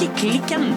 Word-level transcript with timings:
Lykkeklikken. 0.00 0.74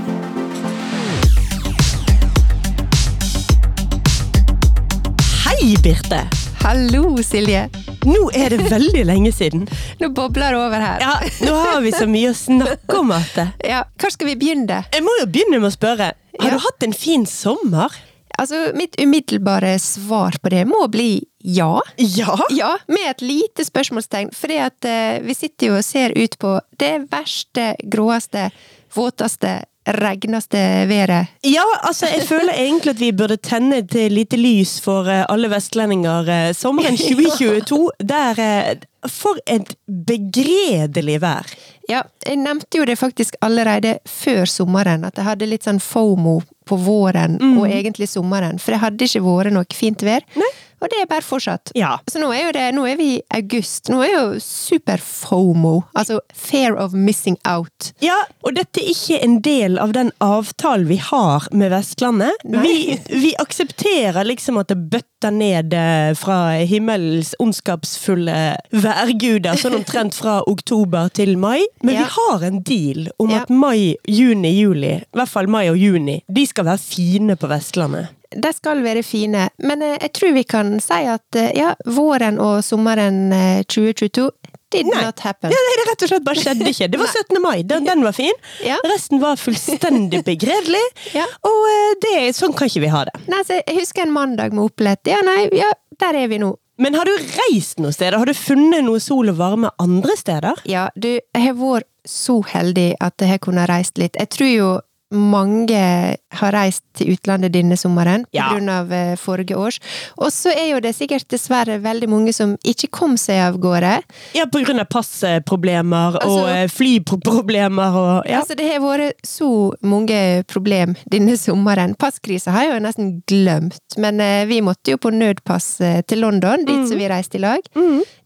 Hei, 5.48 5.76
Birte. 5.84 6.20
Hallo, 6.62 7.18
Silje. 7.24 7.64
Nå 8.06 8.28
er 8.38 8.54
det 8.54 8.68
veldig 8.72 9.04
lenge 9.10 9.32
siden. 9.34 9.66
Nå 10.02 10.12
bobler 10.16 10.54
det 10.54 10.60
over 10.62 10.84
her. 10.84 11.02
Ja, 11.02 11.16
Nå 11.48 11.56
har 11.58 11.82
vi 11.84 11.94
så 11.96 12.06
mye 12.10 12.30
å 12.32 12.38
snakke 12.38 13.00
om, 13.02 13.10
Marte. 13.14 13.48
Ja, 13.74 13.82
Hvor 14.00 14.14
skal 14.14 14.30
vi 14.32 14.38
begynne? 14.40 14.84
Jeg 14.94 15.06
må 15.06 15.16
jo 15.22 15.26
begynne 15.34 15.58
med 15.64 15.72
å 15.72 15.74
spørre. 15.74 16.14
Har 16.38 16.52
Ja. 16.52 16.54
du 16.54 16.62
hatt 16.68 16.86
en 16.86 16.94
fin 16.94 17.26
sommer? 17.26 17.94
Altså, 18.38 18.68
Mitt 18.78 18.94
umiddelbare 19.02 19.80
svar 19.82 20.38
på 20.44 20.52
det 20.54 20.62
må 20.70 20.84
bli 20.94 21.24
ja. 21.42 21.80
Ja. 21.98 22.36
Ja, 22.54 22.76
Med 22.92 23.08
et 23.16 23.24
lite 23.26 23.66
spørsmålstegn. 23.66 24.30
For 24.36 24.52
uh, 24.54 25.20
vi 25.26 25.34
sitter 25.34 25.72
jo 25.72 25.78
og 25.80 25.86
ser 25.88 26.14
ut 26.14 26.38
på 26.38 26.60
det 26.78 27.08
verste, 27.10 27.72
gråeste, 27.82 28.52
våteste, 28.98 29.60
regneste 29.88 30.60
været. 30.90 31.30
Ja, 31.48 31.64
altså, 31.88 32.10
jeg 32.12 32.26
føler 32.28 32.58
egentlig 32.60 32.92
at 32.98 33.00
vi 33.00 33.12
burde 33.16 33.38
tenne 33.40 33.78
et 33.84 33.94
lite 34.12 34.36
lys 34.36 34.82
for 34.84 35.08
eh, 35.08 35.22
alle 35.32 35.48
vestlendinger. 35.54 36.28
eh, 36.34 36.50
Sommeren 36.58 36.98
2022, 37.04 37.80
der 38.04 38.42
eh, 38.44 38.76
For 39.08 39.40
et 39.48 39.76
begredelig 39.88 41.22
vær! 41.24 41.48
Ja, 41.88 42.02
jeg 42.28 42.36
nevnte 42.42 42.82
jo 42.82 42.86
det 42.90 42.98
faktisk 43.00 43.38
allerede 43.42 43.94
før 44.10 44.44
sommeren, 44.52 45.06
at 45.08 45.16
jeg 45.16 45.24
hadde 45.30 45.48
litt 45.48 45.64
sånn 45.64 45.80
fomo 45.80 46.42
på 46.68 46.76
våren 46.84 47.38
og 47.56 47.64
egentlig 47.70 48.10
sommeren. 48.12 48.60
For 48.60 48.76
det 48.76 48.82
hadde 48.82 49.08
ikke 49.08 49.22
vært 49.24 49.54
noe 49.56 49.78
fint 49.78 50.04
vær. 50.04 50.26
Nei. 50.36 50.50
Og 50.82 50.90
det 50.92 51.00
er 51.02 51.08
bare 51.10 51.26
fortsatt. 51.26 51.72
Ja. 51.76 51.96
Så 52.12 52.20
nå 52.22 52.30
er, 52.36 52.52
det, 52.54 52.68
nå 52.78 52.84
er 52.86 52.98
vi 53.00 53.08
i 53.16 53.22
august. 53.34 53.90
Nå 53.90 54.02
er 54.06 54.12
jo 54.14 54.40
super-fomo. 54.44 55.82
Altså 55.98 56.20
fair 56.34 56.76
of 56.78 56.94
missing 56.94 57.38
out. 57.50 57.92
Ja, 58.04 58.18
og 58.46 58.54
dette 58.58 58.82
er 58.84 58.92
ikke 58.94 59.18
en 59.26 59.40
del 59.46 59.80
av 59.82 59.94
den 59.98 60.12
avtalen 60.24 60.88
vi 60.90 61.00
har 61.02 61.48
med 61.52 61.72
Vestlandet. 61.74 62.46
Vi, 62.46 63.00
vi 63.10 63.34
aksepterer 63.42 64.24
liksom 64.28 64.60
at 64.62 64.70
det 64.72 64.78
bøtter 64.92 65.34
ned 65.34 65.74
eh, 65.74 66.12
fra 66.18 66.38
himmelens 66.70 67.34
ondskapsfulle 67.42 68.38
værguder, 68.72 69.58
sånn 69.58 69.80
omtrent 69.80 70.18
fra 70.18 70.40
oktober 70.50 71.10
til 71.18 71.36
mai. 71.42 71.64
Men 71.82 71.96
Ja. 71.98 72.04
vi 72.06 72.14
har 72.20 72.44
en 72.52 72.62
deal 72.64 73.08
om 73.20 73.30
Ja. 73.32 73.42
at 73.42 73.50
mai, 73.50 73.96
juni, 74.08 74.54
juli, 74.62 74.94
i 75.02 75.18
hvert 75.18 75.30
fall 75.30 75.48
mai 75.48 75.68
og 75.70 75.78
juni, 75.78 76.22
de 76.30 76.46
skal 76.46 76.66
være 76.66 76.78
fine 76.78 77.36
på 77.36 77.48
Vestlandet. 77.50 78.14
De 78.36 78.52
skal 78.54 78.82
være 78.84 79.04
fine, 79.08 79.48
men 79.64 79.82
eh, 79.86 79.98
jeg 80.02 80.14
tror 80.18 80.34
vi 80.36 80.44
kan 80.44 80.74
si 80.84 81.00
at 81.08 81.36
eh, 81.40 81.52
ja, 81.56 81.74
våren 81.86 82.40
og 82.44 82.60
sommeren 82.66 83.32
eh, 83.34 83.64
2022 83.64 84.28
did 84.76 84.84
Nei. 84.90 85.00
not 85.06 85.22
happen. 85.24 85.48
Ja, 85.54 85.60
det 85.64 85.86
rett 85.88 86.02
og 86.04 86.10
slett 86.12 86.26
bare 86.28 86.42
skjedde 86.44 86.68
ikke. 86.74 86.90
Det 86.92 87.00
var 87.00 87.08
17. 87.22 87.40
mai, 87.42 87.62
den, 87.64 87.86
den 87.88 88.04
var 88.04 88.12
fin. 88.18 88.36
Ja. 88.66 88.76
Resten 88.92 89.22
var 89.24 89.40
fullstendig 89.40 90.24
begredelig. 90.28 90.84
Ja. 91.16 91.24
Og 91.48 91.68
eh, 91.72 91.94
det, 92.04 92.16
sånn 92.36 92.52
kan 92.58 92.68
ikke 92.68 92.84
vi 92.84 92.92
ha 92.92 93.06
det. 93.08 93.14
Nei, 93.32 93.40
så 93.48 93.62
jeg 93.62 93.78
husker 93.80 94.04
en 94.04 94.12
mandag 94.16 94.52
med 94.56 94.66
opplett. 94.68 95.08
Ja, 95.08 95.22
nei, 95.24 95.46
ja, 95.56 95.72
der 96.04 96.20
er 96.26 96.28
vi 96.34 96.42
nå. 96.44 96.52
Men 96.78 96.94
har 96.94 97.08
du 97.10 97.14
reist 97.40 97.80
noe 97.82 97.90
sted? 97.96 98.14
Har 98.14 98.28
du 98.30 98.36
funnet 98.38 98.84
noe 98.86 99.00
sol 99.02 99.32
og 99.32 99.40
varme 99.40 99.72
andre 99.82 100.14
steder? 100.20 100.60
Ja, 100.70 100.90
du, 100.94 101.08
jeg 101.16 101.46
har 101.48 101.56
vært 101.58 101.88
så 102.08 102.36
heldig 102.52 102.92
at 103.04 103.24
jeg 103.24 103.32
har 103.34 103.40
kunnet 103.44 103.66
reist 103.72 103.98
litt. 103.98 104.20
Jeg 104.20 104.30
tror 104.36 104.52
jo 104.52 104.68
mange 105.12 106.16
har 106.38 106.52
reist 106.52 106.84
til 106.98 107.14
utlandet 107.16 107.54
denne 107.54 107.78
sommeren 107.80 108.26
på 108.26 108.36
Ja. 108.36 108.50
av 108.70 108.92
eh, 108.92 109.16
forrige 109.16 109.56
års. 109.56 109.80
Og 110.18 110.32
så 110.34 110.52
er 110.52 110.72
jo 110.74 110.80
det 110.84 110.96
sikkert 110.96 111.28
dessverre 111.32 111.80
veldig 111.82 112.10
mange 112.10 112.34
som 112.34 112.58
ikke 112.68 112.90
kom 112.92 113.16
seg 113.18 113.40
av 113.40 113.58
gårde. 113.64 114.02
Ja, 114.36 114.46
av 114.80 114.88
passproblemer 114.92 116.18
Altså- 116.20 116.44
og 116.44 116.50
eh, 116.50 116.68
flyproblemer 116.68 117.96
og 117.96 118.28
ja. 118.28 118.42
Altså, 118.42 118.56
det 118.58 118.68
har 118.72 118.80
vært 118.84 119.14
så 119.26 119.72
mange 119.82 120.44
problem 120.48 120.96
denne 121.10 121.38
sommeren. 121.38 121.96
Passkrisa 121.96 122.52
har 122.52 122.64
jeg 122.68 122.74
jo 122.74 122.84
nesten 122.86 123.24
glemt, 123.28 123.80
men 123.98 124.20
eh, 124.22 124.46
vi 124.46 124.62
måtte 124.62 124.92
jo 124.92 124.98
på 124.98 125.12
nødpass 125.14 125.78
til 126.08 126.20
London, 126.20 126.66
dit 126.66 126.76
Mm. 126.78 126.88
som 126.88 126.98
vi 127.00 127.08
reiste 127.10 127.36
i 127.38 127.42
lag. 127.42 127.60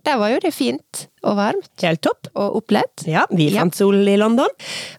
Der 0.06 0.18
var 0.18 0.32
jo 0.34 0.40
det 0.42 0.54
fint 0.54 1.08
og 1.24 1.36
varmt 1.38 1.68
Helt 1.84 2.02
topp. 2.02 2.28
og 2.34 2.56
opplevd. 2.58 3.04
Ja, 3.06 3.26
vi 3.30 3.50
Ja. 3.52 3.60
fant 3.62 3.76
solen 3.78 4.08
i 4.10 4.16
London. 4.18 4.50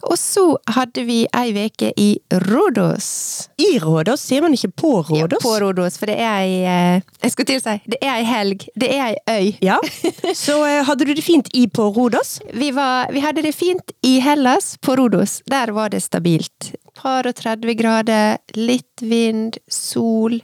Og 0.07 0.15
så 0.19 0.57
hadde 0.71 1.03
vi 1.05 1.27
ei 1.35 1.53
veke 1.53 1.93
i 1.99 2.21
Rådås. 2.31 3.49
I 3.59 3.79
Rådås, 3.83 4.21
sier 4.29 4.43
man 4.43 4.53
ikke 4.55 4.71
på 4.77 4.93
Ja, 5.19 5.27
på 5.27 5.55
Rådås, 5.61 5.99
for 5.99 6.07
det 6.07 6.19
er 6.21 6.39
ei 6.45 6.63
eh, 6.65 7.01
Jeg 7.23 7.33
skulle 7.33 7.47
til 7.47 7.59
å 7.59 7.65
si, 7.65 7.81
det 7.91 7.99
er 8.03 8.15
ei 8.21 8.25
helg. 8.25 8.69
Det 8.79 8.91
er 8.95 9.03
ei 9.09 9.17
øy. 9.29 9.57
Ja. 9.63 9.79
Så 10.35 10.61
eh, 10.65 10.85
hadde 10.87 11.05
du 11.09 11.15
det 11.15 11.25
fint 11.27 11.49
i 11.55 11.67
på 11.67 11.91
Rådås? 11.97 12.41
Vi, 12.55 12.71
var, 12.71 13.11
vi 13.13 13.21
hadde 13.21 13.43
det 13.43 13.55
fint 13.55 13.91
i 14.07 14.21
Hellas, 14.21 14.77
på 14.81 14.95
Rodos. 14.97 15.41
Der 15.51 15.73
var 15.73 15.89
det 15.91 16.03
stabilt. 16.03 16.75
Par 17.03 17.27
og 17.27 17.35
30 17.35 17.75
grader, 17.79 18.37
litt 18.55 19.03
vind, 19.03 19.59
sol. 19.67 20.39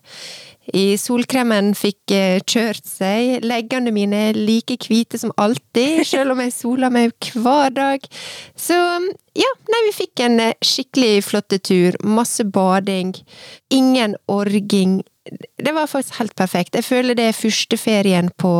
I 0.76 0.98
solkremen 1.00 1.70
fikk 1.78 2.12
eh, 2.12 2.40
kjørt 2.44 2.84
seg. 2.84 3.44
Leggene 3.46 3.92
mine 3.94 4.24
er 4.30 4.38
like 4.38 4.76
hvite 4.84 5.20
som 5.20 5.32
alltid, 5.40 6.02
selv 6.12 6.34
om 6.34 6.42
jeg 6.44 6.56
soler 6.56 6.92
meg 6.92 7.30
hver 7.32 7.72
dag. 7.76 8.04
Så 8.58 8.76
ja, 9.38 9.52
nei, 9.70 9.84
vi 9.86 9.94
fikk 9.96 10.24
en 10.26 10.42
skikkelig 10.64 11.22
flott 11.28 11.56
tur. 11.64 11.96
Masse 12.04 12.44
bading. 12.44 13.14
Ingen 13.72 14.18
orging. 14.26 15.00
Det 15.56 15.72
var 15.76 15.88
faktisk 15.88 16.18
helt 16.18 16.36
perfekt. 16.36 16.76
Jeg 16.76 16.84
føler 16.84 17.16
det 17.16 17.30
er 17.30 17.40
første 17.46 17.78
ferien 17.80 18.30
på 18.36 18.52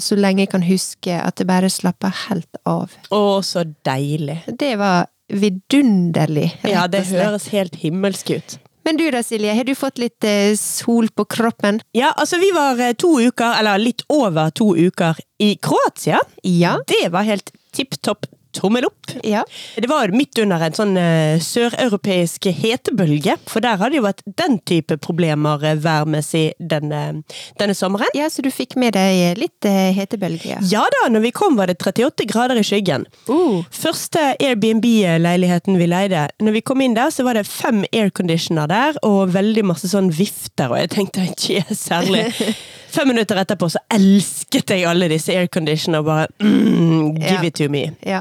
så 0.00 0.16
lenge 0.16 0.46
jeg 0.46 0.52
kan 0.54 0.64
huske 0.64 1.16
at 1.20 1.36
det 1.36 1.46
bare 1.46 1.68
slapper 1.70 2.14
helt 2.26 2.62
av. 2.64 2.94
Å, 3.12 3.42
så 3.44 3.66
deilig. 3.84 4.40
Det 4.48 4.72
var 4.80 5.04
vidunderlig, 5.32 6.50
Ja, 6.68 6.86
det 6.90 7.06
høres 7.10 7.48
helt 7.52 7.78
himmelsk 7.82 8.30
ut. 8.36 8.58
Men 8.84 8.98
du 8.98 9.04
da, 9.14 9.22
Silje, 9.22 9.54
har 9.54 9.66
du 9.66 9.74
fått 9.78 10.00
litt 10.02 10.26
eh, 10.26 10.56
sol 10.58 11.06
på 11.14 11.24
kroppen? 11.30 11.78
Ja, 11.94 12.10
altså 12.18 12.40
vi 12.42 12.50
var 12.54 12.80
eh, 12.82 12.94
to 12.98 13.14
uker, 13.22 13.54
eller 13.60 13.78
litt 13.78 14.02
over 14.10 14.50
to 14.50 14.72
uker, 14.74 15.18
i 15.38 15.54
Kroatia. 15.62 16.18
Ja. 16.42 16.76
Det 16.90 17.12
var 17.14 17.26
helt 17.28 17.52
tipp 17.72 17.94
topp 18.02 18.26
tommel 18.56 18.86
opp. 18.88 19.12
Ja. 19.26 19.42
Det 19.76 19.88
var 19.90 20.12
midt 20.14 20.38
under 20.42 20.62
en 20.66 20.76
sånn 20.76 20.96
eh, 21.00 21.40
søreuropeisk 21.42 22.46
hetebølge, 22.52 23.36
for 23.50 23.64
der 23.64 23.80
hadde 23.80 23.98
jo 23.98 24.04
vært 24.06 24.22
den 24.38 24.58
type 24.68 24.96
problemer 25.02 25.62
eh, 25.66 25.76
værmessig 25.82 26.52
denne, 26.58 27.22
denne 27.60 27.74
sommeren. 27.78 28.12
ja, 28.16 28.28
så 28.32 28.44
du 28.44 28.50
fikk 28.52 28.76
med 28.80 28.94
deg 28.98 29.38
litt 29.40 29.68
eh, 29.68 29.90
hetebølge? 29.96 30.52
Ja. 30.54 30.60
Ja 30.72 30.84
da, 30.96 31.06
når 31.12 31.26
vi 31.26 31.34
kom 31.36 31.56
var 31.58 31.70
det 31.70 31.78
38 31.82 32.26
grader 32.30 32.58
i 32.58 32.64
skyggen. 32.66 33.04
Uh. 33.28 33.62
Første 33.72 34.32
Airbnb-leiligheten 34.42 35.78
vi 35.78 35.86
leide, 35.90 36.26
når 36.42 36.52
vi 36.58 36.62
kom 36.66 36.80
inn 36.84 36.94
der, 36.96 37.10
så 37.14 37.24
var 37.26 37.38
det 37.38 37.46
fem 37.48 37.84
airconditioner 37.92 38.68
der, 38.70 38.98
og 39.06 39.32
veldig 39.34 39.64
masse 39.72 39.88
sånn 39.90 40.10
vifter, 40.14 40.70
og 40.72 40.78
jeg 40.82 40.92
tenkte 40.96 41.26
ikke 41.32 41.76
særlig. 41.76 42.28
Fem 42.92 43.08
minutter 43.08 43.38
etterpå 43.40 43.70
så 43.72 43.80
elsket 43.94 44.68
jeg 44.74 44.82
alle 44.84 45.06
disse 45.08 45.32
airconditioner, 45.32 46.02
og 46.02 46.10
bare 46.10 46.26
mm, 46.44 47.14
give 47.16 47.38
Ja. 47.38 47.46
it 47.48 47.54
to 47.56 47.70
me. 47.72 47.86
Ja. 48.04 48.18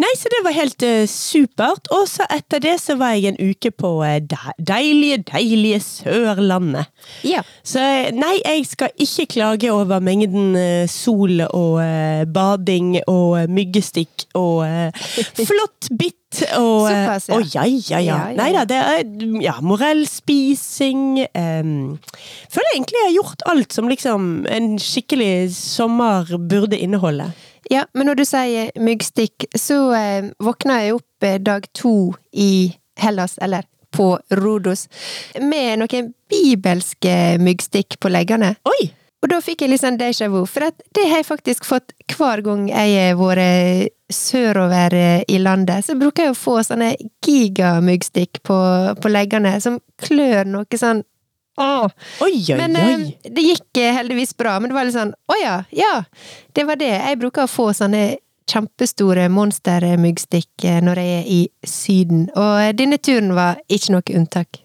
Nei, 0.00 0.10
så 0.18 0.30
det 0.32 0.40
var 0.44 0.54
helt 0.56 0.84
uh, 0.84 1.04
supert. 1.10 1.88
Og 1.94 2.06
så 2.10 2.26
etter 2.32 2.62
det 2.64 2.76
så 2.82 2.96
var 3.00 3.14
jeg 3.16 3.32
en 3.32 3.52
uke 3.52 3.72
på 3.74 3.96
uh, 4.02 4.18
deilige, 4.58 5.22
deilige 5.32 5.80
Sørlandet. 5.84 6.90
ja. 7.26 7.42
Så 7.64 7.80
eh, 7.80 8.10
nei, 8.14 8.36
jeg 8.44 8.66
skal 8.68 8.92
ikke 9.00 9.26
klage 9.36 9.70
over 9.72 10.02
mengden 10.04 10.54
uh, 10.56 10.84
sol 10.90 11.40
og 11.46 11.80
bading 12.34 12.98
og 13.10 13.50
myggestikk 13.50 14.26
og 14.38 14.64
flott 15.48 15.88
bitt 15.90 16.20
og 16.58 16.88
Såpass, 16.88 17.28
ja. 17.28 17.36
Å 17.36 17.40
ja, 17.44 17.64
ja, 17.64 18.00
ja. 18.00 18.00
Ja, 18.04 18.18
ja, 18.32 18.36
Nei 18.38 18.50
da, 18.54 18.64
det 18.68 18.78
er 18.80 19.02
ja, 19.44 19.54
morellspising 19.64 21.04
um, 21.30 21.74
Føler 22.50 22.70
jeg 22.70 22.78
egentlig 22.80 23.00
jeg 23.00 23.08
har 23.08 23.16
gjort 23.18 23.44
alt 23.52 23.76
som 23.76 23.90
liksom 23.90 24.28
en 24.50 24.74
skikkelig 24.82 25.52
sommer 25.54 26.28
burde 26.50 26.78
inneholde. 26.80 27.30
Ja, 27.70 27.84
men 27.94 28.08
når 28.08 28.20
du 28.20 28.24
sier 28.28 28.72
myggstikk, 28.80 29.46
så 29.56 29.78
eh, 29.96 30.32
våkna 30.42 30.80
jeg 30.82 30.98
opp 30.98 31.26
eh, 31.26 31.38
dag 31.42 31.66
to 31.76 32.14
i 32.32 32.74
Hellas, 33.00 33.38
eller 33.42 33.64
på 33.94 34.18
Rodos, 34.40 34.88
med 35.40 35.80
noen 35.82 36.12
bibelske 36.30 37.38
myggstikk 37.42 37.98
på 38.02 38.12
leggene. 38.12 38.56
Oi! 38.68 38.90
Og 39.24 39.30
da 39.32 39.38
fikk 39.40 39.62
jeg 39.64 39.70
litt 39.72 39.80
sånn 39.80 39.96
déjà 39.96 40.26
vu, 40.28 40.42
for 40.44 40.68
det 40.68 41.04
har 41.08 41.22
jeg 41.22 41.24
faktisk 41.30 41.64
fått 41.64 41.94
hver 42.12 42.42
gang 42.44 42.66
jeg 42.68 42.98
har 43.00 43.16
vært 43.16 43.94
sørover 44.12 44.94
eh, 44.98 45.22
i 45.32 45.38
landet. 45.40 45.86
Så 45.86 45.96
bruker 45.96 46.28
jeg 46.28 46.34
å 46.34 46.36
få 46.36 46.58
sånne 46.66 46.92
gigamyggstikk 47.24 48.42
på, 48.44 48.58
på 49.00 49.12
leggene, 49.12 49.56
som 49.64 49.80
klør 50.04 50.44
noe 50.50 50.80
sånn 50.80 51.00
Åh! 51.56 51.86
Oi, 52.20 52.34
oi, 52.50 52.56
Men 52.58 52.76
oi. 52.76 53.14
eh, 53.22 53.30
det 53.30 53.44
gikk 53.46 53.78
eh, 53.78 53.92
heldigvis 53.94 54.34
bra, 54.36 54.56
men 54.60 54.72
det 54.72 54.74
var 54.74 54.88
litt 54.88 54.96
sånn 54.96 55.12
Å 55.14 55.36
ja, 55.38 55.56
ja! 55.70 55.94
Det 56.52 56.64
var 56.66 56.80
det. 56.80 56.90
Jeg 56.96 57.20
bruker 57.22 57.46
å 57.46 57.50
få 57.50 57.68
sånne 57.76 58.16
kjempestore 58.50 59.28
monstermyggstikk 59.32 60.66
eh, 60.68 60.80
når 60.84 61.00
jeg 61.00 61.14
er 61.20 61.30
i 61.30 61.40
Syden, 61.66 62.26
og 62.34 62.58
eh, 62.60 62.74
denne 62.76 62.98
turen 62.98 63.32
var 63.38 63.62
ikke 63.72 63.94
noe 63.94 64.18
unntak. 64.18 64.60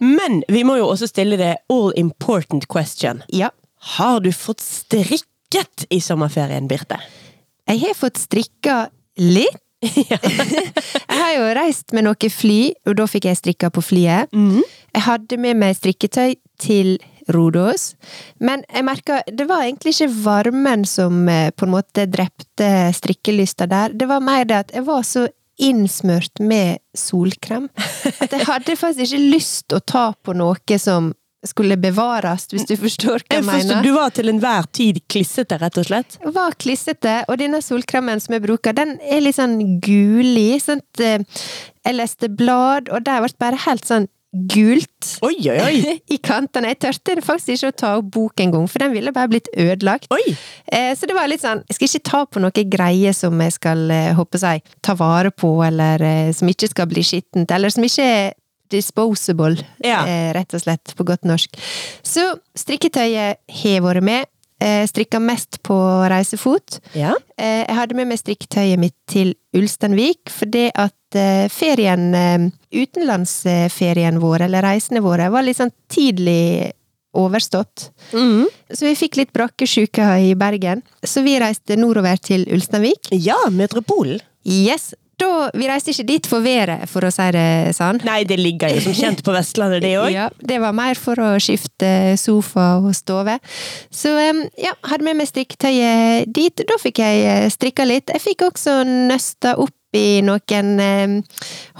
Men 0.00 0.42
vi 0.48 0.62
må 0.64 0.78
jo 0.80 0.86
også 0.88 1.08
stille 1.10 1.36
det 1.40 1.54
all 1.72 1.90
important 2.00 2.64
question. 2.72 3.22
Ja. 3.28 3.50
Har 3.96 4.20
du 4.24 4.30
fått 4.32 4.60
strikket 4.64 5.86
i 5.92 6.00
sommerferien, 6.04 6.68
Birte? 6.68 7.00
Jeg 7.68 7.82
har 7.84 7.96
fått 7.96 8.20
strikka 8.20 8.86
litt. 9.20 9.60
jeg 9.88 11.16
har 11.20 11.32
jo 11.36 11.46
reist 11.56 11.94
med 11.96 12.04
noe 12.06 12.30
fly, 12.32 12.60
og 12.88 12.98
da 13.00 13.06
fikk 13.08 13.30
jeg 13.30 13.40
strikka 13.40 13.70
på 13.72 13.84
flyet. 13.84 14.32
Mm. 14.36 14.60
Jeg 14.94 15.06
hadde 15.06 15.40
med 15.40 15.60
meg 15.60 15.78
strikketøy 15.78 16.36
til 16.60 16.98
Rodos, 17.30 17.94
men 18.42 18.64
jeg 18.68 18.84
merka 18.86 19.20
det 19.28 19.46
var 19.48 19.64
egentlig 19.64 19.94
ikke 19.94 20.10
varmen 20.24 20.84
som 20.88 21.28
eh, 21.30 21.52
på 21.54 21.66
en 21.66 21.74
måte 21.76 22.08
drepte 22.10 22.70
strikkelysta 22.96 23.68
der. 23.70 23.94
Det 23.94 24.08
var 24.10 24.24
mer 24.24 24.48
det 24.48 24.64
at 24.64 24.74
jeg 24.74 24.86
var 24.88 25.04
så 25.06 25.28
innsmurt 25.60 26.40
med 26.40 26.80
solkrem 26.96 27.66
at 28.24 28.32
jeg 28.32 28.46
hadde 28.48 28.76
faktisk 28.80 29.12
ikke 29.12 29.34
lyst 29.34 29.74
å 29.76 29.80
ta 29.84 30.06
på 30.16 30.32
noe 30.32 30.78
som 30.80 31.12
skulle 31.46 31.76
bevares, 31.80 32.46
hvis 32.52 32.66
du 32.68 32.74
forstår 32.76 33.22
hva 33.24 33.38
jeg 33.38 33.40
Jeg 33.40 33.44
forstår, 33.48 33.74
mener. 33.76 33.82
du 33.82 33.92
var 33.96 34.10
til 34.10 34.28
enhver 34.28 34.66
tid 34.76 35.00
klissete, 35.08 35.56
rett 35.60 35.78
og 35.80 35.86
slett? 35.88 36.18
var 36.34 36.52
klissete, 36.60 37.24
og 37.28 37.38
denne 37.40 37.62
solkremen 37.64 38.20
som 38.20 38.34
jeg 38.36 38.42
bruker, 38.44 38.72
den 38.76 38.98
er 39.00 39.20
litt 39.24 39.36
sånn 39.38 39.58
gulig. 39.80 40.60
At 40.68 41.00
eh, 41.00 41.24
jeg 41.86 41.96
leste 41.96 42.28
blad, 42.28 42.88
og 42.92 43.04
det 43.08 43.20
ble 43.24 43.32
bare 43.40 43.56
helt 43.66 43.88
sånn 43.88 44.08
gult. 44.30 45.16
Oi, 45.26 45.34
oi, 45.50 45.56
oi! 45.58 45.94
I 46.14 46.18
kantene. 46.22 46.68
Jeg 46.70 46.78
tørte 46.84 47.16
faktisk 47.24 47.56
ikke 47.56 47.70
å 47.72 47.78
ta 47.82 47.88
opp 47.98 48.12
bok 48.14 48.42
engang, 48.44 48.68
for 48.70 48.78
den 48.84 48.92
ville 48.94 49.10
bare 49.16 49.32
blitt 49.32 49.48
ødelagt. 49.58 50.06
Eh, 50.70 50.92
Så 50.94 51.08
det 51.08 51.16
var 51.16 51.26
litt 51.26 51.42
sånn 51.42 51.64
Jeg 51.66 51.74
skal 51.80 51.88
ikke 51.88 52.10
ta 52.10 52.20
på 52.26 52.42
noe 52.44 52.64
greie 52.70 53.10
som 53.16 53.40
jeg 53.42 53.56
skal 53.56 53.90
eh, 53.90 54.12
håper 54.14 54.38
jeg, 54.44 54.62
ta 54.86 54.94
vare 54.94 55.32
på, 55.34 55.50
eller 55.66 56.04
eh, 56.04 56.30
som 56.36 56.46
ikke 56.52 56.68
skal 56.70 56.86
bli 56.92 57.02
skittent, 57.02 57.50
eller 57.50 57.70
som 57.74 57.82
ikke 57.88 58.06
disposable, 58.70 59.56
Ja. 59.84 60.04
eh, 60.06 60.32
rett 60.36 60.54
og 60.54 60.60
slett, 60.62 60.94
på 60.96 61.04
godt 61.04 61.24
norsk. 61.28 61.50
Så 62.02 62.38
strikketøyet 62.56 63.36
har 63.62 63.80
vært 63.84 64.02
med. 64.02 64.26
Eh, 64.60 64.84
Strikka 64.86 65.18
mest 65.24 65.62
på 65.64 65.74
reisefot. 66.10 66.80
Ja. 66.94 67.14
Eh, 67.38 67.64
Jeg 67.66 67.76
hadde 67.76 67.94
med 67.96 68.08
meg 68.08 68.18
strikketøyet 68.18 68.78
mitt 68.78 68.94
til 69.08 69.34
Ulsteinvik, 69.56 70.28
fordi 70.28 70.70
at 70.74 70.92
ferien, 71.50 72.52
utenlandsferien 72.70 74.18
vår, 74.22 74.44
eller 74.46 74.62
reisene 74.62 75.00
våre, 75.02 75.30
var 75.32 75.42
litt 75.42 75.58
sånn 75.58 75.72
tidlig 75.90 76.72
overstått. 77.16 77.88
Mm. 78.14 78.44
Så 78.70 78.86
vi 78.86 78.94
fikk 78.94 79.16
litt 79.18 79.32
brakkesjuke 79.34 80.04
i 80.28 80.34
Bergen. 80.38 80.82
Så 81.02 81.24
vi 81.26 81.38
reiste 81.42 81.74
nordover 81.76 82.20
til 82.22 82.44
Ulsteinvik. 82.54 83.10
ja, 83.10 83.34
Metropolen. 83.50 84.20
Yes! 84.46 84.92
Da, 85.20 85.30
vi 85.54 85.68
reiste 85.68 85.92
ikke 85.92 86.06
dit 86.08 86.28
for 86.30 86.44
været, 86.44 86.86
for 86.90 87.06
å 87.06 87.12
si 87.14 87.26
det 87.36 87.74
sånn. 87.76 88.00
Nei, 88.06 88.22
det 88.28 88.38
ligger 88.40 88.72
jo 88.74 88.84
som 88.86 88.96
kjent 88.96 89.24
på 89.26 89.34
Vestlandet, 89.36 89.84
det 89.84 89.96
òg. 90.00 90.08
Ja, 90.20 90.28
det 90.42 90.58
var 90.62 90.74
mer 90.76 90.98
for 90.98 91.20
å 91.22 91.32
skifte 91.42 92.16
sofa 92.20 92.72
og 92.80 92.94
stove. 92.96 93.36
Så 93.94 94.12
ja, 94.58 94.72
hadde 94.90 95.06
med 95.06 95.20
meg 95.20 95.30
strikketøyet 95.30 96.32
dit. 96.34 96.64
Da 96.66 96.78
fikk 96.80 97.02
jeg 97.02 97.26
eh, 97.28 97.50
strikka 97.52 97.86
litt. 97.88 98.10
Jeg 98.12 98.24
fikk 98.24 98.48
også 98.50 98.80
nøsta 98.88 99.54
opp 99.60 99.76
i 99.96 100.20
noen 100.22 100.76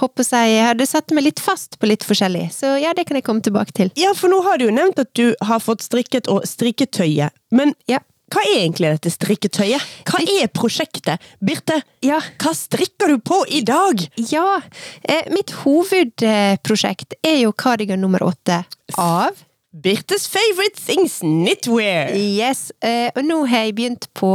hopp 0.00 0.10
Håper 0.10 0.26
jeg 0.26 0.54
jeg 0.54 0.66
hadde 0.66 0.86
satt 0.88 1.12
meg 1.14 1.26
litt 1.28 1.40
fast 1.42 1.76
på 1.78 1.86
litt 1.90 2.04
forskjellig. 2.06 2.48
Så 2.54 2.74
ja, 2.80 2.94
det 2.96 3.04
kan 3.08 3.18
jeg 3.18 3.26
komme 3.26 3.44
tilbake 3.44 3.74
til. 3.76 3.90
Ja, 4.00 4.14
for 4.16 4.32
nå 4.32 4.40
har 4.46 4.58
du 4.58 4.66
jo 4.66 4.74
nevnt 4.74 4.98
at 5.02 5.12
du 5.18 5.34
har 5.46 5.62
fått 5.62 5.84
strikket 5.84 6.30
og 6.32 6.46
strikketøyet. 6.48 7.36
Men 7.54 7.74
Ja. 7.90 8.00
Hva 8.30 8.42
er 8.46 8.60
egentlig 8.62 8.92
dette 8.94 9.10
strikketøyet? 9.10 9.82
Hva 10.08 10.20
er 10.40 10.46
prosjektet? 10.54 11.18
Birte, 11.42 11.80
Ja, 12.06 12.20
hva 12.40 12.52
strikker 12.56 13.08
du 13.12 13.18
på 13.18 13.42
i 13.50 13.60
dag? 13.66 14.00
Ja, 14.30 14.60
eh, 15.02 15.26
mitt 15.34 15.50
hovedprosjekt 15.64 17.14
er 17.26 17.40
jo 17.44 17.52
cardigan 17.52 18.00
nummer 18.00 18.22
åtte 18.30 18.62
av 18.98 19.46
Birtes 19.70 20.24
favorite 20.26 20.80
things 20.82 21.20
knitwear. 21.22 22.08
Yes, 22.18 22.72
eh, 22.82 23.06
og 23.14 23.22
nå 23.22 23.36
har 23.46 23.68
jeg 23.68 23.76
begynt 23.78 24.08
på 24.18 24.32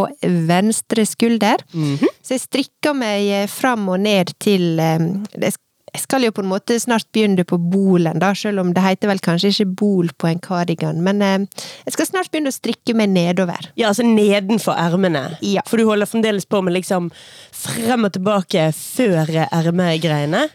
venstre 0.47 1.03
skulder. 1.05 1.59
Mhm. 1.73 2.07
Så 2.23 2.37
jeg 2.37 2.43
strikker 2.45 2.95
meg 2.95 3.27
eh, 3.41 3.47
fram 3.51 3.83
og 3.91 3.99
ned 3.99 4.31
til 4.39 4.77
sk- 4.79 5.59
Jeg 5.95 6.03
skal 6.03 6.25
jo 6.27 6.33
på 6.35 6.43
en 6.43 6.49
måte 6.51 6.75
snart 6.81 7.07
begynne 7.15 7.45
på 7.47 7.55
bolen, 7.71 8.19
da, 8.19 8.33
selv 8.35 8.59
om 8.65 8.73
det 8.75 8.83
heter 8.83 9.07
vel 9.07 9.21
kanskje 9.23 9.53
ikke 9.53 9.67
bol 9.79 10.09
på 10.19 10.27
en 10.27 10.41
kardigan. 10.43 10.99
Men 11.05 11.21
eh, 11.23 11.63
jeg 11.87 11.95
skal 11.95 12.09
snart 12.09 12.31
begynne 12.33 12.51
å 12.51 12.55
strikke 12.55 12.95
meg 12.99 13.13
nedover. 13.15 13.69
Ja, 13.79 13.93
altså 13.93 14.03
nedenfor 14.03 14.75
ermene. 14.75 15.37
Ja. 15.39 15.63
For 15.69 15.79
du 15.79 15.87
holder 15.87 16.09
fremdeles 16.09 16.47
på 16.51 16.59
med 16.65 16.75
liksom 16.75 17.07
frem 17.55 18.09
og 18.09 18.11
tilbake 18.17 18.67
før 18.75 19.31
ermegreiene. 19.47 20.49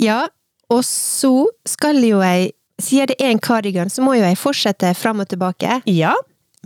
Ja, 0.00 0.22
og 0.72 0.80
så 0.88 1.34
skal 1.68 2.00
jo 2.04 2.22
jeg 2.24 2.54
Siden 2.76 3.08
det 3.08 3.14
er 3.24 3.30
en 3.32 3.38
kardigan, 3.40 3.88
så 3.88 4.02
må 4.04 4.18
jo 4.18 4.26
jeg 4.26 4.36
fortsette 4.36 4.90
frem 5.00 5.22
og 5.22 5.30
tilbake. 5.30 5.78
Ja. 5.88 6.10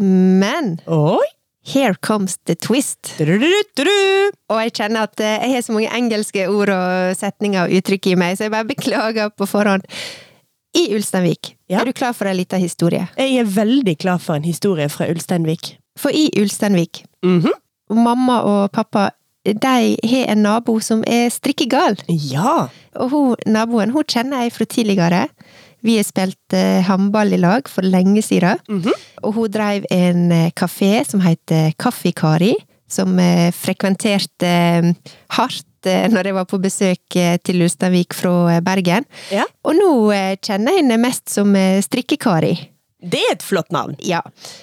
Men 0.03 0.73
Oi. 0.91 1.29
Here 1.63 1.95
comes 2.01 2.39
the 2.47 2.55
twist. 2.55 3.13
Og 3.21 4.59
jeg 4.65 4.73
kjenner 4.73 5.03
at 5.07 5.21
eh, 5.21 5.37
jeg 5.45 5.55
har 5.55 5.63
så 5.67 5.73
mange 5.77 5.91
engelske 5.97 6.47
ord 6.51 6.73
og 6.75 7.17
setninger 7.19 7.67
og 7.69 7.75
uttrykk 7.81 8.07
i 8.13 8.17
meg, 8.19 8.37
så 8.39 8.47
jeg 8.49 8.55
bare 8.55 8.69
beklager 8.71 9.31
på 9.37 9.47
forhånd. 9.49 9.85
I 10.75 10.85
Ulsteinvik, 10.95 11.57
Ja. 11.69 11.81
er 11.81 11.85
du 11.85 11.93
klar 11.93 12.13
for 12.15 12.27
en 12.31 12.37
liten 12.37 12.61
historie? 12.63 13.09
Jeg 13.19 13.39
er 13.41 13.45
veldig 13.45 13.97
klar 13.99 14.19
for 14.23 14.35
en 14.39 14.45
historie 14.47 14.87
fra 14.89 15.09
Ulsteinvik. 15.11 15.77
For 15.99 16.11
i 16.15 16.29
Ulsteinvik, 16.39 17.05
Mhm. 17.25 17.51
mamma 17.91 18.41
og 18.43 18.71
pappa, 18.73 19.11
de 19.45 19.97
har 20.05 20.27
en 20.31 20.43
nabo 20.43 20.79
som 20.81 21.03
er 21.07 21.29
strikkegal. 21.31 21.97
Ja. 22.09 22.69
Og 22.95 23.11
hun, 23.11 23.37
naboen 23.47 23.91
hun 23.91 24.05
kjenner 24.05 24.43
jeg 24.45 24.53
fra 24.53 24.65
tidligere. 24.65 25.29
Vi 25.87 25.97
har 25.97 26.05
spilt 26.09 26.57
eh, 26.57 26.83
håndball 26.87 27.33
i 27.37 27.41
lag 27.41 27.69
for 27.69 27.87
lenge 27.87 28.23
siden. 28.27 28.61
Mhm. 28.69 28.93
Og 29.25 29.35
hun 29.37 29.51
drev 29.53 29.85
en 29.91 30.31
eh, 30.33 30.51
kafé 30.57 31.05
som 31.09 31.21
heter 31.25 31.73
Kaffekari, 31.81 32.55
som 32.91 33.19
eh, 33.23 33.51
frekventerte 33.55 34.49
eh, 34.49 34.91
hardt 35.37 35.87
eh, 35.87 36.09
når 36.11 36.31
jeg 36.31 36.35
var 36.37 36.49
på 36.51 36.59
besøk 36.63 37.17
eh, 37.17 37.37
til 37.45 37.63
Ulsteinvik 37.63 38.17
fra 38.17 38.57
eh, 38.57 38.61
Bergen. 38.65 39.07
ja. 39.31 39.45
Og 39.65 39.77
nå 39.77 39.91
eh, 40.17 40.37
kjenner 40.43 40.75
jeg 40.75 40.83
henne 40.85 41.01
mest 41.01 41.29
som 41.31 41.55
eh, 41.57 41.81
Strikkekari. 41.85 42.55
Det 43.03 43.21
er 43.29 43.33
et 43.37 43.43
flott 43.43 43.71
navn. 43.73 43.97
Ja. 44.05 44.21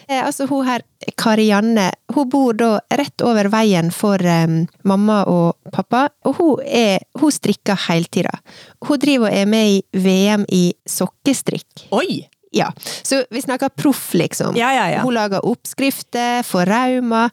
Eh, 0.08 0.22
altså 0.26 0.46
hun 0.50 0.66
her, 0.68 0.82
Karianne, 1.18 1.92
hun 2.14 2.30
bor 2.30 2.54
da 2.58 2.70
rett 2.98 3.22
over 3.26 3.50
veien 3.54 3.92
for 3.94 4.22
um, 4.22 4.64
mamma 4.88 5.24
og 5.30 5.56
pappa, 5.74 6.08
og 6.26 6.38
hun, 6.40 6.64
er, 6.66 7.00
hun 7.20 7.32
strikker 7.34 7.78
hele 7.88 8.10
tida. 8.14 8.34
Hun 8.88 9.00
driver 9.02 9.30
og 9.32 9.38
er 9.42 9.46
med 9.50 9.76
i 9.78 9.84
VM 10.06 10.46
i 10.54 10.64
sokkestrikk. 10.90 11.88
Oi! 11.92 12.28
Ja, 12.56 12.70
så 13.04 13.26
vi 13.30 13.42
snakker 13.44 13.70
proff, 13.76 14.14
liksom. 14.16 14.56
Ja, 14.56 14.70
ja, 14.74 14.86
ja. 14.90 15.02
Hun 15.04 15.14
lager 15.14 15.44
oppskrifter 15.46 16.46
for 16.48 16.66
Rauma. 16.66 17.26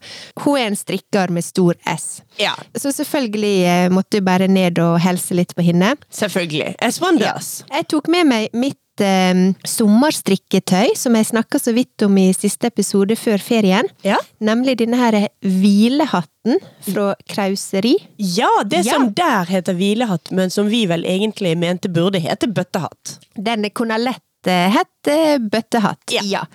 Hun 0.43 0.57
er 0.59 0.67
en 0.67 0.75
strikker 0.75 1.31
med 1.31 1.45
stor 1.47 1.73
S. 1.87 2.19
Ja, 2.37 2.51
Så 2.75 2.91
selvfølgelig 2.91 3.53
eh, 3.65 3.87
måtte 3.89 4.19
du 4.19 4.25
bare 4.27 4.49
ned 4.51 4.77
og 4.83 4.99
helse 5.01 5.33
litt 5.39 5.55
på 5.55 5.63
henne. 5.63 5.93
selvfølgelig. 6.11 6.75
Es 6.83 6.99
wonders. 7.01 7.63
Jeg 7.71 7.87
tok 7.95 8.11
med 8.11 8.27
meg 8.27 8.49
mitt 8.53 8.77
eh, 9.03 9.33
sommerstrikketøy, 9.67 10.93
som 10.97 11.15
jeg 11.17 11.27
snakka 11.31 11.59
så 11.61 11.73
vidt 11.75 12.05
om 12.05 12.17
i 12.21 12.29
siste 12.35 12.69
episode 12.71 13.15
før 13.19 13.41
ferien. 13.43 13.89
Ja. 14.05 14.17
Nemlig 14.43 14.77
denne 14.81 14.99
her 14.99 15.17
hvilehatten 15.43 16.59
fra 16.91 17.13
Krauseri. 17.29 17.95
Ja, 18.17 18.49
det 18.65 18.85
Ja. 18.85 18.93
som 18.93 19.09
der 19.13 19.45
heter 19.45 19.73
hvilehatt, 19.73 20.31
men 20.31 20.49
som 20.49 20.67
vi 20.69 20.85
vel 20.85 21.03
egentlig 21.05 21.57
mente 21.57 21.89
burde 21.89 22.19
hete 22.19 22.47
bøttehatt. 22.47 23.17
Den 23.35 23.69
kunne 23.71 23.97
lett 23.97 24.21
eh, 24.47 24.69
hett 24.69 25.07
eh, 25.07 25.37
bøttehatt. 25.39 26.11
Ja. 26.23 26.45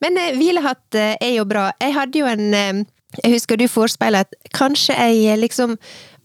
Men 0.00 0.16
eh, 0.18 0.34
hvilehatt 0.36 0.94
eh, 0.94 1.16
er 1.20 1.34
jo 1.38 1.44
bra. 1.44 1.70
Jeg 1.80 1.94
hadde 1.94 2.18
jo 2.18 2.26
en 2.26 2.54
eh, 2.54 2.84
Jeg 3.24 3.32
husker 3.38 3.56
du 3.56 3.64
forespeila 3.72 4.20
at 4.20 4.34
kanskje 4.52 4.92
jeg 4.94 5.38
liksom 5.40 5.78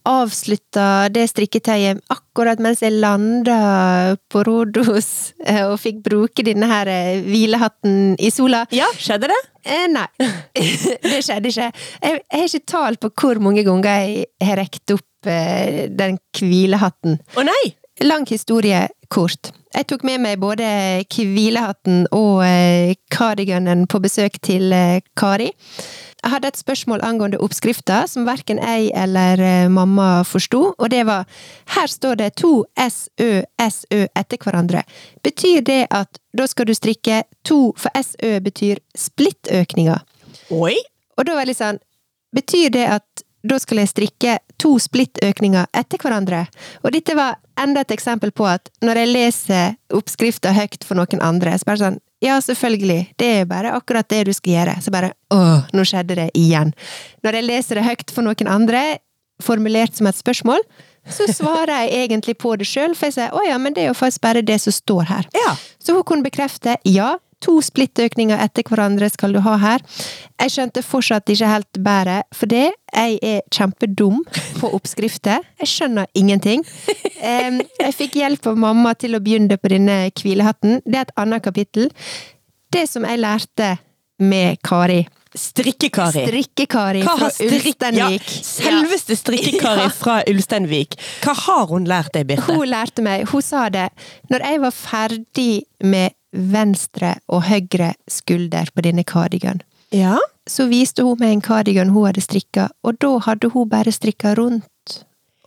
avslutta 0.08 1.08
det 1.14 1.26
strikketøyet 1.32 2.02
akkurat 2.12 2.60
mens 2.64 2.84
jeg 2.84 2.96
landa 2.98 4.16
på 4.32 4.44
Rodos 4.48 5.10
eh, 5.46 5.64
og 5.66 5.78
fikk 5.82 6.02
bruke 6.06 6.46
denne 6.46 6.68
her 6.70 6.92
eh, 6.92 7.22
hvilehatten 7.24 8.16
i 8.20 8.32
sola. 8.34 8.66
Ja, 8.76 8.90
skjedde 9.00 9.32
det? 9.32 9.40
Eh, 9.64 9.88
nei, 9.92 10.08
det 11.08 11.22
skjedde 11.24 11.52
ikke. 11.52 11.70
Jeg, 11.72 12.20
jeg 12.20 12.42
har 12.42 12.50
ikke 12.50 12.72
tall 12.74 13.00
på 13.00 13.14
hvor 13.24 13.42
mange 13.44 13.64
ganger 13.68 14.04
jeg 14.04 14.28
har 14.44 14.60
rekt 14.60 14.96
opp 14.96 15.32
eh, 15.32 15.88
den 15.92 16.20
hvilehatten. 16.38 17.20
Å 17.38 17.48
nei! 17.48 17.64
Lang 18.04 18.26
historie 18.28 18.88
kort. 19.14 19.52
Jeg 19.74 19.88
tok 19.90 20.04
med 20.06 20.22
meg 20.22 20.40
både 20.42 20.66
hvilehatten 21.14 22.08
og 22.14 22.44
eh, 22.46 22.94
cardiganen 23.14 23.86
på 23.90 24.02
besøk 24.04 24.40
til 24.44 24.74
eh, 24.76 25.00
Kari. 25.18 25.52
Jeg 26.24 26.32
hadde 26.32 26.48
et 26.54 26.58
spørsmål 26.58 27.02
angående 27.04 27.40
oppskrifta, 27.44 28.06
som 28.08 28.24
verken 28.24 28.62
jeg 28.64 28.92
eller 28.96 29.42
eh, 29.44 29.72
mamma 29.72 30.24
forsto, 30.24 30.62
og 30.78 30.92
det 30.94 31.02
var 31.10 31.28
her 31.76 31.90
står 31.92 32.16
det 32.22 32.30
to 32.40 32.64
SØ, 32.80 33.44
SØ 33.60 34.06
etter 34.16 34.40
hverandre. 34.40 34.86
Betyr 35.24 35.66
det 35.68 35.82
at 35.92 36.22
da 36.32 36.48
skal 36.48 36.70
du 36.70 36.74
strikke 36.78 37.26
to, 37.44 37.74
for 37.76 37.92
SØ 38.00 38.40
betyr 38.46 38.80
splittøkninger? 38.96 40.00
Oi! 40.56 40.78
Og 41.18 41.28
da 41.28 41.36
var 41.36 41.44
jeg 41.44 41.52
litt 41.52 41.62
sånn 41.62 41.84
Betyr 42.34 42.72
det 42.74 42.88
at 42.90 43.22
da 43.46 43.60
skal 43.62 43.84
jeg 43.84 43.92
strikke 43.92 44.38
to 44.58 44.72
splittøkninger 44.82 45.68
etter 45.76 46.00
hverandre? 46.02 46.46
Og 46.82 46.96
dette 46.96 47.14
var 47.20 47.36
enda 47.60 47.84
et 47.84 47.92
eksempel 47.94 48.32
på 48.34 48.48
at 48.50 48.72
når 48.82 49.02
jeg 49.02 49.12
leser 49.12 49.76
oppskrifta 49.94 50.56
høyt 50.56 50.88
for 50.88 50.98
noen 50.98 51.22
andre, 51.22 51.54
så 51.60 51.68
bare 51.68 51.84
sånn 51.84 52.00
Ja, 52.24 52.38
selvfølgelig. 52.42 53.14
Det 53.20 53.30
er 53.42 53.50
bare 53.50 53.74
akkurat 53.76 54.08
det 54.10 54.24
du 54.30 54.34
skal 54.36 54.54
gjøre. 54.56 54.78
Så 54.84 54.94
bare 54.96 55.12
åh, 55.34 55.68
nå 55.76 55.86
skjedde 55.88 56.16
det 56.22 56.30
igjen. 56.40 56.72
Når 57.26 57.40
jeg 57.40 57.48
leser 57.50 57.80
det 57.80 57.88
høyt 57.90 58.14
for 58.16 58.26
noen 58.26 58.50
andre, 58.52 58.84
formulert 59.44 59.98
som 59.98 60.08
et 60.08 60.16
spørsmål, 60.16 60.62
så 61.10 61.28
svarer 61.28 61.84
jeg 61.84 62.06
egentlig 62.06 62.38
på 62.40 62.54
det 62.56 62.68
sjøl, 62.70 62.94
for 62.96 63.10
jeg 63.10 63.18
sier 63.18 63.36
å 63.36 63.42
ja, 63.44 63.58
men 63.60 63.76
det 63.76 63.84
er 63.84 63.90
jo 63.90 63.98
faktisk 63.98 64.24
bare 64.24 64.44
det 64.46 64.60
som 64.64 64.76
står 64.76 65.10
her. 65.10 65.28
Ja. 65.36 65.56
Så 65.84 65.98
hun 65.98 66.06
kunne 66.08 66.24
bekrefte 66.24 66.78
ja, 66.88 67.18
to 67.44 67.58
splittøkninger 67.64 68.40
etter 68.44 68.66
hverandre 68.68 69.10
skal 69.12 69.36
du 69.36 69.42
ha 69.46 69.56
her. 69.62 69.84
Jeg 70.42 70.54
skjønte 70.56 70.84
fortsatt 70.86 71.30
ikke 71.34 71.52
helt 71.52 71.80
bæret, 71.86 72.28
for 72.36 72.52
det, 72.52 72.70
jeg 72.94 73.18
er 73.22 73.42
kjempedum 73.54 74.22
på 74.60 74.72
oppskrifter. 74.78 75.44
Jeg 75.62 75.72
skjønner 75.72 76.10
ingenting. 76.18 76.64
Jeg 77.24 77.96
fikk 77.98 78.20
hjelp 78.22 78.52
av 78.52 78.60
mamma 78.60 78.94
til 79.00 79.18
å 79.18 79.24
begynne 79.24 79.60
på 79.60 79.74
denne 79.74 80.06
hvilehatten. 80.20 80.82
Det 80.86 81.00
er 81.00 81.08
et 81.08 81.18
annet 81.20 81.44
kapittel. 81.46 81.92
Det 82.74 82.88
som 82.90 83.06
jeg 83.08 83.22
lærte 83.22 83.76
med 84.24 84.62
Kari 84.66 85.04
Strikke-Kari. 85.34 86.26
Strikke-Kari 86.28 87.02
fra 87.04 87.16
har 87.18 87.32
strikk... 87.34 87.86
Ja, 87.98 88.10
selveste 88.30 89.18
strikke-Kari 89.18 89.88
fra 90.02 90.20
Ulsteinvik. 90.30 90.98
Hva 91.24 91.34
har 91.40 91.72
hun 91.72 91.88
lært 91.90 92.14
deg, 92.14 92.28
Birte? 92.30 92.54
Hun 92.54 92.68
lærte 92.70 93.06
meg, 93.06 93.26
hun 93.32 93.42
sa 93.42 93.66
det, 93.74 93.88
når 94.30 94.46
jeg 94.46 94.62
var 94.62 94.76
ferdig 94.78 95.54
med 95.82 96.14
venstre 96.34 97.16
og 97.30 97.46
høyre 97.48 97.94
skulder 98.10 98.70
på 98.74 98.82
denne 98.86 99.04
kardigan. 99.04 99.62
Ja? 99.94 100.18
så 100.50 100.66
viste 100.68 101.04
hun 101.06 101.20
meg 101.22 101.32
en 101.32 101.42
kardigan 101.44 101.92
hun 101.94 102.08
hadde 102.10 102.22
strikka, 102.26 102.66
og 102.84 102.98
da 103.00 103.14
hadde 103.24 103.48
hun 103.54 103.70
bare 103.72 103.92
strikka 103.96 104.34
rundt 104.36 104.98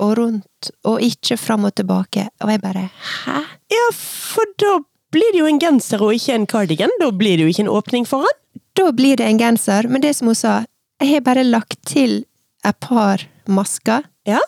og 0.00 0.14
rundt, 0.19 0.71
og 0.88 1.02
ikke 1.05 1.37
fram 1.40 1.64
og 1.69 1.75
tilbake, 1.76 2.28
og 2.45 2.52
jeg 2.52 2.62
bare 2.62 2.87
hæ? 3.25 3.43
ja, 3.73 3.87
for 3.97 4.49
da 4.61 4.78
blir 5.12 5.33
det 5.33 5.40
jo 5.43 5.50
en 5.50 5.61
genser 5.61 6.02
og 6.05 6.14
ikke 6.16 6.35
en 6.35 6.47
kardigan. 6.47 6.93
Da 7.00 7.11
blir 7.11 7.37
det 7.37 7.47
jo 7.47 7.52
ikke 7.52 7.64
en 7.66 7.73
åpning 7.73 8.09
foran. 8.09 8.40
Da 8.76 8.90
blir 8.93 9.16
det 9.16 9.28
en 9.28 9.38
genser, 9.40 9.88
men 9.88 10.02
det 10.05 10.14
som 10.16 10.28
hun 10.28 10.37
sa, 10.37 10.57
jeg 11.00 11.12
har 11.14 11.25
bare 11.25 11.45
lagt 11.45 11.78
til 11.88 12.25
et 12.64 12.81
par 12.81 13.25
masker, 13.49 14.05
Ja? 14.26 14.40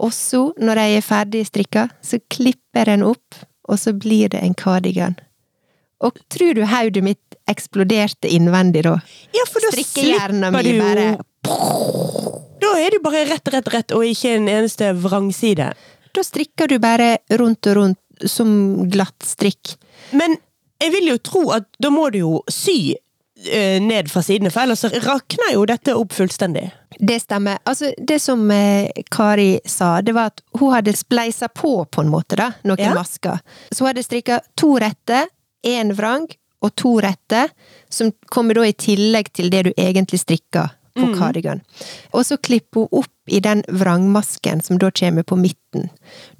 og 0.00 0.12
så, 0.12 0.52
når 0.58 0.78
jeg 0.80 0.96
er 0.96 1.04
ferdig 1.04 1.46
strikka, 1.46 1.88
så 2.02 2.18
klipper 2.30 2.82
jeg 2.82 2.86
den 2.86 3.02
opp, 3.06 3.34
og 3.68 3.78
så 3.78 3.92
blir 3.92 4.28
det 4.32 4.42
en 4.42 4.54
cardigan. 4.54 5.16
Og 6.04 6.18
tror 6.32 6.54
du 6.58 6.64
hodet 6.68 7.02
mitt 7.04 7.36
eksploderte 7.48 8.28
innvendig 8.28 8.82
da? 8.84 8.96
Ja, 9.32 9.44
for 9.48 9.64
da 9.64 9.70
slipper 9.72 10.62
du 10.66 10.72
bare 10.80 11.06
Da 12.60 12.72
er 12.80 12.90
du 12.96 12.98
bare 13.04 13.24
rett, 13.30 13.48
rett, 13.52 13.68
rett, 13.72 13.92
og 13.96 14.04
ikke 14.04 14.34
en 14.36 14.48
eneste 14.50 14.90
vrangside. 14.98 15.70
Da 16.16 16.24
strikker 16.24 16.68
du 16.72 16.78
bare 16.82 17.16
rundt 17.38 17.68
og 17.70 17.76
rundt 17.78 18.28
som 18.28 18.50
glatt 18.90 19.24
strikk. 19.26 19.74
Men 20.16 20.36
jeg 20.82 20.92
vil 20.94 21.10
jo 21.12 21.18
tro 21.24 21.42
at 21.56 21.68
da 21.80 21.90
må 21.92 22.08
du 22.12 22.18
jo 22.22 22.32
sy 22.52 22.94
eh, 22.96 23.76
ned 23.84 24.08
fra 24.12 24.22
sidene, 24.24 24.50
for 24.52 24.64
ellers 24.64 24.84
rakner 25.04 25.52
jo 25.54 25.64
dette 25.68 25.94
opp 25.96 26.12
fullstendig. 26.16 26.66
Det 26.96 27.18
stemmer. 27.20 27.58
Altså, 27.68 27.90
det 28.00 28.18
som 28.24 28.46
eh, 28.52 28.88
Kari 29.12 29.58
sa, 29.68 29.98
det 30.04 30.14
var 30.16 30.32
at 30.32 30.40
hun 30.60 30.72
hadde 30.72 30.96
spleisa 30.96 31.48
på, 31.52 31.78
på 31.92 32.04
en 32.04 32.12
måte, 32.12 32.38
da, 32.40 32.50
noen 32.64 32.80
Ja. 32.80 32.94
masker. 32.96 33.40
Så 33.70 33.84
hun 33.84 33.90
hadde 33.92 34.04
strikka 34.06 34.40
to 34.56 34.74
rette, 34.80 35.26
én 35.66 35.92
vrang 35.98 36.28
og 36.64 36.72
to 36.80 36.94
retter, 37.04 37.50
som 37.92 38.12
kommer 38.32 38.56
da 38.56 38.64
i 38.66 38.72
tillegg 38.72 39.28
til 39.36 39.50
det 39.52 39.66
du 39.68 39.72
egentlig 39.76 40.22
strikker 40.22 40.72
på 40.96 41.10
cardigan. 41.18 41.58
Og 42.16 42.22
så 42.24 42.38
klipper 42.40 42.86
hun 42.86 43.02
opp 43.02 43.12
i 43.28 43.40
den 43.44 43.60
vrangmasken 43.68 44.62
som 44.64 44.78
da 44.80 44.88
kommer 44.96 45.26
på 45.28 45.36
midten. 45.36 45.90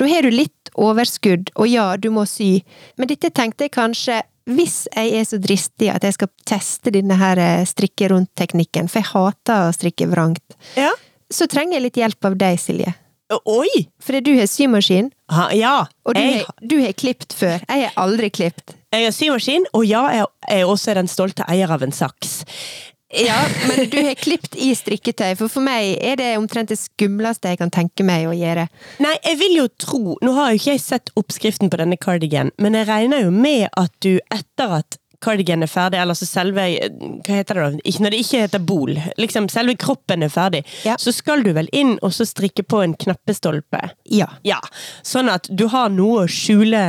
Da 0.01 0.09
har 0.09 0.25
du 0.25 0.31
litt 0.33 0.71
overskudd, 0.81 1.51
og 1.61 1.69
ja, 1.69 1.91
du 2.01 2.09
må 2.15 2.25
sy, 2.31 2.63
men 2.97 3.11
dette 3.11 3.29
tenkte 3.37 3.67
jeg 3.69 3.75
kanskje 3.77 4.23
hvis 4.47 4.85
jeg 4.95 5.13
er 5.19 5.25
så 5.27 5.39
dristig 5.43 5.89
at 5.91 6.05
jeg 6.07 6.15
skal 6.17 6.29
teste 6.47 6.93
denne 6.95 7.17
her 7.19 7.37
eh, 7.43 7.65
strikke 7.67 8.09
rundt-teknikken, 8.13 8.87
for 8.89 9.03
jeg 9.03 9.11
hater 9.13 9.67
å 9.69 9.73
strikke 9.75 10.07
vrangt, 10.09 10.57
Ja. 10.79 10.93
så 11.29 11.49
trenger 11.51 11.77
jeg 11.81 11.83
litt 11.89 11.99
hjelp 12.01 12.25
av 12.31 12.37
deg, 12.39 12.61
Silje. 12.63 12.95
Oi! 13.35 13.87
Fordi 14.03 14.21
du 14.23 14.33
har 14.39 14.47
symaskin, 14.47 15.11
Ha, 15.33 15.49
ja. 15.59 15.87
og 16.07 16.15
du, 16.15 16.21
jeg, 16.23 16.45
har, 16.47 16.59
du 16.63 16.77
har 16.79 16.93
klipt 16.95 17.35
før. 17.35 17.59
Jeg 17.67 17.89
har 17.89 17.97
aldri 17.99 18.29
klipt. 18.31 18.77
jeg 18.95 19.09
har 19.09 19.15
symaskin, 19.15 19.65
og 19.75 19.87
ja, 19.89 20.05
jeg 20.15 20.61
er 20.61 20.65
også 20.71 20.95
den 20.95 21.09
stolte 21.11 21.43
eier 21.51 21.73
av 21.75 21.83
en 21.83 21.93
saks. 21.93 22.45
Ja, 23.17 23.37
men 23.69 23.87
du 23.91 23.97
har 24.03 24.15
klipt 24.19 24.57
i 24.59 24.73
strikketøy, 24.75 25.37
for 25.39 25.51
for 25.51 25.63
meg 25.63 25.93
er 26.03 26.17
det 26.19 26.33
omtrent 26.39 26.73
det 26.73 26.79
skumleste 26.81 27.53
jeg 27.53 27.61
kan 27.61 27.71
tenke 27.71 28.03
meg 28.07 28.27
å 28.27 28.35
gjøre. 28.35 28.65
Nei, 29.03 29.13
jeg 29.23 29.39
vil 29.43 29.55
jo 29.61 29.67
tro 29.79 30.17
Nå 30.27 30.33
har 30.35 30.51
jo 30.51 30.59
ikke 30.59 30.75
jeg 30.75 30.83
sett 30.83 31.13
oppskriften 31.19 31.71
på 31.71 31.79
denne 31.79 31.99
cardigan, 32.03 32.51
men 32.59 32.75
jeg 32.75 32.89
regner 32.91 33.23
jo 33.23 33.31
med 33.35 33.69
at 33.79 33.95
du 34.03 34.17
etter 34.35 34.75
at 34.83 34.99
cardigan 35.27 35.67
er 35.67 35.71
ferdig, 35.71 35.99
eller 36.03 36.15
så 36.19 36.29
selve 36.29 36.65
Hva 37.27 37.35
heter 37.41 37.59
det 37.59 37.67
da? 37.67 37.93
Når 38.07 38.15
det 38.15 38.21
ikke 38.23 38.41
heter 38.45 38.63
bol. 38.67 38.95
Liksom 39.19 39.49
selve 39.53 39.75
kroppen 39.81 40.23
er 40.27 40.31
ferdig. 40.33 40.63
Ja. 40.87 40.95
Så 41.03 41.13
skal 41.17 41.43
du 41.43 41.51
vel 41.57 41.69
inn 41.75 41.97
og 42.07 42.15
så 42.15 42.27
strikke 42.29 42.63
på 42.67 42.81
en 42.85 42.95
knappestolpe. 42.99 43.83
Ja. 44.15 44.29
Ja, 44.47 44.61
sånn 45.07 45.31
at 45.33 45.49
du 45.51 45.67
har 45.73 45.91
noe 45.93 46.25
å 46.25 46.31
skjule 46.31 46.83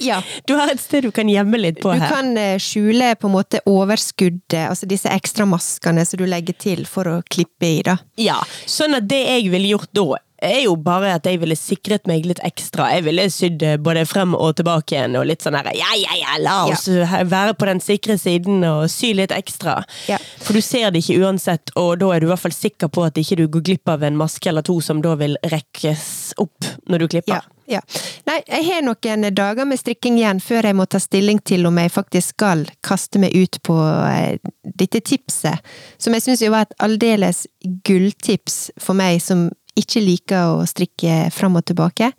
Ja. 0.00 0.20
Du 0.46 0.54
har 0.54 0.70
et 0.70 0.80
sted 0.82 1.02
du 1.06 1.10
kan 1.14 1.28
gjemme 1.30 1.58
litt 1.58 1.80
på 1.82 1.92
Du 1.94 1.98
her. 2.00 2.10
kan 2.12 2.36
eh, 2.38 2.58
skjule 2.62 3.12
på 3.18 3.26
en 3.28 3.34
måte 3.34 3.60
overskuddet, 3.66 4.68
altså 4.70 4.86
disse 4.88 5.10
ekstra 5.10 5.46
maskene 5.48 6.04
som 6.06 6.20
du 6.20 6.26
legger 6.28 6.54
til 6.60 6.84
for 6.88 7.08
å 7.10 7.16
klippe 7.32 7.66
i, 7.66 7.80
da. 7.86 7.96
Ja, 8.20 8.38
sånn 8.68 8.94
at 8.98 9.08
det 9.10 9.22
jeg 9.24 9.50
ville 9.52 9.72
gjort 9.74 9.90
da, 9.96 10.06
er 10.42 10.62
jo 10.66 10.76
bare 10.76 11.14
at 11.16 11.26
jeg 11.28 11.40
ville 11.40 11.56
sikret 11.58 12.06
meg 12.08 12.26
litt 12.28 12.40
ekstra. 12.44 12.90
Jeg 12.94 13.06
ville 13.06 13.26
sydd 13.32 13.64
eh, 13.64 13.78
både 13.80 14.04
frem 14.08 14.34
og 14.36 14.56
tilbake 14.58 14.96
igjen, 14.96 15.16
og 15.18 15.26
litt 15.30 15.44
sånn 15.44 15.56
her 15.58 15.70
ja, 15.76 15.90
ja, 15.98 16.16
ja, 16.20 16.36
la 16.42 16.58
oss 16.70 16.86
være 16.88 17.56
på 17.58 17.68
den 17.70 17.82
sikre 17.82 18.18
siden 18.20 18.64
og 18.68 18.86
sy 18.92 19.12
litt 19.16 19.34
ekstra. 19.34 19.78
Ja. 20.10 20.20
For 20.42 20.56
du 20.56 20.64
ser 20.64 20.92
det 20.92 21.04
ikke 21.04 21.20
uansett, 21.24 21.72
og 21.78 21.96
da 22.02 22.12
er 22.14 22.22
du 22.22 22.28
i 22.28 22.32
hvert 22.34 22.44
fall 22.44 22.56
sikker 22.56 22.92
på 22.92 23.06
at 23.08 23.18
ikke 23.20 23.40
du 23.40 23.46
går 23.48 23.66
glipp 23.70 23.92
av 23.96 24.06
en 24.06 24.18
maske 24.18 24.50
eller 24.50 24.66
to 24.66 24.78
som 24.84 25.02
da 25.04 25.16
vil 25.20 25.38
rekkes 25.52 26.36
opp 26.42 26.72
når 26.90 27.04
du 27.04 27.08
klipper. 27.16 27.40
Ja, 27.40 27.56
ja. 27.66 27.82
Nei, 28.28 28.38
jeg 28.46 28.66
har 28.68 28.84
noen 28.86 29.26
dager 29.34 29.66
med 29.66 29.80
strikking 29.80 30.20
igjen 30.20 30.40
før 30.42 30.68
jeg 30.68 30.78
må 30.78 30.86
ta 30.90 31.00
stilling 31.02 31.40
til 31.46 31.66
om 31.68 31.78
jeg 31.80 31.92
faktisk 31.94 32.36
skal 32.36 32.64
kaste 32.86 33.20
meg 33.22 33.34
ut 33.34 33.58
på 33.66 33.76
eh, 34.06 34.38
dette 34.78 35.02
tipset, 35.02 35.62
som 35.98 36.14
jeg 36.14 36.26
syns 36.26 36.44
jo 36.44 36.52
var 36.54 36.66
et 36.66 36.76
aldeles 36.86 37.46
gulltips 37.86 38.68
for 38.82 38.98
meg 38.98 39.22
som 39.24 39.48
ikke 39.76 40.02
liker 40.02 40.56
å 40.56 40.64
strikke 40.68 41.26
fram 41.34 41.58
og 41.60 41.66
tilbake. 41.68 42.10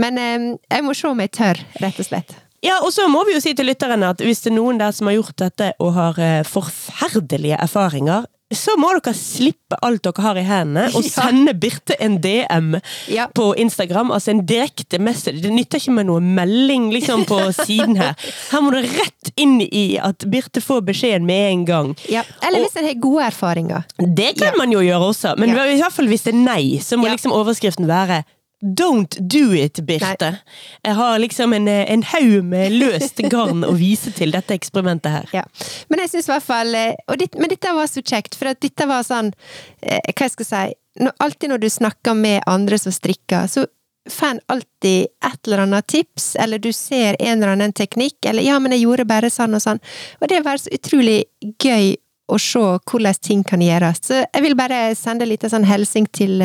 Men 0.00 0.20
eh, 0.20 0.46
jeg 0.70 0.86
må 0.86 0.94
se 0.96 1.10
om 1.10 1.20
jeg 1.22 1.34
tør, 1.36 1.60
rett 1.82 2.00
og 2.00 2.08
slett. 2.08 2.36
Ja, 2.60 2.82
og 2.84 2.92
så 2.92 3.06
må 3.08 3.22
vi 3.24 3.32
jo 3.32 3.40
si 3.40 3.54
til 3.56 3.70
lytterne 3.70 4.10
at 4.12 4.20
hvis 4.20 4.42
det 4.44 4.50
er 4.50 4.58
noen 4.58 4.80
der 4.80 4.92
som 4.92 5.08
har 5.08 5.16
gjort 5.16 5.38
dette 5.40 5.70
og 5.80 5.94
har 5.96 6.20
eh, 6.20 6.42
forferdelige 6.44 7.56
erfaringer, 7.56 8.28
så 8.52 8.74
må 8.80 8.88
dere 8.96 9.12
slippe 9.14 9.76
alt 9.86 10.02
dere 10.02 10.22
har 10.24 10.38
i 10.40 10.42
hendene, 10.46 10.88
og 10.98 11.04
sende 11.08 11.54
Birte 11.54 11.94
en 12.02 12.16
DM 12.22 12.74
Ja. 13.08 13.28
på 13.34 13.52
Instagram. 13.62 14.10
Altså 14.10 14.32
en 14.34 14.42
direkte 14.46 14.98
message. 14.98 15.38
Det 15.42 15.52
nytter 15.54 15.78
ikke 15.78 15.94
med 16.00 16.08
noe 16.10 16.20
melding 16.20 16.88
liksom 16.94 17.22
på 17.30 17.38
siden 17.64 17.94
her. 18.00 18.16
Her 18.50 18.64
må 18.64 18.72
du 18.74 18.80
rett 18.82 19.30
inn 19.38 19.60
i 19.62 19.84
at 20.02 20.26
Birte 20.30 20.60
får 20.64 20.82
beskjeden 20.90 21.26
med 21.28 21.46
en 21.52 21.64
gang. 21.68 21.92
Ja. 22.10 22.24
Eller 22.42 22.64
hvis 22.66 22.76
en 22.80 22.88
har 22.90 22.98
gode 23.02 23.28
erfaringer. 23.30 23.86
Det 24.00 24.32
kan 24.40 24.50
Ja. 24.50 24.58
man 24.58 24.72
jo 24.74 24.82
gjøre 24.82 25.12
også, 25.12 25.36
men 25.38 25.50
i 25.54 25.78
hvert 25.78 25.92
fall 25.94 26.10
hvis 26.10 26.26
det 26.26 26.34
er 26.34 26.42
nei, 26.42 26.62
så 26.82 26.98
må 26.98 27.06
liksom 27.12 27.32
overskriften 27.36 27.86
være 27.90 28.24
Don't 28.60 29.16
do 29.20 29.54
it, 29.54 29.80
Birte. 29.86 30.36
Jeg 30.82 30.94
har 30.94 31.18
liksom 31.18 31.52
en, 31.52 31.68
eh, 31.68 31.92
en 31.92 32.02
haug 32.02 32.44
med 32.44 32.72
løst 32.72 33.16
garn 33.32 33.64
å 33.64 33.72
vise 33.72 34.12
til 34.12 34.34
dette 34.36 34.52
eksperimentet 34.52 35.14
her. 35.14 35.30
Ja. 35.32 35.44
Men 35.88 36.02
jeg 36.04 36.12
syns 36.12 36.28
i 36.28 36.32
hvert 36.34 36.44
fall 36.44 36.76
eh, 36.76 36.92
og 37.08 37.16
ditt, 37.22 37.38
Men 37.40 37.48
dette 37.48 37.72
var 37.72 37.88
så 37.88 38.02
kjekt, 38.04 38.36
for 38.36 38.52
dette 38.52 38.88
var 38.90 39.06
sånn 39.06 39.32
eh, 39.80 40.12
Hva 40.12 40.28
jeg 40.28 40.34
skal 40.34 40.48
si 40.50 40.62
når, 41.00 41.14
Alltid 41.24 41.52
når 41.54 41.62
du 41.62 41.68
snakker 41.72 42.18
med 42.18 42.42
andre 42.50 42.76
som 42.82 42.92
strikker, 42.92 43.48
så 43.48 43.64
får 44.10 44.26
en 44.34 44.40
alltid 44.52 45.08
et 45.24 45.46
eller 45.46 45.64
annet 45.64 45.86
tips, 45.86 46.34
eller 46.40 46.58
du 46.58 46.72
ser 46.72 47.16
en 47.20 47.38
eller 47.38 47.52
annen 47.54 47.72
teknikk, 47.72 48.16
eller 48.26 48.42
'ja, 48.42 48.58
men 48.58 48.72
jeg 48.72 48.82
gjorde 48.82 49.06
bare 49.06 49.30
sånn 49.30 49.54
og 49.54 49.62
sånn'. 49.62 49.80
Og 50.20 50.28
det 50.28 50.40
var 50.44 50.58
så 50.58 50.72
utrolig 50.74 51.24
gøy 51.62 51.94
å 52.28 52.38
se 52.40 52.64
hvordan 52.90 53.20
ting 53.22 53.44
kan 53.44 53.62
gjøres. 53.62 54.02
Så 54.02 54.24
jeg 54.24 54.42
vil 54.42 54.56
bare 54.56 54.94
sende 54.98 55.28
litt 55.28 55.46
sånn 55.46 55.68
hilsen 55.68 56.08
til 56.10 56.42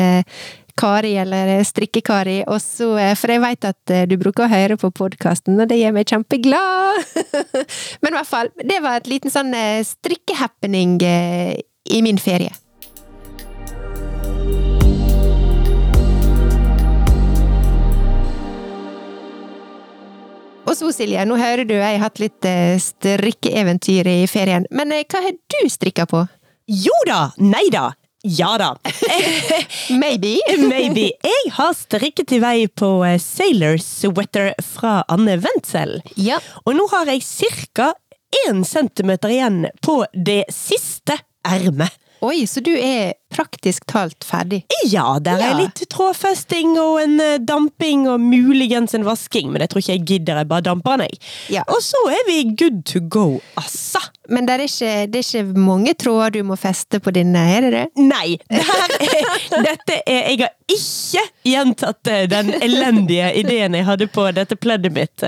Kari, 0.76 1.14
eller 1.16 1.62
Strikke-Kari, 1.64 2.42
og 2.52 2.60
så, 2.60 2.90
eh, 3.00 3.14
for 3.16 3.32
jeg 3.32 3.40
vet 3.40 3.64
at 3.64 3.92
eh, 3.94 4.04
du 4.08 4.18
bruker 4.20 4.44
å 4.44 4.52
høre 4.52 4.76
på 4.80 4.90
podkasten, 4.92 5.56
og 5.56 5.70
det 5.70 5.80
gjør 5.80 5.96
meg 5.96 6.12
kjempeglad! 6.12 7.00
Men 8.02 8.12
i 8.12 8.18
hvert 8.18 8.28
fall, 8.28 8.52
det 8.60 8.82
var 8.84 9.00
et 9.00 9.08
liten 9.08 9.32
sånn 9.32 9.54
eh, 9.56 9.80
strikkehappening 9.86 11.00
eh, 11.00 11.56
i 11.88 12.02
min 12.04 12.20
ferie. 12.20 12.52
Og 20.66 20.74
så, 20.74 20.90
Silje, 20.92 21.22
nå 21.24 21.36
hører 21.38 21.64
du 21.64 21.76
jeg 21.76 21.94
har 21.94 22.02
hatt 22.02 22.18
litt 22.20 22.46
strikkeeventyr 22.82 24.08
i 24.10 24.24
ferien, 24.26 24.66
men 24.74 24.90
hva 24.98 25.22
har 25.22 25.36
du 25.54 25.60
strikka 25.70 26.08
på? 26.10 26.24
Jo 26.66 26.96
da! 27.06 27.28
Nei 27.38 27.68
da! 27.70 27.92
Ja 28.28 28.58
da! 28.58 28.76
Maybe? 29.90 30.38
Maybe. 30.58 31.10
Jeg 31.22 31.52
har 31.54 31.74
strikket 31.78 32.32
i 32.34 32.40
vei 32.42 32.56
på 32.66 32.88
eh, 33.06 33.20
Sailor 33.22 33.78
Sweater 33.78 34.50
fra 34.66 35.04
Anne 35.12 35.36
Wendsel. 35.44 36.00
Ja. 36.18 36.40
Og 36.64 36.74
nå 36.74 36.88
har 36.90 37.06
jeg 37.12 37.22
cirka 37.22 37.92
én 38.48 38.64
centimeter 38.66 39.30
igjen 39.30 39.68
på 39.78 40.00
det 40.10 40.42
siste 40.50 41.14
ermet. 41.46 41.94
Oi, 42.26 42.40
så 42.50 42.60
du 42.64 42.72
er 42.74 43.12
praktisk 43.30 43.84
talt 43.90 44.24
ferdig? 44.26 44.62
Ja, 44.88 45.18
der 45.22 45.36
er 45.38 45.52
Ja. 45.52 45.56
litt 45.60 45.82
trådfesting 45.92 46.76
og 46.80 46.98
en 47.02 47.20
eh, 47.20 47.36
damping 47.38 48.06
og 48.10 48.20
muligens 48.22 48.94
en 48.96 49.04
vasking, 49.06 49.50
men 49.52 49.62
jeg 49.62 49.70
tror 49.72 49.82
ikke 49.82 49.92
jeg 49.96 50.04
gidder, 50.10 50.40
jeg 50.42 50.48
bare 50.50 50.64
damper 50.66 50.96
den, 51.02 51.06
jeg. 51.12 51.20
Ja. 51.58 51.62
Og 51.68 51.82
så 51.84 52.00
er 52.10 52.22
vi 52.28 52.38
good 52.58 52.82
to 52.88 53.00
go, 53.12 53.40
assa! 53.60 54.00
Men 54.28 54.46
det 54.48 54.54
er, 54.56 54.62
ikke, 54.66 54.92
det 55.12 55.20
er 55.20 55.26
ikke 55.42 55.58
mange 55.62 55.92
tråder 55.94 56.32
du 56.34 56.40
må 56.48 56.56
feste 56.58 56.98
på 56.98 57.12
dine, 57.14 57.38
er 57.56 57.66
det 57.68 57.72
det? 57.76 57.84
Nei, 58.02 58.38
er, 58.50 59.62
dette 59.62 60.00
er 60.02 60.30
Jeg 60.32 60.40
har 60.40 60.52
ikke 60.66 61.22
gjentatt 61.46 62.10
eh, 62.10 62.24
den 62.32 62.50
elendige 62.58 63.28
ideen 63.38 63.76
jeg 63.78 63.86
hadde 63.86 64.08
på 64.10 64.26
dette 64.34 64.56
pleddet 64.58 64.92
mitt. 64.96 65.22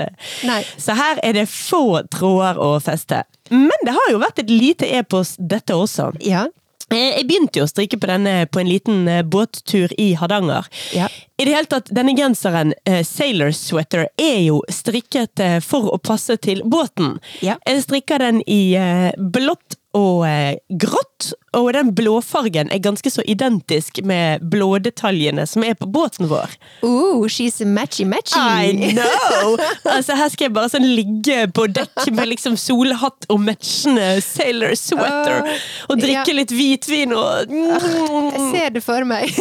Nei. 0.47 0.59
Så 0.75 0.97
her 0.99 1.21
er 1.23 1.37
det 1.39 1.47
få 1.51 2.01
tråder 2.11 2.59
å 2.59 2.73
feste. 2.83 3.23
Men 3.49 3.85
det 3.87 3.95
har 3.95 4.11
jo 4.11 4.19
vært 4.21 4.43
et 4.43 4.51
lite 4.51 4.85
epos, 4.99 5.35
dette 5.39 5.73
også. 5.79 6.11
Ja. 6.21 6.47
Eh, 6.91 7.19
Jeg 7.19 7.27
begynte 7.29 7.61
jo 7.61 7.65
å 7.67 7.69
strikke 7.69 7.99
på 8.01 8.09
denne 8.09 8.45
på 8.51 8.61
en 8.61 8.69
liten 8.69 9.07
eh, 9.07 9.23
båttur 9.23 9.93
i 9.97 10.13
Hardanger. 10.19 10.67
Ja. 10.95 11.09
I 11.39 11.45
det 11.47 11.55
hele 11.55 11.69
tatt, 11.71 11.91
Denne 11.95 12.15
genseren, 12.17 12.73
eh, 12.85 13.03
Sailor 13.07 13.53
Sweater, 13.55 14.07
er 14.19 14.39
jo 14.43 14.61
strikket 14.69 15.39
for 15.63 15.93
å 15.93 15.97
passe 16.01 16.35
til 16.41 16.63
båten. 16.65 17.17
Ja. 17.45 17.55
Jeg 17.67 17.85
strikker 17.85 18.19
den 18.19 18.41
i 18.47 18.75
blått 19.17 19.79
og 19.97 20.25
eh, 20.27 20.57
og 21.57 21.71
den 21.73 21.91
blåfargen 21.97 22.69
er 22.73 22.81
ganske 22.83 23.09
så 23.11 23.23
identisk 23.25 24.01
med 24.05 24.43
blådetaljene 24.51 25.45
som 25.49 25.63
er 25.65 25.73
på 25.79 25.87
båten 25.89 26.29
vår. 26.29 26.53
Oh, 26.85 27.25
she's 27.27 27.57
matchy-matchy! 27.65 28.37
I 28.39 28.93
know! 28.93 29.55
Altså, 29.89 30.15
her 30.19 30.29
skal 30.29 30.49
jeg 30.49 30.55
bare 30.55 30.71
sånn 30.71 30.85
ligge 30.85 31.47
på 31.55 31.65
dekk 31.73 32.11
med 32.13 32.29
liksom 32.33 32.57
solhatt 32.59 33.25
og 33.33 33.41
matchende 33.47 34.19
Sailor 34.23 34.75
Sweater. 34.77 35.41
Åh, 35.47 35.65
Og 35.89 36.01
drikke 36.01 36.33
ja. 36.33 36.37
litt 36.41 36.53
hvitvin 36.53 37.15
og 37.17 37.49
Jeg 37.49 38.45
ser 38.53 38.75
det 38.77 38.83
for 38.85 39.07
meg. 39.09 39.33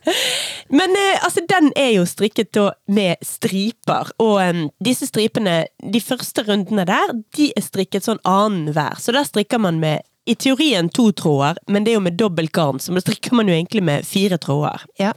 Men 0.78 0.96
eh, 0.96 1.20
altså, 1.24 1.44
den 1.48 1.70
er 1.76 1.92
jo 1.98 2.06
strikket 2.08 2.54
da 2.56 2.70
med 2.90 3.20
striper, 3.24 4.10
og 4.22 4.40
um, 4.40 4.64
disse 4.84 5.08
stripene, 5.10 5.64
de 5.92 6.00
første 6.02 6.44
rundene 6.46 6.86
der, 6.88 7.14
de 7.36 7.50
er 7.56 7.64
strikket 7.64 8.08
sånn 8.08 8.22
annenhver. 8.28 8.98
Så 9.00 9.14
der 9.14 9.28
strikker 9.28 9.60
man 9.62 9.80
med 9.82 10.02
i 10.26 10.34
teorien 10.34 10.88
to 10.88 11.10
tråder, 11.12 11.58
men 11.68 11.84
det 11.84 11.92
er 11.92 11.98
jo 11.98 12.04
med 12.06 12.16
dobbelt 12.16 12.52
garn, 12.56 12.78
så 12.80 12.94
da 12.94 13.00
strikker 13.04 13.32
man 13.36 13.48
jo 13.50 13.54
egentlig 13.54 13.82
med 13.84 14.06
fire 14.08 14.38
tråder. 14.40 14.80
Ja. 14.98 15.12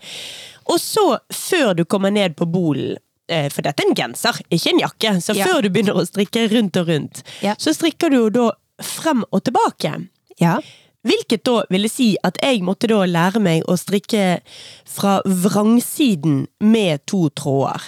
Og 0.67 0.79
så, 0.83 1.19
før 1.31 1.73
du 1.77 1.85
kommer 1.85 2.11
ned 2.11 2.35
på 2.35 2.45
bolen, 2.51 2.97
eh, 3.29 3.47
for 3.49 3.61
dette 3.63 3.83
er 3.83 3.87
en 3.89 3.95
genser, 3.95 4.41
ikke 4.51 4.73
en 4.73 4.79
jakke, 4.83 5.13
så 5.23 5.35
Ja. 5.35 5.45
før 5.47 5.61
du 5.63 5.69
begynner 5.69 5.95
å 5.95 6.05
strikke 6.07 6.49
rundt 6.51 6.75
og 6.77 6.87
rundt, 6.89 7.23
Ja. 7.41 7.55
så 7.55 7.71
strikker 7.73 8.09
du 8.09 8.17
jo 8.17 8.29
da 8.29 8.51
frem 8.81 9.23
og 9.31 9.43
tilbake. 9.43 10.07
ja. 10.39 10.59
Hvilket 11.07 11.43
da 11.45 11.63
ville 11.69 11.87
si 11.87 12.17
at 12.25 12.37
jeg 12.41 12.59
måtte 12.61 12.87
da 12.89 13.05
lære 13.05 13.39
meg 13.39 13.63
å 13.65 13.77
strikke 13.79 14.41
fra 14.85 15.21
vrangsiden 15.25 16.47
med 16.59 17.05
to 17.05 17.29
tråder. 17.29 17.81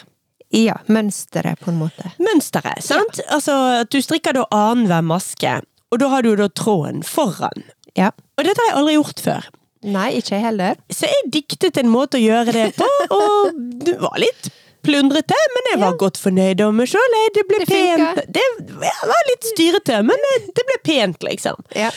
Ja, 0.52 0.78
mønsteret, 0.88 1.60
på 1.60 1.70
en 1.70 1.78
måte. 1.80 2.12
Mønsteret, 2.18 2.82
sant? 2.82 3.20
Altså 3.30 3.82
at 3.82 3.90
du 3.94 4.00
strikker 4.02 4.34
da 4.34 4.46
annenhver 4.52 5.04
maske, 5.06 5.62
og 5.90 6.02
da 6.02 6.10
har 6.12 6.26
du 6.26 6.34
da 6.38 6.50
tråden 6.54 7.04
foran. 7.06 7.66
Ja. 7.98 8.12
Og 8.38 8.46
dette 8.46 8.62
har 8.62 8.72
jeg 8.72 8.78
aldri 8.82 8.96
gjort 8.98 9.24
før. 9.26 9.50
Nei, 9.90 10.10
ikke 10.20 10.36
jeg 10.36 10.44
heller. 10.44 10.80
Så 10.92 11.08
jeg 11.08 11.30
diktet 11.34 11.80
en 11.80 11.92
måte 11.92 12.20
å 12.20 12.24
gjøre 12.24 12.56
det 12.56 12.66
på, 12.78 12.88
og 13.18 13.60
det 13.86 13.96
var 14.02 14.18
litt 14.22 14.52
plundrete, 14.86 15.36
men 15.56 15.70
jeg 15.74 15.82
var 15.82 15.98
godt 16.00 16.20
fornøyd 16.22 16.62
med 16.64 16.78
meg 16.82 16.92
sjøl. 16.92 17.16
Det 17.36 17.44
ble 17.50 17.62
Det 17.64 17.70
pent. 17.70 18.22
Det 18.32 18.46
var 18.80 19.28
litt 19.32 19.48
styrete, 19.54 20.02
men 20.08 20.26
det 20.26 20.36
det 20.56 20.66
ble 20.70 20.78
pent, 20.88 21.26
liksom. 21.28 21.64
Ja. 21.76 21.92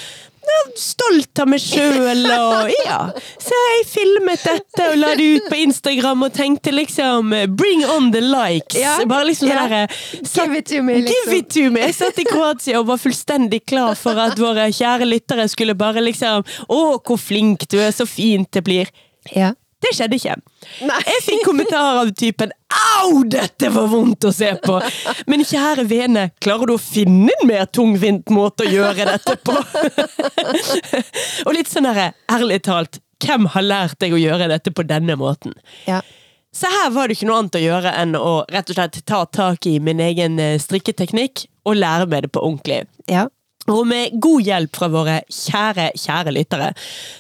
Stolt 0.78 1.38
av 1.42 1.50
meg 1.52 1.60
sjøl 1.60 2.24
og 2.32 2.70
ja. 2.86 2.98
Så 3.40 3.56
jeg 3.58 3.84
filmet 3.90 4.40
dette 4.46 4.86
og 4.88 4.96
la 4.98 5.12
det 5.18 5.26
ut 5.36 5.48
på 5.52 5.58
Instagram 5.66 6.24
og 6.26 6.32
tenkte 6.34 6.72
liksom 6.72 7.34
bring 7.58 7.84
on 7.86 8.10
the 8.14 8.22
likes. 8.24 8.78
Ja. 8.80 8.96
Bare 9.08 9.28
liksom 9.28 9.50
ja. 9.52 9.66
Der, 9.68 9.92
satt, 10.24 10.48
Give 10.48 10.58
it 10.58 10.70
to 10.72 10.82
me, 10.82 10.98
liksom. 11.02 11.12
Give 11.12 11.38
it 11.38 11.50
to 11.52 11.66
me! 11.74 11.84
Jeg 11.84 11.96
satt 11.98 12.18
i 12.22 12.26
Kroatia 12.28 12.80
og 12.80 12.88
var 12.88 13.00
fullstendig 13.02 13.62
klar 13.68 13.94
for 13.98 14.18
at 14.18 14.40
våre 14.40 14.70
kjære 14.72 15.08
lyttere 15.08 15.46
skulle 15.52 15.76
bare 15.78 16.02
liksom 16.04 16.46
Å, 16.68 16.82
hvor 16.98 17.20
flink 17.20 17.68
du 17.70 17.78
er, 17.82 17.92
så 17.94 18.08
fint 18.08 18.48
det 18.56 18.64
blir. 18.66 18.92
Ja. 19.36 19.52
Det 19.82 19.92
skjedde 19.96 20.18
ikke. 20.18 20.36
Nei. 20.86 20.98
Jeg 21.08 21.22
fikk 21.26 21.44
kommentarer 21.48 22.00
av 22.04 22.10
typen 22.18 22.52
'au, 22.72 23.22
dette 23.28 23.70
var 23.74 23.88
vondt 23.90 24.24
å 24.28 24.32
se 24.32 24.52
på'. 24.62 24.78
Men 25.26 25.44
kjære 25.44 25.84
vene, 25.90 26.30
klarer 26.40 26.70
du 26.70 26.74
å 26.76 26.80
finne 26.80 27.34
en 27.34 27.48
mer 27.48 27.66
tungvint 27.66 28.30
måte 28.30 28.66
å 28.66 28.70
gjøre 28.70 29.08
dette 29.10 29.36
på? 29.42 29.56
og 31.46 31.52
litt 31.56 31.70
sånn 31.70 31.90
herre, 31.90 32.12
ærlig 32.30 32.62
talt, 32.68 33.00
hvem 33.22 33.46
har 33.54 33.66
lært 33.66 33.98
deg 34.02 34.14
å 34.14 34.20
gjøre 34.20 34.48
dette 34.50 34.72
på 34.74 34.86
denne 34.86 35.18
måten? 35.18 35.54
Ja. 35.86 36.00
Så 36.52 36.68
her 36.68 36.90
var 36.92 37.08
det 37.08 37.16
ikke 37.16 37.30
noe 37.30 37.38
annet 37.40 37.56
å 37.56 37.62
gjøre 37.62 37.92
enn 37.96 38.16
å 38.18 38.32
rett 38.52 38.70
og 38.70 38.76
slett 38.76 38.98
ta 39.08 39.22
tak 39.24 39.66
i 39.66 39.78
min 39.80 40.02
egen 40.04 40.38
eh, 40.42 40.58
strikketeknikk 40.60 41.46
og 41.64 41.78
lære 41.78 42.08
meg 42.10 42.26
det 42.26 42.32
på 42.34 42.42
ordentlig. 42.44 42.82
Ja. 43.08 43.28
Og 43.70 43.84
med 43.86 44.16
god 44.18 44.42
hjelp 44.42 44.74
fra 44.74 44.88
våre 44.90 45.20
kjære, 45.30 45.92
kjære 45.94 46.32
lyttere, 46.34 46.72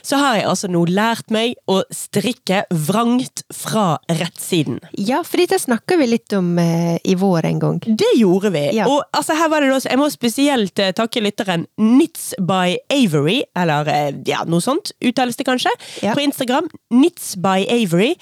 så 0.02 0.18
har 0.18 0.40
jeg 0.40 0.46
altså 0.50 0.70
nå 0.72 0.80
lært 0.90 1.30
meg 1.30 1.52
å 1.70 1.76
strikke 1.94 2.64
vrangt 2.88 3.44
fra 3.54 3.98
rettsiden. 4.10 4.80
ja, 4.98 5.20
for 5.22 5.38
dette 5.38 5.60
snakka 5.62 5.96
vi 6.00 6.08
litt 6.10 6.34
om 6.34 6.58
eh, 6.58 6.96
i 7.06 7.14
vår 7.14 7.46
en 7.46 7.60
gang. 7.62 7.78
Det 7.86 8.10
gjorde 8.18 8.50
vi. 8.56 8.64
Ja. 8.74 8.88
Og 8.90 9.04
altså, 9.14 9.36
her 9.38 9.48
var 9.52 9.62
det 9.62 9.70
da, 9.70 9.78
så 9.84 9.92
jeg 9.92 10.00
må 10.02 10.08
spesielt 10.10 10.82
eh, 10.82 10.90
takke 10.98 11.22
lytteren 11.22 11.68
Nits 11.78 12.32
by 12.42 12.74
Avery, 12.90 13.38
eller 13.54 13.86
eh, 13.92 14.10
ja, 14.26 14.42
noe 14.44 14.60
sånt 14.64 14.90
uttales 15.00 15.38
det 15.38 15.46
kanskje, 15.46 15.70
Ja. 16.02 16.16
på 16.18 16.24
Instagram. 16.26 16.66
Nits 16.90 17.36
by 17.38 17.62
Avery, 17.70 18.16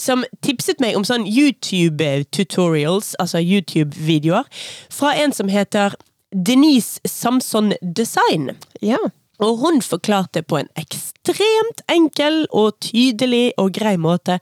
som 0.00 0.24
tipset 0.40 0.80
meg 0.80 0.96
om 0.96 1.04
sånn 1.04 1.28
YouTube-tutorials, 1.28 3.14
altså 3.20 3.38
YouTube-videoer, 3.44 4.48
fra 4.90 5.12
en 5.20 5.32
som 5.36 5.48
heter 5.52 5.94
Denise 6.36 7.00
Samson 7.04 7.72
Design. 7.80 8.50
Ja. 8.84 8.98
Og 9.40 9.58
hun 9.60 9.82
forklarte 9.84 10.42
på 10.42 10.58
en 10.60 10.68
ekstremt 10.80 11.82
enkel 11.92 12.44
og 12.52 12.78
tydelig 12.84 13.50
og 13.60 13.74
grei 13.76 13.96
måte 14.00 14.38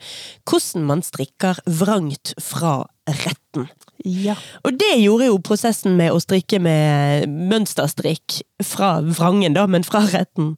hvordan 0.46 0.86
man 0.90 1.02
strikker 1.06 1.58
vrangt 1.66 2.34
fra 2.42 2.84
retten. 3.24 3.68
Ja. 4.04 4.36
Og 4.66 4.78
det 4.78 4.92
gjorde 5.00 5.30
jo 5.30 5.40
prosessen 5.44 5.96
med 5.98 6.12
å 6.12 6.20
strikke 6.22 6.60
med 6.62 7.28
mønsterstrikk 7.30 8.40
fra 8.64 8.96
vrangen, 9.06 9.56
da, 9.56 9.66
men 9.70 9.86
fra 9.86 10.04
retten, 10.12 10.54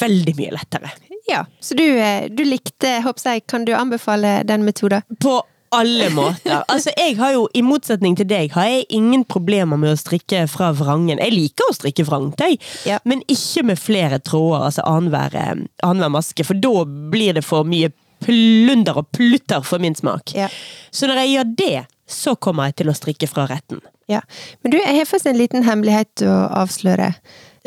veldig 0.00 0.36
mye 0.40 0.54
lettere. 0.56 0.92
ja. 1.30 1.44
Så 1.60 1.76
du, 1.78 1.84
eh, 1.84 2.28
du 2.28 2.44
likte, 2.44 3.00
håper 3.04 3.34
jeg, 3.34 3.46
kan 3.48 3.64
du 3.64 3.74
anbefale 3.76 4.42
den 4.48 4.64
metoden? 4.64 5.04
På 5.20 5.42
alle 5.78 6.08
måter. 6.18 6.62
Altså, 6.72 6.92
jeg 6.96 7.16
har 7.18 7.32
jo, 7.36 7.46
I 7.54 7.62
motsetning 7.66 8.16
til 8.18 8.28
deg, 8.30 8.52
har 8.56 8.68
jeg 8.70 8.86
ingen 8.96 9.24
problemer 9.28 9.78
med 9.80 9.94
å 9.94 9.98
strikke 10.00 10.44
fra 10.50 10.70
vrangen. 10.76 11.18
Jeg 11.22 11.34
liker 11.34 11.70
å 11.70 11.76
strikke 11.76 12.06
vrangt, 12.08 12.40
jeg, 12.40 12.58
Ja. 12.88 12.98
men 13.04 13.22
ikke 13.30 13.64
med 13.70 13.78
flere 13.80 14.18
tråder, 14.22 14.68
altså 14.70 14.84
annenhver 14.88 15.34
eh, 15.40 15.54
annenhver 15.86 16.14
maske, 16.18 16.44
for 16.46 16.54
da 16.58 16.84
blir 17.12 17.34
det 17.38 17.44
for 17.44 17.64
mye 17.68 17.90
plunder 18.24 18.96
og 19.02 19.10
plutter 19.12 19.64
for 19.66 19.82
min 19.82 19.94
smak. 19.98 20.32
Ja. 20.36 20.48
Så 20.94 21.06
når 21.10 21.22
jeg 21.24 21.34
gjør 21.34 21.50
det, 21.58 21.74
så 22.08 22.34
kommer 22.36 22.70
jeg 22.70 22.78
til 22.80 22.88
å 22.92 22.94
strikke 22.96 23.28
fra 23.28 23.44
retten. 23.50 23.82
Ja. 24.08 24.20
Men 24.62 24.72
du, 24.74 24.78
jeg 24.80 24.96
har 24.98 25.08
først 25.08 25.26
en 25.28 25.38
liten 25.40 25.64
hemmelighet 25.64 26.24
å 26.28 26.34
avsløre. 26.62 27.12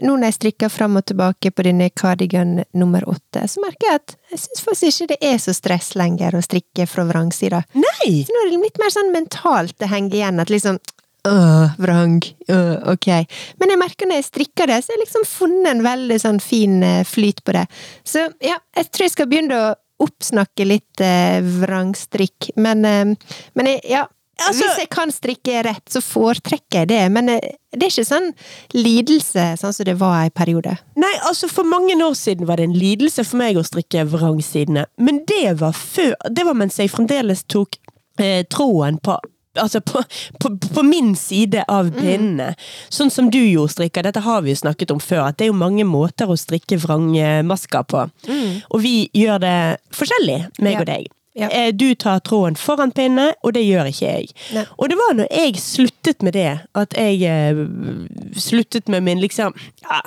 Nå 0.03 0.13
når 0.13 0.29
jeg 0.29 0.38
strikker 0.38 0.69
fram 0.69 0.99
og 0.99 1.07
tilbake 1.10 1.51
på 1.51 1.65
denne 1.65 1.89
cardigan 1.89 2.60
nummer 2.77 3.05
åtte, 3.10 3.47
så 3.49 3.63
merker 3.63 3.89
jeg 3.89 4.01
at 4.01 4.15
jeg 4.33 4.43
syns 4.43 4.65
faktisk 4.65 5.01
ikke 5.01 5.15
det 5.15 5.31
er 5.31 5.39
så 5.41 5.55
stress 5.57 5.95
lenger 5.97 6.38
å 6.38 6.43
strikke 6.45 6.86
fra 6.89 7.07
vrangsida. 7.10 7.63
Nei! 7.73 8.12
Så 8.27 8.36
nå 8.36 8.43
er 8.43 8.51
det 8.51 8.62
litt 8.62 8.81
mer 8.81 8.93
sånn 8.93 9.12
mentalt 9.15 9.77
det 9.81 9.89
henger 9.93 10.19
igjen, 10.19 10.43
at 10.43 10.53
liksom 10.53 10.79
Øh, 11.27 11.69
vrang. 11.77 12.21
Øh, 12.47 12.93
ok. 12.93 13.07
Men 13.60 13.73
jeg 13.73 13.79
merker 13.81 14.07
når 14.07 14.21
jeg 14.21 14.27
strikker 14.29 14.69
det, 14.69 14.77
så 14.83 14.93
har 14.93 14.97
jeg 14.97 15.05
liksom 15.07 15.25
funnet 15.27 15.71
en 15.73 15.83
veldig 15.83 16.19
sånn 16.23 16.39
fin 16.39 16.77
eh, 16.86 17.01
flyt 17.03 17.41
på 17.43 17.55
det. 17.57 17.65
Så 18.07 18.29
ja, 18.39 18.55
jeg 18.77 18.88
tror 18.91 19.07
jeg 19.07 19.15
skal 19.15 19.27
begynne 19.31 19.57
å 19.60 19.73
oppsnakke 20.05 20.67
litt 20.67 21.03
eh, 21.03 21.41
vrangstrikk, 21.41 22.51
men, 22.62 22.86
eh, 22.86 23.33
men 23.57 23.71
jeg, 23.73 23.81
ja. 23.91 24.05
Altså- 24.38 24.63
Hvis 24.67 24.78
jeg 24.84 24.89
kan 24.93 25.10
strikke 25.12 25.63
rett, 25.65 25.86
så 25.89 26.02
foretrekker 26.02 26.84
jeg 26.84 26.88
det, 26.91 27.12
men 27.12 27.30
eh, 27.30 27.39
det 27.73 27.84
er 27.88 27.89
ikke 27.89 28.06
sånn 28.06 28.34
lidelse 28.73 29.45
sånn 29.60 29.73
som 29.73 29.86
det 29.88 29.95
var 30.00 30.26
en 30.26 30.34
periode. 30.36 30.76
Nei, 31.00 31.13
altså 31.28 31.50
For 31.50 31.63
mange 31.67 31.95
år 32.04 32.13
siden 32.17 32.45
var 32.47 32.58
det 32.58 32.67
en 32.69 32.78
lidelse 32.78 33.26
for 33.26 33.38
meg 33.41 33.58
å 33.58 33.65
strikke 33.65 34.06
vrangsidene. 34.12 34.86
Men 34.97 35.23
det 35.30 35.56
var 35.60 35.73
før 35.73 36.13
Det 36.30 36.45
var 36.45 36.54
mens 36.54 36.78
jeg 36.78 36.91
fremdeles 36.93 37.43
tok 37.47 37.78
eh, 38.19 38.43
tråden 38.50 39.00
på 39.02 39.17
Altså 39.58 39.80
på, 39.82 40.04
på, 40.39 40.50
på 40.76 40.82
min 40.86 41.15
side 41.17 41.63
av 41.67 41.88
pinnene. 41.89 42.52
Sånn 42.93 43.10
som 43.10 43.32
du 43.34 43.39
jo 43.39 43.63
strikker. 43.65 44.04
Dette 44.06 44.21
har 44.21 44.43
vi 44.45 44.52
jo 44.54 44.60
snakket 44.60 44.91
om 44.93 45.00
før. 45.02 45.23
At 45.32 45.39
det 45.39 45.47
er 45.47 45.50
jo 45.50 45.56
mange 45.58 45.82
måter 45.84 46.30
å 46.30 46.36
strikke 46.38 46.78
vrangmasker 46.84 47.88
på. 47.89 48.04
Og 48.69 48.84
vi 48.84 49.10
gjør 49.17 49.39
det 49.41 49.56
forskjellig, 49.97 50.38
meg 50.62 50.73
Ja. 50.76 50.80
og 50.84 50.86
deg. 50.91 51.08
Ja. 51.38 51.50
Eh, 51.54 51.71
Du 51.73 51.93
tar 51.95 52.19
tråden 52.26 52.56
foran 52.58 52.91
pinne, 52.91 53.32
og 53.45 53.54
det 53.54 53.62
gjør 53.67 53.89
ikke 53.91 54.06
jeg. 54.08 54.32
Nei. 54.56 54.63
Og 54.78 54.89
det 54.89 54.97
var 54.97 55.17
når 55.19 55.28
jeg 55.32 55.60
sluttet 55.62 56.23
med 56.26 56.34
det, 56.34 56.50
at 56.73 56.97
jeg 56.97 57.21
eh, 57.30 57.65
sluttet 58.41 58.89
med 58.89 59.06
min 59.06 59.21
liksom 59.21 59.54
ja, 59.86 60.02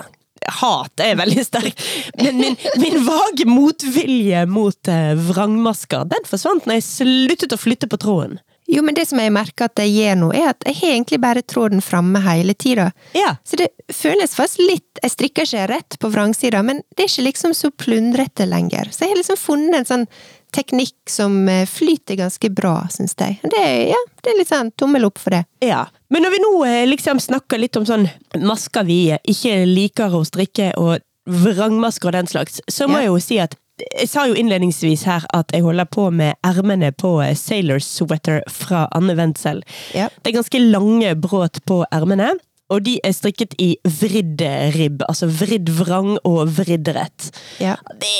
Hat 0.60 0.98
er 1.04 1.18
veldig 1.20 1.42
sterkt, 1.44 1.82
men 2.18 2.38
min, 2.40 2.54
min 2.80 3.02
vage 3.06 3.44
motvilje 3.46 4.46
mot 4.50 4.88
eh, 4.90 5.12
vrangmasker, 5.28 6.06
den 6.10 6.24
forsvant 6.26 6.66
når 6.66 6.80
jeg 6.80 6.86
sluttet 6.88 7.54
å 7.54 7.60
flytte 7.60 7.86
på 7.92 7.98
tråden. 8.00 8.40
Jo, 8.70 8.82
men 8.86 8.94
det 8.94 9.04
som 9.10 9.18
jeg 9.18 9.32
merker 9.34 9.66
at 9.66 9.80
jeg 9.82 9.92
gjør 9.96 10.18
nå, 10.20 10.28
er 10.36 10.52
at 10.52 10.64
jeg 10.66 10.76
har 10.78 10.92
egentlig 10.94 11.18
bare 11.22 11.42
tråden 11.42 11.82
framme 11.82 12.20
hele 12.22 12.54
tida. 12.54 12.88
Ja. 13.18 13.32
Så 13.44 13.58
det 13.58 13.68
føles 13.90 14.36
faktisk 14.38 14.62
litt 14.62 15.00
Jeg 15.02 15.14
strikker 15.14 15.46
ikke 15.48 15.64
rett 15.70 15.96
på 15.98 16.10
vrangsida, 16.12 16.60
men 16.62 16.82
det 16.94 17.04
er 17.06 17.10
ikke 17.10 17.24
liksom 17.30 17.54
så 17.56 17.70
plundrete 17.72 18.46
lenger. 18.46 18.90
Så 18.94 19.04
jeg 19.06 19.14
har 19.14 19.20
liksom 19.20 19.38
funnet 19.40 19.78
en 19.80 19.88
sånn 19.88 20.06
teknikk 20.54 20.94
som 21.10 21.36
eh, 21.48 21.66
flyter 21.68 22.18
ganske 22.20 22.50
bra, 22.54 22.74
syns 22.92 23.14
jeg. 23.18 23.38
Det, 23.42 23.64
ja, 23.90 24.00
det 24.22 24.32
er 24.34 24.38
litt 24.40 24.50
sånn 24.50 24.72
tommel 24.78 25.06
opp 25.08 25.18
for 25.22 25.30
det. 25.36 25.44
Ja, 25.64 25.86
men 26.10 26.22
når 26.26 26.34
vi 26.36 26.42
nå 26.44 26.52
eh, 26.66 26.82
liksom 26.90 27.20
snakker 27.22 27.58
litt 27.62 27.76
om 27.80 27.86
sånn 27.88 28.08
masker 28.42 28.84
vi 28.88 29.00
ikke 29.30 29.62
liker 29.68 30.14
å 30.18 30.24
strikke, 30.26 30.72
og 30.80 30.98
vrangmasker 31.30 32.10
og 32.10 32.16
den 32.16 32.26
slags, 32.30 32.60
så 32.68 32.88
må 32.88 32.98
Ja. 32.98 33.02
jeg 33.04 33.12
jo 33.12 33.18
si 33.20 33.38
at 33.38 33.56
jeg 33.80 34.08
sa 34.10 34.26
jo 34.28 34.34
innledningsvis 34.36 35.06
her 35.08 35.24
at 35.32 35.52
jeg 35.54 35.62
holder 35.64 35.86
på 35.88 36.10
med 36.12 36.34
ermene 36.44 36.90
på 36.92 37.14
eh, 37.24 37.32
Sailor 37.38 37.78
Sweater 37.80 38.42
fra 38.52 38.82
Anne 38.92 39.14
Wendsel. 39.16 39.62
Ja. 39.96 40.10
Det 40.20 40.32
er 40.34 40.36
ganske 40.42 40.60
lange 40.60 41.14
bråt 41.16 41.62
på 41.64 41.78
ermene, 41.90 42.34
og 42.70 42.84
de 42.86 42.96
er 43.04 43.14
strikket 43.16 43.56
i 43.58 43.72
vridd 44.00 44.42
ribb, 44.76 45.02
altså 45.08 45.26
vridd 45.26 45.70
vrang 45.74 46.14
og 46.28 46.42
vridd 46.56 46.88
rett. 46.94 47.30
Ja. 47.62 47.76
Det 48.00 48.10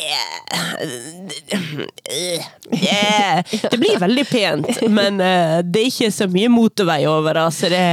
yeah. 2.83 3.45
Det 3.71 3.79
blir 3.79 3.99
veldig 3.99 4.25
pent, 4.29 4.83
men 4.91 5.21
eh, 5.21 5.59
det 5.65 5.83
er 5.83 5.89
ikke 5.91 6.11
så 6.15 6.29
mye 6.31 6.51
motorvei 6.53 7.03
over 7.11 7.39
det, 7.39 7.47
så 7.57 7.71
det 7.73 7.85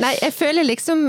Nei, 0.00 0.10
jeg 0.18 0.34
føler 0.34 0.66
liksom 0.66 1.04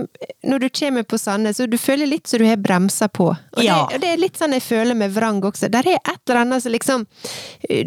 Når 0.46 0.62
du 0.62 0.68
kommer 0.78 1.06
på 1.10 1.18
Sandnes, 1.18 1.58
så 1.58 1.66
du 1.70 1.78
føler 1.82 2.10
litt 2.10 2.30
så 2.30 2.38
du 2.38 2.46
har 2.46 2.60
bremsa 2.62 3.08
på. 3.10 3.32
Og, 3.32 3.64
Ja. 3.64 3.86
det, 3.90 3.96
og 3.98 4.04
det 4.04 4.12
er 4.12 4.22
litt 4.22 4.38
sånn 4.38 4.54
jeg 4.54 4.62
føler 4.66 4.98
med 4.98 5.14
vrang 5.16 5.42
også. 5.46 5.70
Der 5.74 5.88
er 5.90 5.98
et 5.98 6.22
eller 6.28 6.42
annet 6.44 6.64
som 6.64 6.74
liksom 6.76 7.06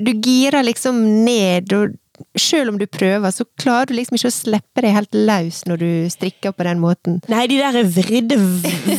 Du 0.05 0.12
girer 0.24 0.64
liksom 0.66 0.98
ned, 1.24 1.72
og 1.72 1.94
sjøl 2.39 2.73
om 2.73 2.79
du 2.81 2.87
prøver, 2.91 3.31
så 3.35 3.47
klarer 3.61 3.91
du 3.91 3.97
liksom 3.99 4.19
ikke 4.19 4.33
å 4.33 4.35
slippe 4.35 4.85
deg 4.85 4.97
helt 4.97 5.19
løs 5.29 5.63
når 5.69 5.83
du 5.83 5.91
strikker 6.13 6.55
på 6.57 6.67
den 6.67 6.83
måten. 6.83 7.21
Nei, 7.31 7.47
de 7.51 7.61
der 7.61 7.81
vridde, 7.95 8.39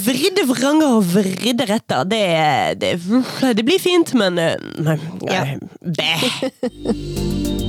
vridde 0.07 0.47
vranger 0.49 0.99
og 0.99 1.07
vridde 1.13 1.67
retter, 1.69 2.07
det, 2.09 2.23
det, 2.81 2.95
det 3.57 3.67
blir 3.67 3.81
fint, 3.81 4.13
men 4.17 4.29
men 4.29 4.45
nei, 4.85 4.97
Ja. 5.31 5.45
Bæ. 5.81 7.65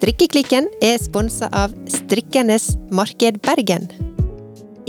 Strikkeklikken 0.00 0.64
er 0.80 0.94
sponsa 0.96 1.50
av 1.52 1.74
Strikkernes 1.92 2.70
Marked 2.88 3.36
Bergen. 3.44 3.82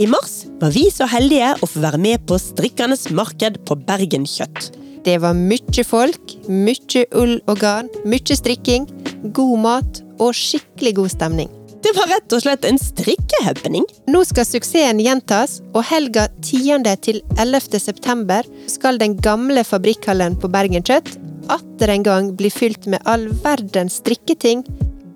I 0.00 0.06
mars 0.08 0.46
var 0.56 0.70
vi 0.72 0.86
så 0.88 1.04
heldige 1.04 1.50
å 1.60 1.66
få 1.68 1.82
være 1.82 1.98
med 2.00 2.22
på 2.24 2.38
Strikkernes 2.40 3.10
marked 3.12 3.58
på 3.68 3.74
Bergen 3.90 4.24
Kjøtt. 4.24 4.70
Det 5.04 5.18
var 5.20 5.36
mye 5.36 5.84
folk, 5.84 6.32
mye 6.48 7.02
ull 7.20 7.34
og 7.44 7.60
garn, 7.60 7.90
mye 8.08 8.38
strikking, 8.38 8.86
god 9.36 9.60
mat 9.60 10.00
og 10.16 10.32
skikkelig 10.32 10.94
god 11.02 11.12
stemning. 11.12 11.50
Det 11.84 11.92
var 11.98 12.08
rett 12.08 12.32
og 12.32 12.46
slett 12.46 12.64
en 12.64 12.80
strikkehappening. 12.80 13.84
Nå 14.08 14.22
skal 14.24 14.48
suksessen 14.48 15.02
gjentas, 15.04 15.58
og 15.76 15.84
helga 15.90 16.30
10. 16.40 16.88
til 17.04 17.20
11. 17.36 17.82
september 17.84 18.48
skal 18.64 18.96
den 19.02 19.20
gamle 19.20 19.60
fabrikkhallen 19.60 20.40
på 20.40 20.48
Bergen 20.56 20.88
Kjøtt 20.88 21.18
atter 21.52 21.92
en 21.92 22.04
gang 22.06 22.32
bli 22.38 22.48
fylt 22.54 22.88
med 22.88 23.02
all 23.04 23.28
verdens 23.44 23.98
strikketing, 24.00 24.64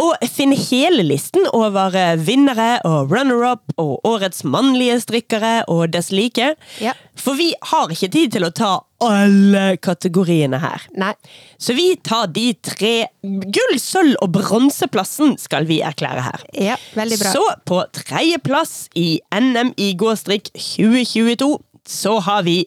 Og 0.00 0.30
finne 0.32 0.56
hele 0.56 1.04
listen 1.04 1.44
over 1.56 1.96
eh, 1.98 2.14
vinnere 2.16 2.78
og 2.88 3.12
runner-up 3.12 3.74
og 3.80 4.06
årets 4.08 4.44
mannlige 4.48 4.96
strikkere 5.04 5.60
og 5.68 5.90
dess 5.92 6.08
like. 6.14 6.54
Ja. 6.80 6.94
For 7.20 7.36
vi 7.36 7.50
har 7.72 7.92
ikke 7.92 8.08
tid 8.14 8.32
til 8.36 8.46
å 8.46 8.52
ta 8.54 8.70
alle 9.04 9.76
kategoriene 9.80 10.60
her. 10.60 10.86
Nei. 11.00 11.12
Så 11.60 11.76
vi 11.76 11.92
tar 12.04 12.30
de 12.32 12.50
tre 12.64 12.94
gull, 13.22 13.76
sølv 13.80 14.16
og 14.24 14.32
bronseplassen 14.36 15.36
skal 15.40 15.68
vi 15.68 15.80
erklære 15.84 16.24
her. 16.24 16.44
Ja, 16.56 16.76
veldig 16.96 17.20
bra. 17.20 17.32
Så 17.36 17.44
på 17.68 17.82
tredjeplass 17.96 18.86
i 18.96 19.08
NM 19.36 19.74
i 19.80 19.92
gåstrikk 20.00 20.52
2022 20.56 21.56
så 21.90 22.20
har 22.24 22.44
vi 22.46 22.62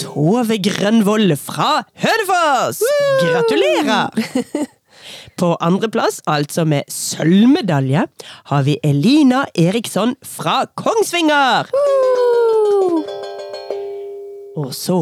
Tove 0.00 0.56
Grønvoll 0.64 1.36
fra 1.38 1.82
Hønefoss! 2.00 2.80
Gratulerer! 3.20 4.68
På 5.40 5.54
andreplass, 5.64 6.20
altså 6.28 6.64
med 6.68 6.82
sølvmedalje, 6.92 8.02
har 8.50 8.62
vi 8.66 8.74
Elina 8.84 9.44
Eriksson 9.56 10.12
fra 10.26 10.66
Kongsvinger! 10.76 11.70
Og 14.60 14.74
så, 14.76 14.98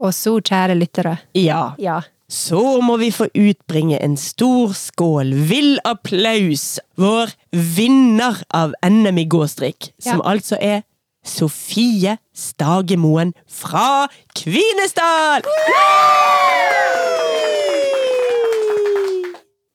Og 0.00 0.14
så, 0.14 0.38
kjære 0.40 0.74
lyttere. 0.78 1.16
ja 1.34 1.72
Ja. 1.78 2.00
så 2.28 2.80
må 2.80 2.96
vi 2.96 3.10
få 3.10 3.26
utbringe 3.34 3.98
en 4.02 4.16
stor 4.16 4.72
skål, 4.72 5.34
vill 5.50 5.78
applaus, 5.84 6.78
vår 6.96 7.34
vinner 7.52 8.40
av 8.54 8.72
NM 8.88 9.18
i 9.18 9.24
gåstrikk, 9.28 9.92
som 10.00 10.22
Ja. 10.24 10.30
altså 10.32 10.56
er 10.60 10.82
Sofie 11.24 12.18
Stagemoen 12.34 13.34
fra 13.48 14.08
Kvinesdal! 14.34 15.42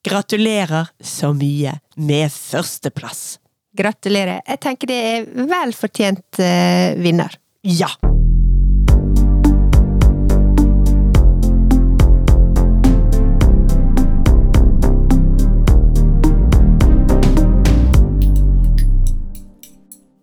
Gratulerer 0.03 0.87
så 1.03 1.33
mye 1.33 1.75
med 1.95 2.31
førsteplass. 2.31 3.39
Gratulerer. 3.77 4.41
Jeg 4.47 4.59
tenker 4.63 4.89
det 4.89 4.99
er 4.99 5.27
vel 5.49 5.75
fortjent 5.77 6.41
uh, 6.41 6.95
vinner. 6.99 7.35
Ja! 7.63 7.91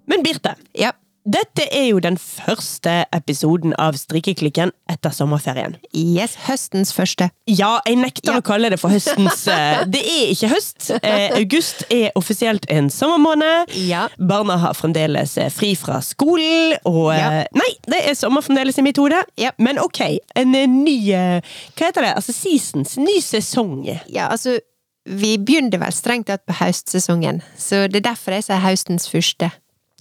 Men 0.07 0.23
Birte, 0.23 0.57
Ja. 0.73 0.93
Dette 1.27 1.65
er 1.75 1.89
jo 1.91 1.99
den 1.99 2.15
første 2.21 2.93
episoden 3.17 3.73
av 3.83 3.97
Strikkeklikken 3.99 4.71
etter 4.93 5.11
sommerferien. 5.11 5.75
Yes, 5.93 6.37
høstens 6.47 6.93
første. 6.95 7.29
Ja, 7.51 7.81
jeg 7.87 7.99
nekter 7.99 8.33
Ja. 8.37 8.39
å 8.39 8.45
kalle 8.47 8.71
det 8.71 8.79
for 8.79 8.95
høstens 8.95 9.43
eh, 9.53 9.83
Det 9.91 10.03
er 10.07 10.31
ikke 10.31 10.51
høst. 10.53 10.91
Eh, 11.03 11.35
August 11.41 11.83
er 11.91 12.13
offisielt 12.15 12.69
en 12.71 12.89
sommermåned. 12.95 13.75
Ja. 13.89 14.07
Barna 14.19 14.57
har 14.63 14.79
fremdeles 14.79 15.37
eh, 15.43 15.51
fri 15.51 15.75
fra 15.75 15.99
skolen, 16.07 16.79
og 16.87 17.11
Ja. 17.17 17.43
Nei, 17.59 17.73
det 17.91 18.05
er 18.07 18.15
sommer 18.15 18.47
fremdeles 18.47 18.79
i 18.79 18.87
mitt 18.87 18.97
hode. 19.03 19.19
Ja. 19.37 19.51
Men 19.59 19.79
ok, 19.83 20.01
en 20.37 20.53
ny 20.53 20.97
Hva 21.11 21.43
heter 21.91 22.03
det? 22.07 22.15
Altså 22.17 22.33
seasons. 22.33 22.97
Ny 23.03 23.19
sesong. 23.21 23.83
Ja, 24.07 24.29
altså 24.31 24.59
Vi 25.07 25.37
begynner 25.39 25.79
vel 25.79 25.93
strengt 25.95 26.27
tatt 26.27 26.43
på 26.47 26.55
høstsesongen, 26.59 27.37
så 27.57 27.85
det 27.87 28.01
er 28.01 28.09
derfor 28.09 28.35
jeg 28.35 28.43
sier 28.49 28.59
høstens 28.65 29.05
første. 29.11 29.53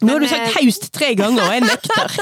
Nå 0.02 0.14
har 0.14 0.20
du 0.20 0.28
sagt 0.28 0.54
taust 0.54 0.60
haust 0.66 0.92
tre 0.94 1.14
ganger, 1.16 1.46
og 1.46 1.54
jeg 1.56 1.64
nekter. 1.64 2.16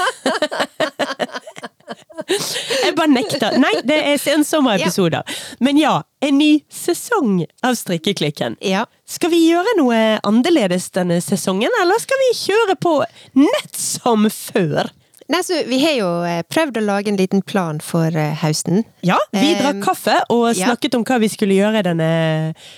jeg 2.84 2.94
bare 2.94 3.10
nekter. 3.10 3.56
Nei, 3.58 3.72
det 3.86 3.98
er 4.12 4.20
sensommerepisoder. 4.22 5.26
Men 5.64 5.80
ja, 5.80 5.96
en 6.22 6.38
ny 6.38 6.52
sesong 6.72 7.40
av 7.66 7.74
Strikkeklikken. 7.78 8.58
Ja. 8.64 8.84
Skal 9.10 9.34
vi 9.34 9.42
gjøre 9.48 9.74
noe 9.80 10.00
annerledes 10.22 10.90
denne 10.94 11.18
sesongen, 11.24 11.72
eller 11.82 11.98
skal 12.02 12.22
vi 12.28 12.34
kjøre 12.44 12.78
på 12.78 12.98
nett 13.42 13.74
som 13.74 14.28
før? 14.30 14.92
Nei, 15.32 15.40
så 15.42 15.62
Vi 15.66 15.78
har 15.80 15.94
jo 15.96 16.08
eh, 16.28 16.42
prøvd 16.52 16.78
å 16.78 16.84
lage 16.84 17.08
en 17.08 17.16
liten 17.16 17.40
plan 17.42 17.78
for 17.80 18.12
eh, 18.12 18.34
høsten. 18.42 18.84
Ja, 19.06 19.16
vi 19.32 19.54
drakk 19.56 19.80
kaffe 19.84 20.18
og 20.32 20.50
ja. 20.52 20.68
snakket 20.68 20.98
om 20.98 21.04
hva 21.08 21.16
vi 21.22 21.30
skulle 21.32 21.56
gjøre 21.56 21.80
denne 21.86 22.08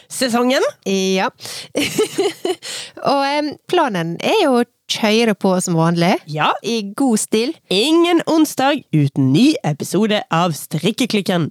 sesongen. 0.06 0.62
Ja. 0.86 1.26
og 3.14 3.50
planen 3.66 4.14
er 4.22 4.38
jo 4.44 4.62
kjøre 4.90 5.34
på 5.34 5.52
som 5.62 5.76
vanlig. 5.78 6.14
Ja, 6.30 6.52
I 6.62 6.92
god 6.96 7.18
stil. 7.18 7.56
ingen 7.70 8.22
onsdag 8.26 8.82
uten 8.92 9.32
ny 9.32 9.54
episode 9.64 10.22
av 10.30 10.52
Strikkeklikken. 10.52 11.50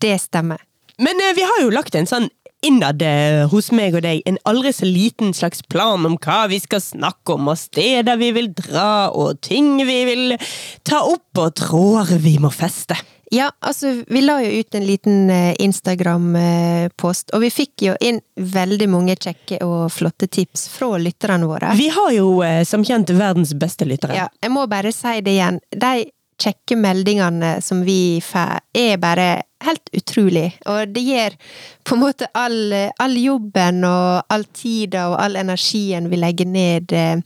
Det 0.00 0.20
stemmer. 0.20 0.60
Men 0.98 1.18
eh, 1.20 1.34
vi 1.34 1.42
har 1.42 1.62
jo 1.62 1.70
lagt 1.74 1.94
en 1.94 2.06
sånn 2.06 2.28
innad 2.64 3.02
eh, 3.04 3.44
hos 3.50 3.70
meg 3.74 3.96
og 3.96 4.04
deg 4.06 4.22
en 4.28 4.38
aldri 4.48 4.72
så 4.74 4.88
liten 4.88 5.34
slags 5.36 5.62
plan 5.70 6.04
om 6.06 6.16
hva 6.18 6.44
vi 6.50 6.60
skal 6.62 6.82
snakke 6.82 7.36
om, 7.36 7.50
og 7.52 7.60
steder 7.60 8.18
vi 8.20 8.30
vil 8.36 8.52
dra, 8.56 9.10
og 9.12 9.40
ting 9.44 9.76
vi 9.84 9.98
vil 10.08 10.38
ta 10.86 11.02
opp, 11.04 11.30
og 11.38 11.54
tråder 11.60 12.22
vi 12.22 12.38
må 12.42 12.52
feste. 12.54 12.96
Ja, 13.34 13.48
altså, 13.58 14.04
vi 14.06 14.20
la 14.22 14.36
jo 14.44 14.60
ut 14.60 14.74
en 14.74 14.86
liten 14.86 15.30
eh, 15.32 15.54
Instagram-post, 15.64 17.32
og 17.34 17.42
vi 17.42 17.50
fikk 17.50 17.86
jo 17.88 17.94
inn 18.04 18.20
veldig 18.36 18.88
mange 18.92 19.16
kjekke 19.16 19.58
og 19.64 19.88
flotte 19.92 20.28
tips 20.30 20.68
fra 20.70 20.92
lytterne 21.02 21.48
våre. 21.50 21.72
Vi 21.78 21.88
har 21.94 22.12
jo 22.14 22.28
eh, 22.46 22.62
som 22.68 22.84
kjent 22.86 23.10
verdens 23.16 23.54
beste 23.58 23.88
lyttere. 23.88 24.16
Ja, 24.18 24.28
jeg 24.42 24.54
må 24.54 24.66
bare 24.70 24.92
si 24.94 25.18
det 25.24 25.34
igjen. 25.34 25.58
De 25.72 25.94
kjekke 26.40 26.76
meldingene 26.78 27.56
som 27.62 27.82
vi 27.86 28.20
får, 28.24 28.62
er 28.74 29.02
bare 29.02 29.28
helt 29.66 29.90
utrolig. 29.96 30.46
Og 30.70 30.88
det 30.94 31.02
gir 31.04 31.36
på 31.84 31.96
en 31.96 32.02
måte 32.04 32.28
all, 32.34 32.72
all 33.02 33.16
jobben 33.20 33.84
og 33.88 34.24
all 34.32 34.44
tida 34.56 35.08
og 35.12 35.18
all 35.22 35.36
energien 35.40 36.08
vi 36.12 36.20
legger 36.20 36.46
ned 36.48 36.92
eh, 36.96 37.20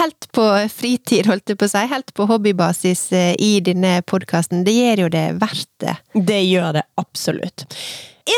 helt 0.00 0.26
på 0.34 0.44
fritid, 0.72 1.28
holdt 1.30 1.52
jeg 1.52 1.58
på 1.60 1.68
å 1.68 1.72
si, 1.76 1.84
helt 1.92 2.12
på 2.16 2.26
hobbybasis 2.26 3.06
eh, 3.14 3.32
i 3.38 3.52
denne 3.64 4.00
podkasten. 4.02 4.64
Det 4.66 4.74
gjør 4.74 5.04
jo 5.06 5.12
det 5.14 5.26
verdt 5.40 5.70
det. 5.84 5.96
Det 6.16 6.42
gjør 6.42 6.72
det 6.80 6.86
absolutt. 7.00 7.66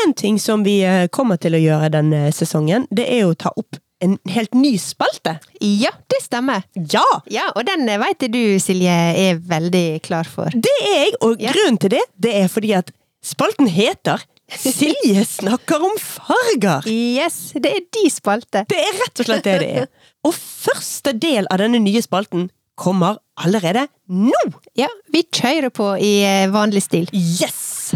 En 0.05 0.13
ting 0.13 0.37
som 0.39 0.61
vi 0.63 0.79
eh, 0.85 1.07
kommer 1.09 1.39
til 1.41 1.57
å 1.57 1.61
gjøre 1.63 1.89
denne 1.97 2.27
sesongen, 2.35 2.85
det 2.93 3.07
er 3.09 3.25
å 3.25 3.33
ta 3.33 3.49
opp 3.57 3.79
en 3.99 4.13
helt 4.31 4.53
ny 4.55 4.77
spalte. 4.79 5.33
Ja, 5.59 5.89
det 6.07 6.21
stemmer. 6.23 6.61
Ja! 6.93 7.01
Ja, 7.27 7.49
og 7.51 7.65
den 7.67 7.83
veit 7.99 8.21
du, 8.31 8.37
Silje, 8.63 8.93
er 9.19 9.41
veldig 9.43 9.99
klar 10.05 10.29
for. 10.29 10.53
Det 10.55 10.71
er 10.85 11.01
jeg, 11.01 11.17
og 11.25 11.41
Ja. 11.43 11.51
grunnen 11.51 11.81
til 11.83 11.91
det, 11.97 12.05
det 12.15 12.31
er 12.43 12.47
fordi 12.47 12.71
at 12.77 12.93
spalten 13.23 13.67
heter 13.67 14.21
Silje 14.49 15.25
snakker 15.25 15.83
om 15.85 15.93
farger. 16.01 16.87
Yes, 16.89 17.51
det 17.53 17.69
er 17.69 17.83
de 17.93 18.09
spalte. 18.09 18.63
Det 18.69 18.79
er 18.81 18.95
rett 18.97 19.21
og 19.21 19.27
slett 19.27 19.45
det 19.45 19.57
det 19.61 19.67
er. 19.83 19.89
Og 20.25 20.33
første 20.33 21.13
del 21.13 21.45
av 21.53 21.61
denne 21.61 21.77
nye 21.83 22.01
spalten 22.01 22.47
kommer 22.79 23.19
allerede 23.37 23.85
nå! 24.09 24.41
Ja, 24.79 24.89
vi 25.13 25.21
kjører 25.29 25.69
på 25.69 25.91
i 26.01 26.15
eh, 26.25 26.49
vanlig 26.49 26.81
stil. 26.87 27.11
Yes! 27.13 27.93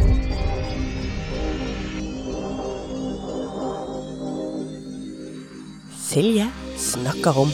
Silje 6.13 6.45
snakker 6.77 7.39
om 7.47 7.49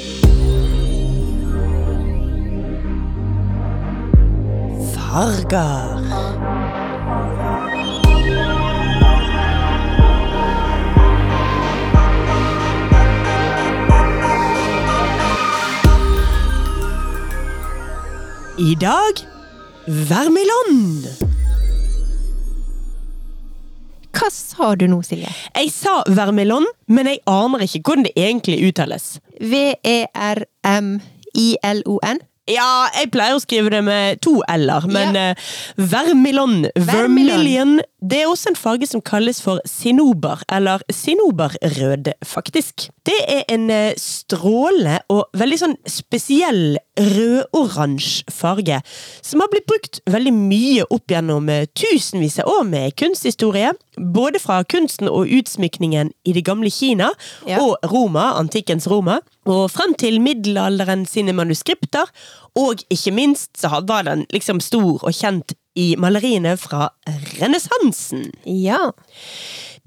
farger. 4.91 6.10
I 18.60 18.76
dag 18.80 19.22
Vermeland. 19.88 21.08
Hva 24.19 24.28
sa 24.34 24.74
du 24.76 24.86
nå, 24.91 25.00
Silje? 25.06 25.30
Jeg 25.56 25.72
sa 25.74 26.00
vermilon, 26.12 26.65
men 26.91 27.08
jeg 27.08 27.22
aner 27.30 27.60
ikke 27.65 27.82
hvordan 27.86 28.06
det 28.10 28.13
egentlig 28.19 28.58
uttales. 28.67 29.06
V-e-r-m-i-l-o-n? 29.39 30.50
Ja, 32.50 32.88
jeg 32.98 33.12
pleier 33.13 33.36
å 33.38 33.41
skrive 33.43 33.69
det 33.69 33.84
med 33.86 34.17
to 34.26 34.39
l-er, 34.50 34.88
men 34.89 35.13
Ja. 35.13 35.36
vermilon, 35.78 36.65
Vermilion. 36.76 37.76
det 38.02 38.24
er 38.24 38.28
også 38.32 38.50
en 38.50 38.56
farge 38.58 38.88
som 38.89 39.02
kalles 39.06 39.39
for 39.39 39.60
sinober, 39.69 40.41
eller 40.50 40.80
sinoberrød, 40.89 42.10
faktisk. 42.26 42.89
Det 43.06 43.19
er 43.28 43.43
en 43.54 43.69
eh, 43.69 43.93
strålende 43.95 44.98
og 45.13 45.26
veldig 45.38 45.60
sånn 45.62 45.78
spesiell 45.86 46.78
rødoransje 47.00 48.28
farge, 48.34 48.80
som 49.24 49.42
har 49.44 49.50
blitt 49.52 49.68
brukt 49.70 50.00
veldig 50.10 50.34
mye 50.36 50.86
opp 50.92 51.12
gjennom 51.12 51.50
eh, 51.52 51.66
tusenvis 51.78 52.40
av 52.44 52.52
år 52.52 52.66
med 52.70 52.96
kunsthistorie, 53.00 53.72
både 54.00 54.42
fra 54.44 54.62
kunsten 54.68 55.10
og 55.12 55.32
utsmykningen 55.40 56.12
i 56.28 56.36
det 56.36 56.46
gamle 56.48 56.72
Kina 56.74 57.12
Ja. 57.48 57.62
og 57.64 57.78
Roma, 57.92 58.34
antikkens 58.40 58.88
Roma, 58.92 59.20
og 59.50 59.70
frem 59.72 59.96
til 59.98 60.20
middelalderen 60.24 61.06
sine 61.10 61.34
manuskripter, 61.34 62.10
og 62.60 62.84
ikke 62.92 63.14
minst 63.16 63.58
så 63.60 63.80
var 63.88 64.04
den 64.08 64.26
liksom 64.34 64.60
stor 64.64 65.00
og 65.04 65.14
kjent 65.16 65.56
i 65.80 65.94
maleriene 65.98 66.58
fra 66.60 66.90
renessansen. 67.40 68.30
Ja. 68.46 68.92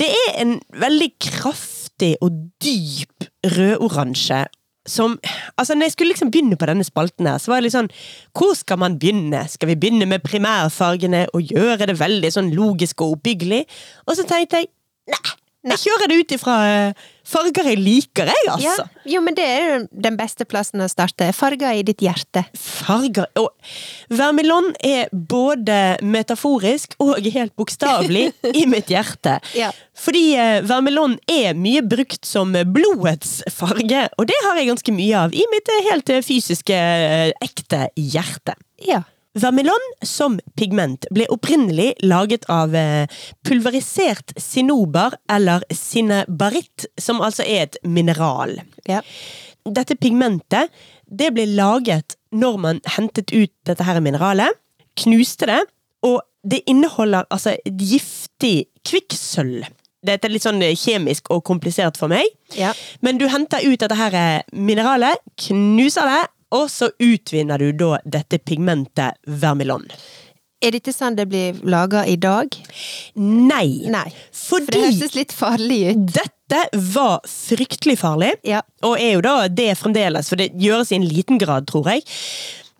Det 0.01 0.09
er 0.09 0.41
en 0.41 0.57
veldig 0.81 1.11
kraftig 1.21 2.15
og 2.25 2.33
dyp 2.65 3.27
rødoransje 3.45 4.47
som 4.89 5.19
Altså, 5.57 5.75
når 5.75 5.83
jeg 5.87 5.93
skulle 5.93 6.13
liksom 6.13 6.31
begynne 6.31 6.57
på 6.59 6.67
denne 6.67 6.85
spalten 6.85 7.27
her, 7.27 7.39
så 7.39 7.53
var 7.53 7.61
det 7.61 7.69
litt 7.69 7.77
sånn 7.77 7.93
Hvor 8.35 8.55
skal 8.59 8.81
man 8.83 8.99
begynne? 8.99 9.45
Skal 9.49 9.71
vi 9.73 9.79
begynne 9.79 10.09
med 10.11 10.25
primærfargene 10.27 11.27
og 11.33 11.55
gjøre 11.55 11.87
det 11.91 12.01
veldig 12.01 12.33
sånn 12.35 12.51
logisk 12.57 13.05
og 13.05 13.19
oppbyggelig? 13.19 13.65
Og 14.07 14.19
så 14.19 14.27
tenkte 14.29 14.63
jeg 14.63 14.71
nei, 15.13 15.23
jeg 15.71 15.81
kjører 15.87 16.11
det 16.11 16.21
ut 16.21 16.35
ifra 16.39 16.57
eh, 16.69 17.03
farger 17.29 17.71
jeg 17.71 17.79
liker, 17.79 18.29
jeg, 18.29 18.47
ja. 18.47 18.57
altså. 18.57 18.87
Jo, 19.09 19.23
men 19.25 19.37
det 19.39 19.47
er 19.47 19.63
jo 19.67 19.77
den 20.05 20.19
beste 20.19 20.47
plassen 20.49 20.83
å 20.83 20.89
starte. 20.91 21.31
Farger 21.37 21.79
i 21.79 21.85
ditt 21.87 22.03
hjerte. 22.03 22.45
Farger 22.59 23.31
Og 23.39 23.53
vermilon 24.13 24.73
er 24.83 25.11
både 25.13 25.99
metaforisk 26.03 26.97
og 27.03 27.23
helt 27.23 27.55
bokstavelig 27.59 28.29
i 28.61 28.67
mitt 28.71 28.91
hjerte. 28.93 29.39
Ja. 29.59 29.71
Fordi 29.99 30.25
vermelon 30.67 30.83
vermilon 30.83 31.19
er 31.31 31.55
mye 31.59 31.83
brukt 31.87 32.27
som 32.27 32.53
blodets 32.53 33.41
farge, 33.53 34.07
og 34.19 34.29
det 34.29 34.39
har 34.45 34.59
jeg 34.59 34.71
ganske 34.71 34.95
mye 34.95 35.25
av 35.27 35.35
i 35.35 35.45
mitt 35.53 35.71
eh, 35.73 35.85
helt 35.91 36.13
eh, 36.13 36.23
fysiske, 36.25 36.77
eh, 36.77 37.33
ekte 37.43 37.87
hjerte. 37.97 38.57
Ja. 38.83 39.03
Vermilon 39.33 39.85
som 40.05 40.37
pigment 40.61 41.07
ble 41.15 41.25
opprinnelig 41.33 41.95
laget 42.05 42.45
av 42.53 42.75
eh, 42.77 43.09
pulverisert 43.49 44.35
sinober, 44.37 45.17
eller 45.33 45.65
sinebaritt, 45.73 46.87
som 47.01 47.23
altså 47.25 47.47
er 47.49 47.65
et 47.67 47.79
mineral. 47.85 48.59
Ja. 48.89 49.01
Dette 49.65 49.97
pigmentet 49.97 50.73
det 51.13 51.31
ble 51.37 51.47
laget 51.49 52.17
når 52.33 52.59
man 52.61 52.83
hentet 52.97 53.33
ut 53.33 53.53
dette 53.69 53.85
her 53.85 54.01
mineralet, 54.05 54.53
knuste 55.01 55.49
det, 55.49 55.61
og 56.05 56.21
det 56.45 56.63
inneholder 56.69 57.29
altså 57.31 57.55
et 57.55 57.81
giftig 57.81 58.67
kvikksølv. 58.89 59.65
Dette 60.03 60.27
er 60.27 60.35
litt 60.35 60.45
sånn 60.45 60.61
eh, 60.67 60.77
kjemisk 60.77 61.31
og 61.33 61.45
komplisert 61.47 61.97
for 62.01 62.11
meg. 62.11 62.27
Ja. 62.59 62.73
Men 63.01 63.21
du 63.21 63.29
henter 63.31 63.63
ut 63.65 63.81
dette 63.81 63.97
her 63.97 64.17
eh, 64.19 64.45
mineralet, 64.53 65.21
knuser 65.47 66.11
det, 66.11 66.23
og 66.53 66.69
så 66.71 66.91
utvinner 67.03 67.63
du 67.63 67.73
da 67.73 67.97
dette 68.05 68.39
pigmentet 68.43 69.19
vermilon. 69.27 69.89
Er 70.63 70.77
dette 70.77 70.93
sånn 70.95 71.17
det 71.19 71.27
blir 71.27 71.59
laga 71.67 72.05
i 72.07 72.15
dag? 72.21 72.55
Nei. 73.19 73.83
Nei. 73.91 74.07
For 74.31 74.63
det 74.63 74.79
høres 74.85 75.17
litt 75.17 75.35
farlig 75.35 75.81
ut. 75.91 76.05
dette 76.15 76.61
var 76.95 77.25
fryktelig 77.27 77.97
farlig. 77.99 78.37
Ja. 78.47 78.61
Og 78.87 78.95
er 79.01 79.17
jo 79.17 79.25
da 79.27 79.49
det 79.51 79.73
fremdeles, 79.81 80.31
for 80.31 80.39
det 80.39 80.53
gjøres 80.63 80.93
i 80.93 81.01
en 81.01 81.09
liten 81.09 81.41
grad, 81.43 81.67
tror 81.71 81.91
jeg. 81.91 82.07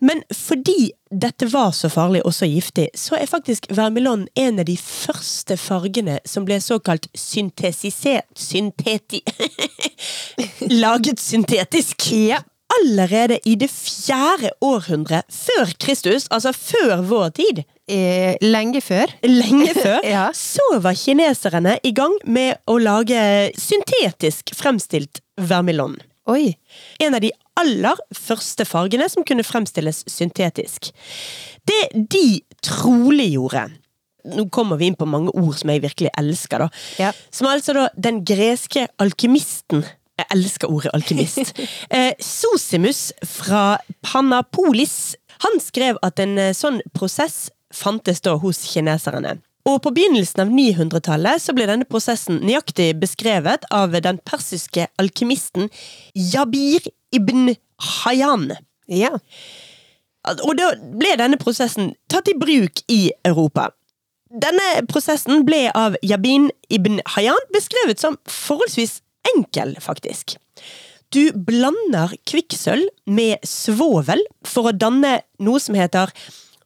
Men 0.03 0.23
fordi 0.35 0.93
dette 1.11 1.47
var 1.51 1.71
så 1.75 1.89
farlig 1.91 2.23
og 2.27 2.33
så 2.35 2.47
giftig, 2.47 2.89
så 2.95 3.15
er 3.19 3.29
faktisk 3.29 3.67
vermilon 3.71 4.25
en 4.39 4.59
av 4.59 4.67
de 4.67 4.75
første 4.79 5.55
fargene 5.59 6.17
som 6.27 6.47
ble 6.47 6.59
såkalt 6.63 7.07
syntesisert 7.15 8.31
Synteti... 8.39 9.23
Laget 10.83 11.19
syntetisk. 11.19 12.07
Ja. 12.15 12.41
Allerede 12.79 13.37
i 13.49 13.55
det 13.59 13.67
fjerde 13.71 14.49
århundre 14.63 15.21
før 15.31 15.73
Kristus, 15.83 16.25
altså 16.33 16.53
før 16.55 17.01
vår 17.09 17.29
tid. 17.37 17.61
Eh, 17.91 18.33
lenge 18.41 18.81
før. 18.81 19.11
Lenge 19.27 19.73
før, 19.83 19.99
Ja. 20.07 20.29
så 20.33 20.79
var 20.81 20.95
kineserne 20.97 21.77
i 21.83 21.91
gang 21.95 22.15
med 22.25 22.57
å 22.67 22.77
lage 22.81 23.51
syntetisk 23.59 24.53
fremstilt 24.57 25.21
vermelon. 25.37 25.97
Oi. 26.31 26.53
En 27.03 27.13
av 27.17 27.21
de 27.21 27.33
aller 27.59 27.99
første 28.15 28.65
fargene 28.65 29.09
som 29.11 29.25
kunne 29.27 29.43
fremstilles 29.45 30.05
syntetisk. 30.09 30.93
Det 31.67 31.81
de 32.09 32.41
trolig 32.63 33.33
gjorde 33.35 33.67
Nå 34.23 34.45
kommer 34.55 34.77
vi 34.79 34.87
inn 34.87 34.95
på 34.95 35.03
mange 35.03 35.33
ord 35.35 35.57
som 35.59 35.67
jeg 35.73 35.81
virkelig 35.83 36.07
elsker, 36.15 36.61
da. 36.63 36.69
Ja. 36.95 37.09
Som 37.27 37.49
altså 37.51 37.73
da 37.75 37.89
den 37.99 38.21
greske 38.23 38.85
alkymisten 39.03 39.81
Jeg 40.19 40.29
elsker 40.35 40.69
ordet 40.69 40.91
alkymist. 40.93 41.53
eh, 41.95 42.13
Sosimus 42.21 43.11
fra 43.25 43.79
Panapolis. 44.05 45.15
Han 45.45 45.59
skrev 45.61 45.97
at 46.05 46.21
en 46.21 46.37
eh, 46.37 46.53
sånn 46.57 46.81
prosess 46.93 47.47
fantes 47.73 48.21
da 48.21 48.35
hos 48.37 48.61
kineserne. 48.69 49.39
Og 49.69 49.79
på 49.83 49.93
begynnelsen 49.95 50.43
av 50.43 50.51
900-tallet 50.51 51.41
så 51.41 51.55
ble 51.55 51.65
denne 51.69 51.87
prosessen 51.87 52.41
nøyaktig 52.43 52.91
beskrevet 52.99 53.63
av 53.71 53.95
den 54.03 54.19
persiske 54.27 54.89
alkymisten 54.99 55.69
Jabir 56.13 56.83
ibn 57.15 57.53
Hayyan. 58.03 58.51
Ja. 58.91 59.15
Og 60.43 60.57
da 60.59 60.73
ble 60.75 61.15
denne 61.19 61.39
prosessen 61.39 61.93
tatt 62.11 62.27
i 62.31 62.35
bruk 62.39 62.83
i 62.91 63.07
Europa. 63.27 63.71
Denne 64.33 64.83
prosessen 64.89 65.43
ble 65.47 65.67
av 65.77 65.95
Jabin 66.03 66.49
ibn 66.73 66.99
Hayyan 67.15 67.49
beskrevet 67.53 68.01
som 68.01 68.17
forholdsvis 68.27 68.99
enkel, 69.35 69.75
faktisk. 69.81 70.37
Du 71.13 71.29
blander 71.33 72.15
kvikksølv 72.25 72.89
med 73.05 73.43
svovel 73.45 74.23
for 74.47 74.71
å 74.71 74.75
danne 74.75 75.19
noe 75.43 75.61
som 75.61 75.77
heter 75.77 76.09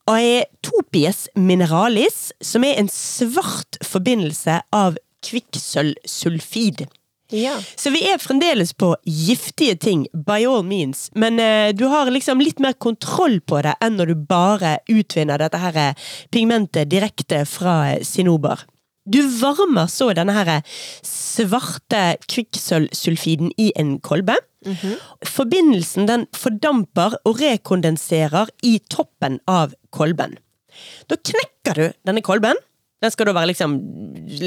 aetopies 0.07 1.25
mineralis, 1.35 2.31
som 2.39 2.63
er 2.63 2.79
en 2.79 2.87
svart 2.91 3.79
forbindelse 3.83 4.61
av 4.75 4.95
kvikksølvsulfid. 5.27 6.85
Ja. 7.35 7.57
Så 7.75 7.91
vi 7.91 8.05
er 8.07 8.21
fremdeles 8.23 8.71
på 8.73 8.93
giftige 9.03 9.75
ting, 9.75 10.05
by 10.13 10.45
all 10.47 10.63
means, 10.63 11.09
men 11.11 11.41
eh, 11.43 11.73
du 11.75 11.83
har 11.91 12.07
liksom 12.11 12.39
litt 12.39 12.61
mer 12.63 12.77
kontroll 12.79 13.41
på 13.43 13.59
det 13.65 13.75
enn 13.83 13.99
når 13.99 14.13
du 14.13 14.25
bare 14.29 14.77
utvinner 14.87 15.43
dette 15.43 15.59
her 15.59 15.81
eh, 15.81 16.07
pigmentet 16.31 16.87
direkte 16.93 17.43
fra 17.43 17.97
sinober. 18.07 18.63
Du 19.07 19.21
varmer 19.39 19.87
så 19.91 20.09
denne 20.15 20.35
her 20.35 20.51
svarte 21.05 22.17
kvikksølvsulfiden 22.27 23.53
i 23.57 23.71
en 23.79 23.97
kolbe. 24.03 24.35
Forbindelsen 25.25 26.09
den 26.09 26.25
fordamper 26.35 27.15
og 27.23 27.39
rekondenserer 27.41 28.51
i 28.67 28.77
toppen 28.91 29.39
av 29.47 29.75
kolben. 29.95 30.35
Da 31.07 31.17
knekker 31.17 31.79
du 31.79 31.85
denne 32.07 32.23
kolben. 32.25 32.59
Den 33.01 33.13
skal 33.13 33.29
da 33.29 33.35
være 33.37 33.51
liksom 33.51 33.77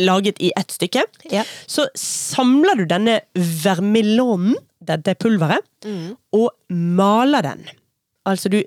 laget 0.04 0.40
i 0.42 0.50
ett 0.58 0.74
stykke. 0.74 1.04
Ja. 1.30 1.44
Så 1.70 1.86
samler 1.98 2.80
du 2.80 2.84
denne 2.90 3.20
vermilonen, 3.34 4.58
dette 4.82 5.14
pulveret, 5.20 5.64
og 6.34 6.50
maler 6.68 7.46
den. 7.46 7.64
Altså 8.26 8.50
du 8.52 8.60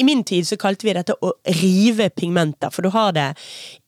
I 0.00 0.04
min 0.06 0.24
tid 0.26 0.46
så 0.48 0.58
kalte 0.60 0.86
vi 0.88 0.94
dette 0.96 1.16
å 1.20 1.32
rive 1.60 2.08
pigmenter, 2.14 2.72
for 2.74 2.86
du 2.86 2.92
har 2.94 3.12
det 3.16 3.28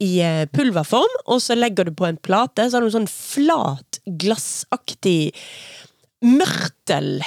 i 0.03 0.19
eh, 0.25 0.45
pulverform, 0.53 1.17
og 1.27 1.41
så 1.43 1.57
legger 1.59 1.89
du 1.89 1.97
på 1.97 2.09
en 2.09 2.21
plate, 2.21 2.69
så 2.69 2.79
har 2.79 2.85
du 2.85 2.91
en 2.91 2.99
sånn 3.01 3.11
flat, 3.11 4.01
glassaktig 4.07 5.33
mørtel. 6.25 7.19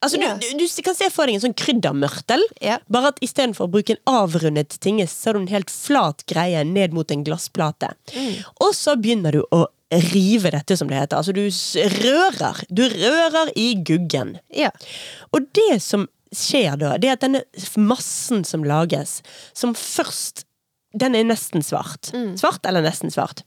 Altså, 0.00 0.16
Ja. 0.16 0.34
du, 0.40 0.46
du, 0.56 0.82
kan 0.82 0.96
se 0.96 1.10
for 1.12 1.28
deg 1.28 1.36
en 1.36 1.42
sånn 1.42 1.56
kryddermørtel, 1.60 2.40
yeah. 2.62 2.80
bare 2.88 3.12
at 3.12 3.18
istedenfor 3.24 3.68
å 3.68 3.72
bruke 3.74 3.96
en 3.96 4.00
avrundet 4.08 4.78
tinge, 4.80 5.04
så 5.10 5.28
har 5.28 5.36
du 5.36 5.42
en 5.42 5.52
helt 5.52 5.72
flat 5.72 6.24
greie 6.30 6.62
ned 6.64 6.96
mot 6.96 7.10
en 7.12 7.24
glassplate. 7.26 7.92
Og 8.64 8.72
så 8.76 8.96
begynner 8.96 9.36
du 9.36 9.42
å 9.52 9.66
rive 9.90 10.52
dette, 10.54 10.76
som 10.78 10.88
det 10.88 11.02
heter. 11.02 11.18
Altså, 11.18 11.34
du 11.34 11.44
rører. 12.00 12.62
Du 12.70 12.84
rører 12.88 13.52
i 13.58 13.74
guggen. 13.74 14.38
Yeah. 14.54 14.72
Og 15.36 15.50
det 15.52 15.82
som 15.84 16.08
skjer 16.34 16.76
da, 16.80 16.94
det 17.00 17.10
er 17.10 17.18
at 17.18 17.24
denne 17.24 17.42
massen 17.80 18.44
som 18.46 18.64
lages, 18.66 19.20
som 19.52 19.74
først 19.74 20.46
Den 20.90 21.14
er 21.14 21.22
nesten 21.22 21.62
svart. 21.62 22.08
Svart 22.34 22.64
eller 22.66 22.82
nesten 22.82 23.12
svart. 23.14 23.44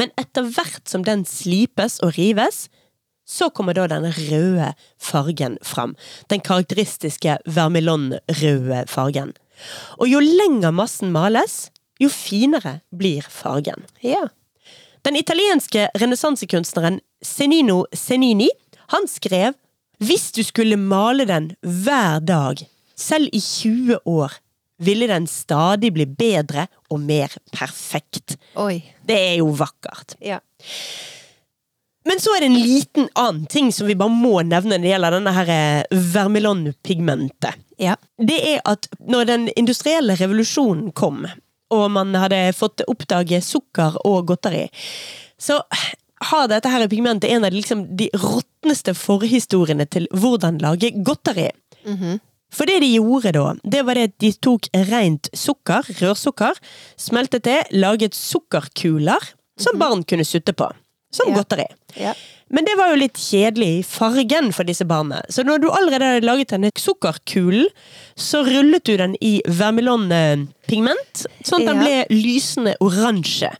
Men 0.00 0.08
etter 0.16 0.46
hvert 0.48 0.88
som 0.88 1.02
den 1.04 1.26
slipes 1.28 1.98
og 2.00 2.14
rives, 2.16 2.70
så 3.28 3.50
kommer 3.52 3.76
da 3.76 3.84
den 3.90 4.06
røde 4.08 4.70
fargen 4.96 5.58
fram. 5.60 5.92
Den 6.32 6.40
karakteristiske 6.40 7.36
vermelon-røde 7.44 8.86
fargen. 8.88 9.34
Og 10.00 10.08
jo 10.08 10.22
lenger 10.24 10.72
massen 10.72 11.12
males, 11.12 11.66
jo 12.00 12.08
finere 12.12 12.80
blir 12.96 13.28
fargen. 13.28 13.84
Ja. 14.00 14.28
Den 15.04 15.20
italienske 15.20 15.90
renessansekunstneren 16.00 17.00
Senino 17.22 17.84
Senini 17.92 18.48
han 18.92 19.08
skrev 19.10 19.56
hvis 20.02 20.30
du 20.36 20.42
skulle 20.44 20.76
male 20.76 21.24
den 21.28 21.52
hver 21.62 22.20
dag, 22.20 22.62
selv 22.96 23.28
i 23.32 23.40
20 23.40 24.00
år, 24.04 24.32
ville 24.78 25.08
den 25.08 25.26
stadig 25.26 25.92
bli 25.96 26.06
bedre 26.06 26.66
og 26.92 27.00
mer 27.00 27.32
perfekt. 27.52 28.36
Oi. 28.60 28.82
Det 29.06 29.16
er 29.16 29.36
jo 29.40 29.50
vakkert. 29.56 30.16
Ja. 30.20 30.40
Men 32.06 32.20
så 32.22 32.36
er 32.36 32.44
det 32.44 32.50
en 32.52 32.60
liten 32.60 33.08
annen 33.18 33.46
ting 33.50 33.72
som 33.74 33.88
vi 33.88 33.96
bare 33.98 34.12
må 34.12 34.38
nevne 34.46 34.76
når 34.76 34.84
det 34.84 34.92
gjelder 34.92 35.16
denne 35.16 35.34
her 35.34 35.52
eh, 35.54 36.02
vermilon-pigmentet. 36.12 37.64
Ja. 37.82 37.96
Det 38.16 38.36
er 38.52 38.60
at 38.68 38.86
når 39.00 39.28
den 39.32 39.48
industrielle 39.56 40.14
revolusjonen 40.20 40.92
kom, 40.96 41.24
og 41.74 41.86
man 41.90 42.14
hadde 42.14 42.54
fått 42.54 42.84
oppdage 42.86 43.40
sukker 43.42 43.98
og 44.06 44.28
godteri, 44.30 44.68
så 45.38 45.58
har 46.24 46.48
dette 46.48 46.68
her 46.68 46.86
pigmentet 46.88 47.30
en 47.30 47.44
av 47.44 47.50
de, 47.50 47.56
liksom, 47.60 47.96
de 47.96 48.08
råtneste 48.14 48.94
forhistoriene 48.96 49.86
til 49.90 50.06
hvordan 50.12 50.58
lage 50.62 50.90
godteri. 51.04 51.50
For 52.56 52.64
det 52.66 52.80
de 52.80 52.92
gjorde 52.94 53.32
da, 53.34 53.54
det 53.64 53.82
var 53.84 53.94
det 53.98 54.02
at 54.10 54.18
de 54.22 54.30
tok 54.32 54.68
rent 54.88 55.28
sukker, 55.36 55.82
rørsukker, 56.00 56.54
smeltet 56.96 57.42
det, 57.44 57.58
laget 57.72 58.14
sukkerkuler 58.14 59.20
som 59.58 59.78
barn 59.78 60.04
kunne 60.04 60.24
sutte 60.24 60.52
på. 60.56 60.70
Som 61.12 61.28
Ja. 61.30 61.36
godteri. 61.36 61.66
Ja. 61.96 62.14
Men 62.50 62.64
det 62.64 62.76
var 62.76 62.90
jo 62.90 62.96
litt 63.00 63.14
kjedelig 63.18 63.78
i 63.78 63.82
fargen 63.82 64.52
for 64.52 64.64
disse 64.64 64.84
barna. 64.84 65.22
Så 65.30 65.42
når 65.44 65.58
du 65.62 65.68
allerede 65.70 66.04
hadde 66.04 66.26
laget 66.26 66.48
denne 66.48 66.70
sukkerkulen, 66.76 67.66
så 68.16 68.44
rullet 68.46 68.84
du 68.84 68.96
den 68.96 69.16
i 69.20 69.40
vermelonpigment, 69.46 71.26
sånn 71.44 71.62
at 71.62 71.66
den 71.66 71.76
Ja. 71.76 71.82
ble 71.82 72.06
lysende 72.10 72.74
oransje. 72.80 73.50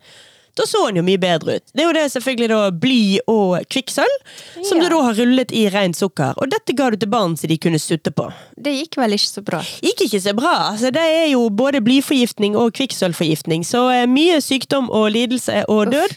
Da 0.57 0.64
så 0.66 0.87
den 0.88 0.97
jo 0.97 1.05
mye 1.05 1.21
bedre 1.21 1.59
ut. 1.59 1.64
Det 1.75 1.83
er 1.85 1.88
jo 1.90 1.92
det 1.92 2.05
selvfølgelig 2.14 2.49
da 2.49 2.61
bly 2.83 3.01
og 3.29 3.59
kvikksølv, 3.69 4.14
som 4.64 4.79
Ja. 4.79 4.85
du 4.85 4.88
da 4.95 5.03
har 5.05 5.14
rullet 5.21 5.53
i 5.53 5.66
rent 5.69 5.97
sukker. 5.99 6.33
Og 6.40 6.49
dette 6.51 6.73
ga 6.77 6.90
du 6.90 6.97
til 6.97 7.09
barn 7.12 7.37
så 7.37 7.47
de 7.51 7.59
kunne 7.61 7.79
sutte 7.83 8.11
på. 8.11 8.31
Det 8.57 8.73
gikk 8.73 8.97
vel 8.97 9.12
ikke 9.19 9.29
så 9.35 9.44
bra. 9.44 9.61
Gikk 9.85 10.07
ikke 10.09 10.23
så 10.25 10.35
bra. 10.35 10.54
altså 10.73 10.90
Det 10.92 11.02
er 11.02 11.27
jo 11.35 11.48
både 11.50 11.81
blyforgiftning 11.85 12.57
og 12.57 12.73
kvikksølvforgiftning, 12.73 13.65
så 13.69 13.85
eh, 13.92 14.07
mye 14.07 14.40
sykdom 14.40 14.88
og 14.90 15.11
lidelse 15.13 15.65
og 15.69 15.92
død. 15.92 16.17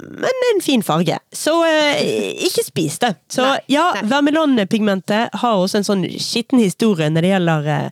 Men 0.00 0.32
en 0.54 0.62
fin 0.64 0.80
farge. 0.82 1.18
Så 1.36 1.52
eh, 1.68 2.32
ikke 2.46 2.64
spis 2.64 2.96
det. 3.02 3.10
Så 3.28 3.42
Nei, 3.44 3.58
ja, 3.68 3.90
nei. 3.98 4.06
vermilon-pigmentet 4.08 5.34
har 5.42 5.58
også 5.60 5.76
en 5.82 5.84
sånn 5.84 6.06
skitten 6.16 6.58
historie 6.62 7.10
når 7.12 7.20
det 7.26 7.32
gjelder 7.34 7.68
eh, 7.74 7.90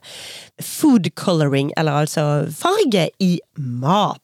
food 0.65 1.11
coloring, 1.15 1.69
eller 1.77 2.01
altså 2.07 2.23
farge 2.57 3.09
i 3.21 3.35
mat. 3.57 4.23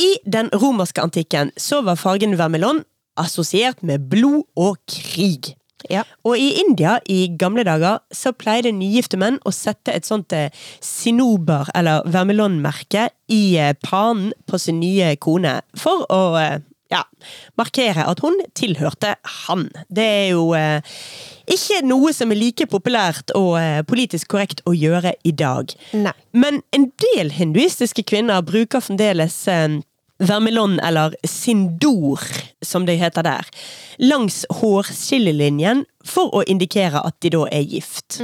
I 0.00 0.16
den 0.26 0.50
romerske 0.50 1.02
antikken 1.02 1.52
så 1.60 1.82
var 1.86 2.00
fargen 2.00 2.38
vermelon 2.38 2.82
assosiert 3.20 3.82
med 3.86 4.08
blod 4.10 4.42
og 4.58 4.80
krig. 4.90 5.54
Ja. 5.90 6.02
Og 6.24 6.38
i 6.40 6.48
India 6.62 6.96
i 7.10 7.26
gamle 7.38 7.64
dager 7.66 8.00
så 8.14 8.32
pleide 8.32 8.72
nygifte 8.72 9.18
menn 9.20 9.36
å 9.44 9.52
sette 9.52 9.92
et 9.92 10.08
sånt 10.08 10.32
eh, 10.32 10.48
sinober- 10.80 11.68
eller 11.76 12.06
Vermelon-merke 12.08 13.10
i 13.28 13.42
eh, 13.60 13.74
panen 13.84 14.32
på 14.48 14.60
sin 14.60 14.80
nye 14.80 15.12
kone 15.20 15.58
for 15.78 16.06
å 16.08 16.22
eh, 16.40 16.62
ja, 16.92 17.02
markere 17.60 18.06
at 18.08 18.22
hun 18.24 18.40
tilhørte 18.56 19.14
han. 19.44 19.68
Det 19.92 20.08
er 20.24 20.28
jo 20.32 20.48
eh, 20.56 20.96
ikke 21.50 21.82
noe 21.84 22.12
som 22.16 22.32
er 22.32 22.40
like 22.40 22.66
populært 22.70 23.32
og 23.36 23.56
eh, 23.60 23.82
politisk 23.86 24.30
korrekt 24.32 24.62
å 24.68 24.74
gjøre 24.76 25.14
i 25.24 25.32
dag. 25.36 25.74
Nei. 25.92 26.14
Men 26.32 26.62
en 26.76 26.88
del 27.04 27.32
hinduistiske 27.34 28.06
kvinner 28.08 28.44
bruker 28.46 28.84
fremdeles 28.84 29.36
eh, 29.52 29.80
vermelon, 30.22 30.78
eller 30.80 31.14
sindor, 31.26 32.22
som 32.62 32.86
det 32.86 32.98
heter 33.00 33.26
der, 33.26 33.48
langs 33.98 34.44
hårskillelinjen 34.60 35.84
for 36.06 36.32
å 36.34 36.44
indikere 36.48 37.02
at 37.04 37.18
de 37.24 37.34
da 37.34 37.44
er 37.52 37.66
gift. 37.66 38.20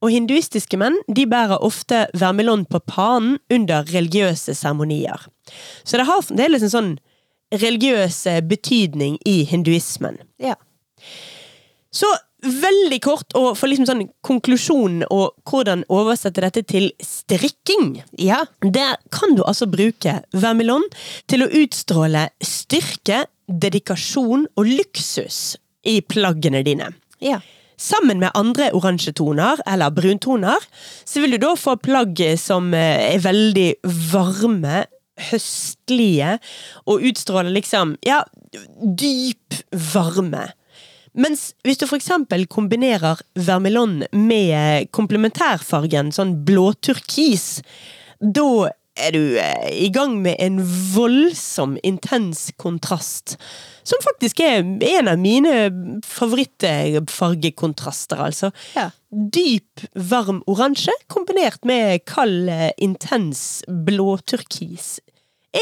Og 0.00 0.12
hinduistiske 0.14 0.78
menn 0.80 0.96
de 1.08 1.26
bærer 1.28 1.60
ofte 1.64 2.06
vermelon 2.16 2.64
på 2.68 2.80
panen 2.88 3.38
under 3.52 3.84
religiøse 3.90 4.54
seremonier. 4.56 5.26
Så 5.84 6.00
det 6.00 6.08
har 6.08 6.24
fremdeles 6.24 6.64
en 6.64 6.72
sånn 6.72 6.92
religiøs 7.50 8.22
betydning 8.46 9.18
i 9.26 9.42
hinduismen. 9.48 10.20
Ja. 10.40 10.54
Så 11.90 12.08
veldig 12.40 13.00
kort, 13.04 13.34
og 13.36 13.52
for 13.58 13.68
liksom 13.70 13.88
sånn 13.88 14.04
konklusjonen 14.26 15.04
og 15.12 15.34
hvordan 15.48 15.84
oversette 15.92 16.42
dette 16.44 16.62
til 16.68 16.88
strikking. 17.04 18.00
Ja. 18.16 18.44
Der 18.62 18.96
kan 19.12 19.36
du 19.36 19.44
altså 19.44 19.68
bruke 19.70 20.20
vermelon 20.32 20.86
til 21.30 21.44
å 21.44 21.50
utstråle 21.62 22.28
styrke, 22.44 23.24
dedikasjon 23.50 24.46
og 24.56 24.68
luksus 24.68 25.58
i 25.88 25.98
plaggene 26.00 26.62
dine. 26.66 26.92
Ja. 27.20 27.40
Sammen 27.80 28.20
med 28.20 28.36
andre 28.36 28.68
oransje 28.76 29.12
toner, 29.16 29.60
eller 29.68 29.92
bruntoner, 29.96 30.60
så 31.08 31.22
vil 31.22 31.34
du 31.34 31.40
da 31.42 31.54
få 31.56 31.78
plagg 31.80 32.20
som 32.40 32.74
eh, 32.76 33.14
er 33.14 33.22
veldig 33.24 33.70
varme, 34.12 34.84
høstlige, 35.30 36.36
og 36.88 37.04
utstråler 37.08 37.52
liksom, 37.56 37.96
ja, 38.06 38.22
dyp 38.80 39.56
varme. 39.92 40.46
Mens 41.18 41.50
hvis 41.66 41.80
du 41.80 41.86
eksempel 41.98 42.46
kombinerer 42.50 43.22
vermelon 43.34 44.04
med 44.14 44.90
komplementærfargen, 44.94 46.12
sånn 46.14 46.36
blåturkis, 46.46 47.56
da 48.20 48.70
er 49.00 49.14
du 49.14 49.38
eh, 49.38 49.70
i 49.86 49.88
gang 49.94 50.22
med 50.22 50.36
en 50.42 50.58
voldsom, 50.94 51.78
intens 51.86 52.50
kontrast. 52.60 53.36
Som 53.86 53.98
faktisk 54.04 54.40
er 54.44 54.64
en 54.64 55.08
av 55.10 55.18
mine 55.18 55.70
favorittfargekontraster, 56.06 58.18
altså. 58.28 58.50
Ja. 58.76 58.90
Dyp, 59.10 59.80
varm 59.94 60.42
oransje 60.50 60.92
kombinert 61.10 61.64
med 61.68 62.04
kald, 62.08 62.48
eh, 62.52 62.72
intens 62.78 63.64
blåturkis. 63.66 65.00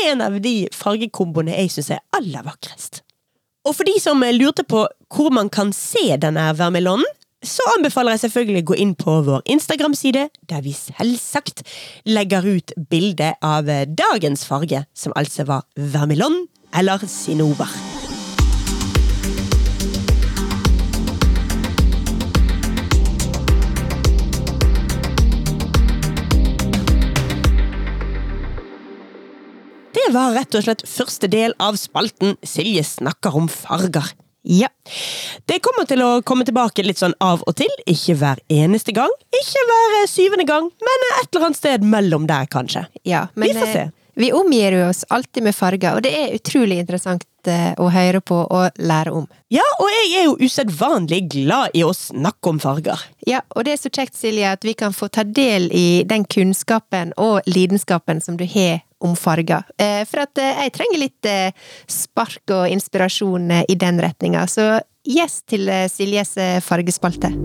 En 0.08 0.20
av 0.20 0.40
de 0.44 0.68
fargekomboene 0.74 1.56
jeg 1.56 1.70
syns 1.72 1.90
er 1.96 2.00
aller 2.16 2.42
vakrest. 2.44 3.02
Og 3.68 3.74
for 3.76 3.84
de 3.88 3.96
som 4.00 4.22
lurte 4.36 4.64
på 4.68 4.88
hvor 5.14 5.32
man 5.32 5.48
kan 5.48 5.72
se 5.72 6.16
denne 6.20 6.50
vermelonen, 6.58 7.06
så 7.44 7.62
anbefaler 7.76 8.16
jeg 8.16 8.24
selvfølgelig 8.24 8.64
å 8.64 8.68
gå 8.72 8.76
inn 8.82 8.94
på 8.98 9.12
vår 9.28 9.44
Instagram-side, 9.54 10.24
der 10.50 10.64
vi 10.64 10.72
selvsagt 10.74 11.62
legger 12.08 12.42
ut 12.42 12.74
bilde 12.90 13.30
av 13.46 13.70
dagens 13.94 14.42
farge, 14.48 14.82
som 14.90 15.14
altså 15.14 15.46
var 15.46 15.62
vermelon 15.78 16.48
eller 16.74 17.06
sinober. 17.06 17.70
Det 29.94 30.14
var 30.14 30.32
rett 30.34 30.56
og 30.56 30.64
slett 30.64 30.88
første 30.88 31.28
del 31.30 31.54
av 31.62 31.78
spalten 31.78 32.34
Silje 32.42 32.82
snakker 32.82 33.36
om 33.38 33.46
farger. 33.52 34.08
Ja. 34.48 34.68
Det 35.44 35.58
kommer 35.60 35.84
til 35.88 36.00
å 36.00 36.08
komme 36.24 36.46
tilbake 36.48 36.80
litt 36.86 37.00
sånn 37.00 37.12
av 37.20 37.42
og 37.44 37.56
til. 37.60 37.68
Ikke 37.90 38.16
hver 38.16 38.40
eneste 38.48 38.94
gang, 38.96 39.12
ikke 39.28 39.64
hver 39.68 39.96
eh, 40.00 40.06
syvende 40.08 40.46
gang, 40.48 40.70
men 40.88 41.04
et 41.10 41.28
eller 41.28 41.50
annet 41.50 41.60
sted 41.60 41.84
mellom 41.84 42.24
der, 42.30 42.48
kanskje. 42.48 42.86
ja. 43.04 43.26
Men 43.36 43.52
Vi 43.52 43.58
får 43.60 43.72
se. 43.74 43.84
Vi 44.18 44.32
omgir 44.32 44.72
jo 44.72 44.88
oss 44.88 45.04
alltid 45.08 45.42
med 45.46 45.54
farger, 45.54 45.94
og 45.94 46.02
det 46.02 46.10
er 46.10 46.32
utrolig 46.34 46.80
interessant 46.82 47.22
eh, 47.46 47.70
å 47.78 47.86
høre 47.94 48.18
på 48.18 48.40
og 48.42 48.80
lære 48.82 49.12
om. 49.14 49.28
Ja, 49.54 49.62
og 49.78 49.86
jeg 49.92 50.08
er 50.18 50.26
jo 50.26 50.34
usedvanlig 50.42 51.20
glad 51.36 51.76
i 51.78 51.84
å 51.86 51.92
snakke 51.94 52.50
om 52.50 52.58
farger. 52.62 53.04
Ja, 53.30 53.44
og 53.54 53.68
det 53.68 53.76
er 53.76 53.80
så 53.84 53.92
kjekt, 53.94 54.18
Silje, 54.18 54.50
at 54.58 54.66
vi 54.66 54.74
kan 54.74 54.96
få 54.96 55.06
ta 55.06 55.22
del 55.22 55.70
i 55.70 56.02
den 56.08 56.26
kunnskapen 56.26 57.14
og 57.14 57.46
lidenskapen 57.46 58.18
som 58.24 58.40
du 58.40 58.42
har 58.50 58.82
om 58.98 59.14
farger. 59.14 59.62
Eh, 59.78 60.02
For 60.10 60.26
at 60.26 60.42
eh, 60.42 60.64
jeg 60.64 60.74
trenger 60.80 61.04
litt 61.04 61.32
spark 61.86 62.56
og 62.58 62.74
inspirasjon 62.74 63.54
i 63.62 63.78
den 63.78 64.02
retninga, 64.02 64.48
så 64.50 64.80
yes 65.06 65.44
til 65.46 65.70
Siljes 65.94 66.34
fargespalte. 66.66 67.36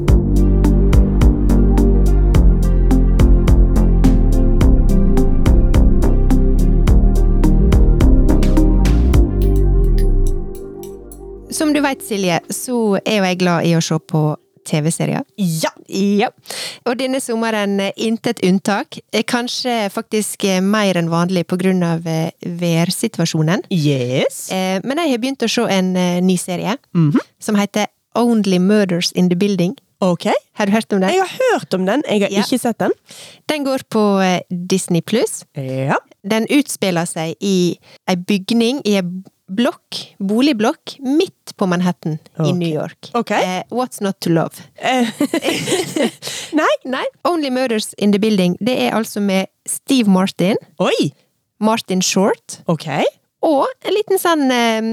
Som 11.54 11.74
du 11.74 11.82
veit, 11.86 12.02
Silje, 12.02 12.40
så 12.54 12.98
er 13.06 13.20
jo 13.20 13.28
jeg 13.28 13.38
glad 13.44 13.68
i 13.70 13.76
å 13.78 13.82
se 13.84 13.98
på 14.10 14.22
TV-serier. 14.66 15.22
Ja! 15.38 15.70
Ja. 15.92 16.30
Og 16.88 16.96
denne 16.98 17.20
sommeren 17.22 17.76
eh, 17.84 17.92
intet 18.08 18.40
unntak. 18.48 18.98
Eh, 19.14 19.26
Kanskje 19.28 19.90
faktisk 19.94 20.46
eh, 20.50 20.62
mer 20.64 20.98
enn 21.02 21.12
vanlig 21.12 21.44
på 21.52 21.58
grunn 21.60 21.84
av 21.86 22.08
eh, 22.10 22.32
værsituasjonen. 22.62 23.66
Yes. 23.76 24.48
Men 24.88 25.02
jeg 25.04 25.12
har 25.14 25.22
begynt 25.22 25.44
å 25.46 25.52
se 25.52 25.68
en 25.78 25.92
ny 26.26 26.38
serie 26.42 26.78
Mhm. 26.96 27.20
som 27.44 27.60
heter 27.60 27.88
Only 28.16 28.60
Murders 28.60 29.12
in 29.14 29.30
the 29.30 29.36
Building. 29.36 29.76
Ok. 30.04 30.26
Har 30.58 30.66
du 30.68 30.72
hørt 30.74 30.92
om 30.94 31.00
den? 31.02 31.10
Jeg 31.14 31.22
har 31.22 31.38
hørt 31.52 31.74
om 31.74 31.86
den, 31.88 32.02
jeg 32.10 32.22
har 32.22 32.30
Ja. 32.32 32.42
ikke 32.44 32.60
sett 32.60 32.78
den. 32.80 32.92
Den 33.48 33.64
går 33.64 33.84
på 33.90 34.04
Disney 34.68 35.02
pluss. 35.02 35.44
Ja. 35.56 35.98
Den 36.28 36.46
utspiller 36.50 37.06
seg 37.08 37.36
i 37.42 37.78
ei 38.08 38.16
bygning, 38.16 38.82
i 38.86 38.96
ei 38.98 39.04
blokk, 39.52 40.16
boligblokk, 40.20 40.96
midt 41.04 41.56
på 41.58 41.66
Manhattan 41.68 42.18
i 42.46 42.52
New 42.54 42.70
York. 42.74 43.10
Ok. 43.14 43.32
Uh, 43.32 43.62
What's 43.70 44.02
not 44.02 44.20
to 44.24 44.30
love? 44.30 44.64
Eh, 44.76 45.10
Nei. 46.54 46.70
Nei, 46.86 47.06
Only 47.24 47.50
Murders 47.50 47.94
in 47.98 48.12
the 48.12 48.20
Building, 48.20 48.56
det 48.60 48.78
er 48.88 48.96
altså 48.98 49.22
med 49.22 49.48
Steve 49.68 50.10
Martin, 50.10 50.58
Oi! 50.80 51.12
Martin 51.64 52.02
Short, 52.02 52.60
Ok. 52.68 52.88
og 53.44 53.68
en 53.88 53.94
liten 53.96 54.20
sånn 54.20 54.50
eh, 54.52 54.88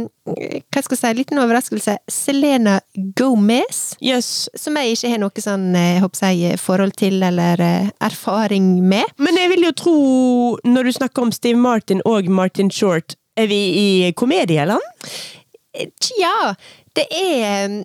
Hva 0.71 0.83
skal 0.83 0.95
jeg 0.95 1.01
si, 1.01 1.07
en 1.09 1.19
liten 1.19 1.41
overraskelse. 1.43 1.97
Selena 2.11 2.77
Gomez. 3.19 3.97
Yes. 4.03 4.49
Som 4.59 4.77
jeg 4.79 4.95
ikke 4.95 5.11
har 5.11 5.21
noe 5.23 5.43
sånn 5.43 5.69
jeg 5.75 6.03
håper 6.05 6.35
jeg, 6.37 6.59
forhold 6.63 6.95
til 6.99 7.23
eller 7.27 7.63
erfaring 8.03 8.77
med. 8.87 9.11
Men 9.19 9.39
jeg 9.41 9.51
vil 9.57 9.67
jo 9.67 9.73
tro, 9.83 9.97
når 10.67 10.87
du 10.87 10.93
snakker 11.01 11.27
om 11.27 11.33
Steve 11.35 11.59
Martin 11.59 12.03
og 12.07 12.31
Martin 12.31 12.71
Short, 12.71 13.17
er 13.37 13.47
vi 13.51 13.61
i 13.81 14.13
komedieland? 14.17 14.83
Eh, 15.77 15.89
Tja, 16.01 16.55
det 16.99 17.07
er 17.15 17.43
eh, 17.47 17.81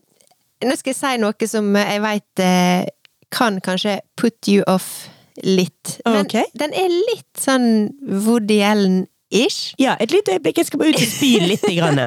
Nå 0.65 0.75
skal 0.79 0.93
jeg 0.93 0.97
si 0.97 1.17
noe 1.21 1.47
som 1.49 1.75
jeg 1.77 2.01
veit 2.01 2.41
eh, 2.41 2.87
kan 3.35 3.59
kanskje 3.61 3.99
put 4.17 4.47
you 4.49 4.63
off 4.71 5.09
litt. 5.43 5.97
Men 6.05 6.23
okay. 6.23 6.47
den 6.57 6.73
er 6.73 6.89
litt 6.89 7.41
sånn 7.41 7.91
Woody 8.25 8.61
Allen-ish. 8.63 9.75
Ja, 9.81 9.97
et 9.99 10.15
lite 10.15 10.37
øyeblikk. 10.37 10.61
Jeg 10.61 10.69
skal 10.69 10.81
bare 10.81 10.95
ut 10.95 11.01
og 11.03 11.09
spy 11.11 11.33
litt. 11.43 11.67
Grann. 11.77 12.05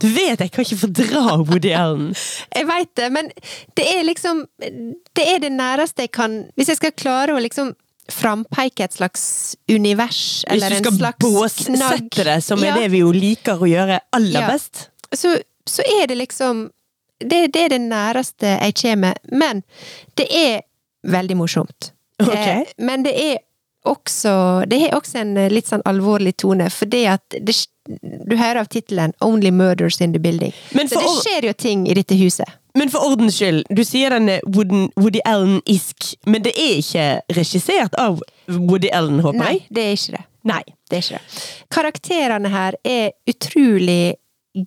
Du 0.00 0.08
vet 0.12 0.40
jeg 0.40 0.50
kan 0.52 0.64
ikke 0.64 0.80
fordra 0.80 1.38
Woody 1.44 1.74
Allen. 1.76 2.12
Jeg 2.56 2.68
veit 2.68 2.92
det, 2.98 3.12
men 3.12 3.30
det 3.76 3.86
er 3.92 4.02
liksom 4.08 4.46
Det 4.58 5.24
er 5.28 5.44
det 5.44 5.52
næreste 5.52 6.08
jeg 6.08 6.12
kan 6.16 6.46
Hvis 6.56 6.72
jeg 6.72 6.80
skal 6.80 6.96
klare 6.96 7.36
å 7.36 7.42
liksom 7.42 7.74
frampeike 8.12 8.84
et 8.84 8.92
slags 8.92 9.56
univers, 9.68 10.44
Hvis 10.50 10.62
du 10.68 10.76
skal 10.76 11.12
båsette 11.20 11.72
båssette 11.72 12.24
det, 12.24 12.42
som 12.44 12.62
Ja. 12.62 12.74
er 12.74 12.80
det 12.80 12.90
vi 12.90 12.98
jo 12.98 13.12
liker 13.12 13.56
å 13.60 13.66
gjøre 13.68 14.00
aller 14.12 14.40
Ja. 14.40 14.46
best. 14.50 14.88
så, 15.14 15.38
så 15.66 15.82
er 15.82 16.06
det 16.06 16.16
liksom 16.18 16.70
det, 17.20 17.52
det 17.52 17.56
er 17.64 17.68
det 17.68 17.80
næreste 17.80 18.58
jeg 18.60 18.74
kommer, 18.74 19.14
men 19.32 19.62
det 20.16 20.26
er 20.30 20.62
veldig 21.06 21.36
morsomt. 21.36 21.92
Okay. 22.20 22.60
Eh, 22.60 22.64
men 22.78 23.02
det 23.02 23.14
er 23.14 23.38
også 23.86 24.66
Det 24.68 24.80
har 24.80 24.90
også 24.98 25.18
en 25.20 25.34
litt 25.52 25.66
sånn 25.68 25.82
alvorlig 25.84 26.36
tone, 26.36 26.70
fordi 26.70 27.06
at 27.06 27.20
det, 27.30 27.66
Du 27.86 28.36
hører 28.36 28.60
av 28.60 28.68
tittelen 28.68 29.12
'Only 29.20 29.50
Murders 29.50 30.00
in 30.00 30.12
the 30.12 30.18
Building'. 30.18 30.54
Men 30.72 30.88
Så 30.88 31.00
det 31.00 31.08
skjer 31.24 31.42
jo 31.44 31.52
ting 31.52 31.86
i 31.86 31.92
dette 31.94 32.14
huset. 32.16 32.48
Men 32.78 32.90
for 32.90 33.06
ordens 33.06 33.36
skyld, 33.38 33.64
du 33.70 33.84
sier 33.86 34.10
den 34.14 34.28
er 34.36 34.44
Woody, 34.50 34.88
Woody 34.98 35.20
Allen-isk, 35.28 36.14
men 36.26 36.42
det 36.42 36.54
er 36.58 36.80
ikke 36.80 37.06
regissert 37.36 37.94
av 38.00 38.18
Woody 38.48 38.90
Allen, 38.92 39.20
håper 39.24 39.38
Nei, 39.38 39.52
jeg? 39.58 39.66
det 39.70 39.84
er 39.84 39.96
ikke 39.98 40.16
det. 40.16 40.24
Nei. 40.44 40.62
Det 40.90 40.98
er 40.98 41.04
ikke 41.06 41.20
det. 41.20 41.40
Karakterene 41.72 42.50
her 42.52 42.76
er 42.84 43.14
utrolig 43.30 44.14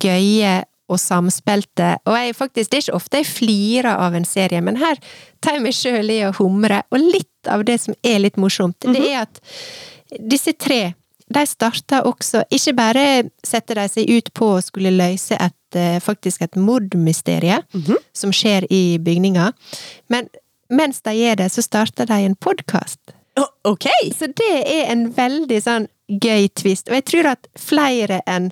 gøye 0.02 0.56
og 0.88 1.00
samspilte, 1.04 1.98
og 2.08 2.16
jeg 2.16 2.36
faktisk, 2.38 2.72
det 2.72 2.78
er 2.80 2.86
ikke 2.86 2.96
ofte 2.96 3.20
jeg 3.20 3.28
flirer 3.28 4.00
av 4.00 4.16
en 4.16 4.26
serie, 4.28 4.62
men 4.64 4.80
her 4.80 4.96
tar 5.44 5.58
jeg 5.58 5.66
meg 5.66 5.76
sjøl 5.76 6.14
i 6.16 6.22
å 6.24 6.32
humre, 6.40 6.80
og 6.96 7.04
litt 7.04 7.52
av 7.52 7.66
det 7.68 7.76
som 7.84 7.98
er 8.08 8.22
litt 8.24 8.40
morsomt, 8.40 8.88
det 8.88 9.04
er 9.10 9.26
at 9.26 9.42
disse 10.32 10.56
tre 10.56 10.94
de 11.28 11.44
starta 11.48 12.02
også 12.08 12.44
Ikke 12.54 12.74
bare 12.78 13.06
setter 13.44 13.82
de 13.82 13.88
seg 13.92 14.10
ut 14.10 14.30
på 14.34 14.54
å 14.56 14.64
skulle 14.64 14.94
løse 14.96 15.36
et 15.36 15.76
eh, 15.76 16.00
faktisk 16.04 16.42
et 16.42 16.56
mordmysterie 16.56 17.62
-hmm. 17.72 17.98
som 18.14 18.32
skjer 18.34 18.68
i 18.70 18.98
bygninga, 18.98 19.54
men 20.08 20.30
mens 20.70 21.02
de 21.02 21.14
gjør 21.14 21.36
det, 21.36 21.50
så 21.50 21.62
starter 21.62 22.06
de 22.06 22.14
en 22.14 22.36
podkast. 22.36 23.00
Ok! 23.64 23.86
Så 24.20 24.28
det 24.28 24.64
er 24.66 24.92
en 24.92 25.12
veldig 25.14 25.62
sånn 25.64 25.88
gøy 26.08 26.48
twist, 26.48 26.90
og 26.90 26.96
jeg 26.96 27.06
tror 27.06 27.26
at 27.26 27.48
flere 27.60 28.22
enn 28.26 28.52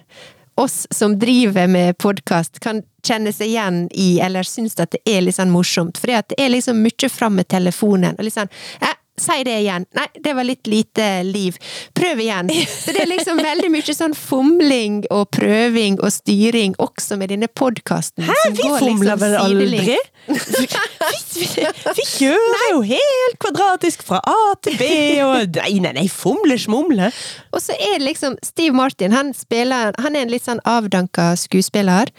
oss 0.56 0.88
som 0.92 1.20
driver 1.20 1.68
med 1.68 1.98
podkast, 1.98 2.60
kan 2.60 2.84
kjenne 3.06 3.34
seg 3.36 3.52
igjen 3.52 3.82
i, 3.92 4.20
eller 4.24 4.48
synes 4.48 4.78
at 4.80 4.94
det 4.96 5.02
er 5.06 5.26
litt 5.26 5.36
sånn 5.36 5.52
morsomt, 5.52 6.00
at 6.08 6.30
det 6.32 6.40
er 6.40 6.54
liksom 6.54 6.80
mye 6.84 7.10
fram 7.12 7.36
med 7.36 7.50
telefonen, 7.52 8.16
og 8.16 8.24
litt 8.24 8.38
sånn 8.38 8.52
eh, 8.80 8.96
Si 9.18 9.44
det 9.48 9.60
igjen. 9.62 9.86
Nei, 9.96 10.08
det 10.24 10.34
var 10.36 10.44
litt 10.44 10.68
lite 10.68 11.06
liv. 11.24 11.56
Prøv 11.96 12.20
igjen. 12.20 12.50
Så 12.84 12.92
det 12.92 13.06
er 13.06 13.12
liksom 13.12 13.40
veldig 13.40 13.70
mye 13.72 13.96
sånn 13.96 14.16
fomling 14.18 15.04
og 15.14 15.30
prøving 15.36 16.02
og 16.02 16.12
styring 16.12 16.76
også 16.84 17.16
med 17.22 17.32
denne 17.32 17.48
podkasten. 17.48 18.26
Hæ, 18.28 18.40
vi 18.58 18.68
fomler 18.80 19.20
vel 19.22 19.38
aldri? 19.40 19.96
Vi, 20.26 20.66
vi, 20.66 21.48
vi 21.96 22.06
kjører 22.10 22.66
jo 22.72 22.82
helt 22.90 23.40
kvadratisk 23.44 24.04
fra 24.08 24.20
A 24.26 24.56
til 24.66 24.76
B, 24.80 24.88
og 25.24 25.60
Nei, 25.62 25.78
nei, 25.84 25.94
nei, 25.96 26.08
fomle 26.12 26.58
smumle. 26.60 27.12
Og 27.54 27.62
så 27.64 27.78
er 27.78 28.00
det 28.00 28.10
liksom 28.10 28.36
Steve 28.44 28.76
Martin, 28.76 29.14
han 29.16 29.32
spiller 29.38 29.96
Han 30.02 30.18
er 30.18 30.26
en 30.26 30.34
litt 30.34 30.46
sånn 30.48 30.64
avdanka 30.68 31.32
skuespiller. 31.40 32.12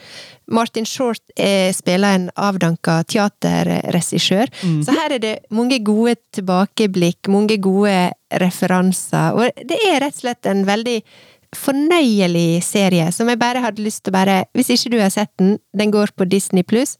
Martin 0.46 0.86
Short 0.86 1.22
er, 1.36 1.72
spiller 1.74 2.14
en 2.14 2.26
avdanka 2.38 3.00
teaterregissør. 3.10 4.52
Så 4.84 4.94
her 4.94 5.16
er 5.16 5.22
det 5.22 5.34
mange 5.50 5.80
gode 5.84 6.16
tilbakeblikk, 6.36 7.28
mange 7.32 7.58
gode 7.62 8.12
referanser, 8.42 9.34
og 9.34 9.66
det 9.66 9.80
er 9.88 10.00
rett 10.04 10.14
og 10.14 10.22
slett 10.22 10.46
en 10.50 10.66
veldig 10.68 11.00
fornøyelig 11.56 12.62
serie 12.66 13.06
som 13.14 13.30
jeg 13.30 13.40
bare 13.40 13.62
hadde 13.64 13.84
lyst 13.84 14.04
til 14.04 14.12
å 14.12 14.16
bare 14.18 14.44
Hvis 14.52 14.70
ikke 14.74 14.92
du 14.96 14.98
har 15.00 15.12
sett 15.14 15.32
den, 15.38 15.58
den 15.72 15.94
går 15.94 16.12
på 16.16 16.26
Disney 16.28 16.62
pluss. 16.62 16.96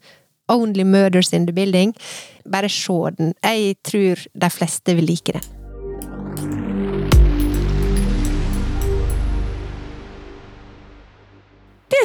Only 0.48 0.84
Murders 0.84 1.32
in 1.32 1.46
the 1.46 1.52
Building. 1.52 1.94
Bare 2.46 2.70
se 2.70 2.98
den. 3.18 3.34
Jeg 3.42 3.76
tror 3.82 4.26
de 4.32 4.50
fleste 4.50 4.94
vil 4.94 5.10
like 5.10 5.32
den. 5.32 5.55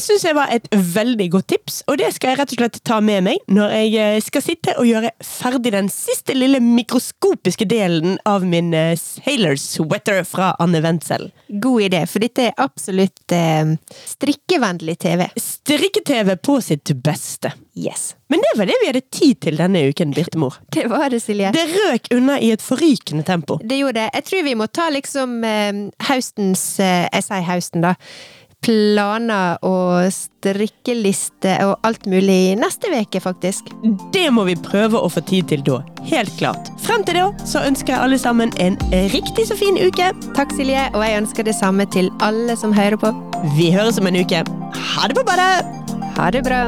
Syns 0.04 0.26
jeg 0.26 0.36
var 0.38 0.52
et 0.54 0.68
veldig 0.72 1.28
godt 1.36 1.48
tips, 1.54 1.82
og 1.90 2.00
det 2.02 2.12
skal 2.16 2.34
jeg 2.34 2.40
rett 2.42 2.54
og 2.56 2.62
slett 2.62 2.80
ta 2.88 3.00
med 3.04 3.26
meg 3.28 3.52
når 3.52 3.74
jeg 3.76 3.94
eh, 4.02 4.20
skal 4.24 4.46
sitte 4.46 4.76
og 4.82 4.88
gjøre 4.90 5.12
ferdig 5.26 5.74
den 5.76 5.90
siste 5.94 6.36
lille 6.38 6.62
mikroskopiske 6.64 7.68
delen 7.70 8.18
av 8.30 8.46
min 8.48 8.74
eh, 8.78 8.94
Sailor 9.00 9.58
Sweater 9.62 10.24
fra 10.28 10.54
Anne 10.62 10.84
Wendsel. 10.84 11.30
God 11.50 11.88
idé, 11.88 12.04
for 12.10 12.24
dette 12.24 12.50
er 12.50 12.62
absolutt 12.62 13.36
eh, 13.36 13.76
strikkevennlig 14.14 14.98
TV. 15.02 15.28
Strikke-TV 15.40 16.36
på 16.42 16.60
sitt 16.66 16.94
beste. 17.04 17.54
Yes. 17.74 18.16
Men 18.28 18.40
det 18.40 18.58
var 18.60 18.66
det 18.66 18.76
vi 18.82 18.88
hadde 18.90 19.02
tid 19.12 19.40
til 19.44 19.58
denne 19.60 19.86
uken, 19.88 20.12
Birtemor. 20.16 20.58
Det 20.76 20.86
var 20.92 21.10
det, 21.10 21.22
Silje. 21.24 21.52
Det 21.56 21.64
røk 21.72 22.12
unna 22.16 22.38
i 22.40 22.52
et 22.52 22.64
forrykende 22.64 23.24
tempo. 23.28 23.58
Det 23.64 23.80
gjorde 23.80 24.00
det. 24.00 24.10
Jeg 24.16 24.28
tror 24.28 24.46
vi 24.48 24.56
må 24.60 24.68
ta 24.68 24.90
liksom 24.92 25.42
eh, 25.48 25.82
høstens 26.10 26.64
eh, 26.84 27.08
Jeg 27.12 27.28
sier 27.28 27.48
høsten, 27.48 27.84
da. 27.86 27.96
Planer 28.62 29.58
og 29.66 30.12
strikkeliste 30.14 31.56
og 31.66 31.80
alt 31.88 32.06
mulig 32.06 32.54
neste 32.62 32.92
uke, 32.94 33.18
faktisk. 33.24 33.72
Det 34.14 34.28
må 34.30 34.46
vi 34.46 34.54
prøve 34.54 35.02
å 35.02 35.10
få 35.10 35.24
tid 35.26 35.50
til 35.50 35.64
da. 35.66 35.80
Helt 36.06 36.34
klart. 36.38 36.70
Frem 36.86 37.02
til 37.08 37.18
da 37.18 37.28
så 37.42 37.64
ønsker 37.66 37.96
jeg 37.96 38.06
alle 38.06 38.22
sammen 38.22 38.54
en 38.62 38.78
riktig 39.16 39.48
så 39.50 39.58
fin 39.58 39.82
uke. 39.82 40.12
Takk, 40.38 40.54
Silje, 40.54 40.92
og 40.94 41.02
jeg 41.08 41.24
ønsker 41.24 41.50
det 41.50 41.58
samme 41.58 41.90
til 41.90 42.12
alle 42.22 42.54
som 42.60 42.76
hører 42.78 43.02
på. 43.02 43.16
Vi 43.58 43.72
høres 43.74 43.98
om 43.98 44.12
en 44.12 44.22
uke. 44.22 44.46
Ha 44.94 45.10
det 45.10 45.18
på 45.18 45.26
badet! 45.26 45.66
Ha 46.20 46.30
det 46.30 46.46
bra! 46.46 46.68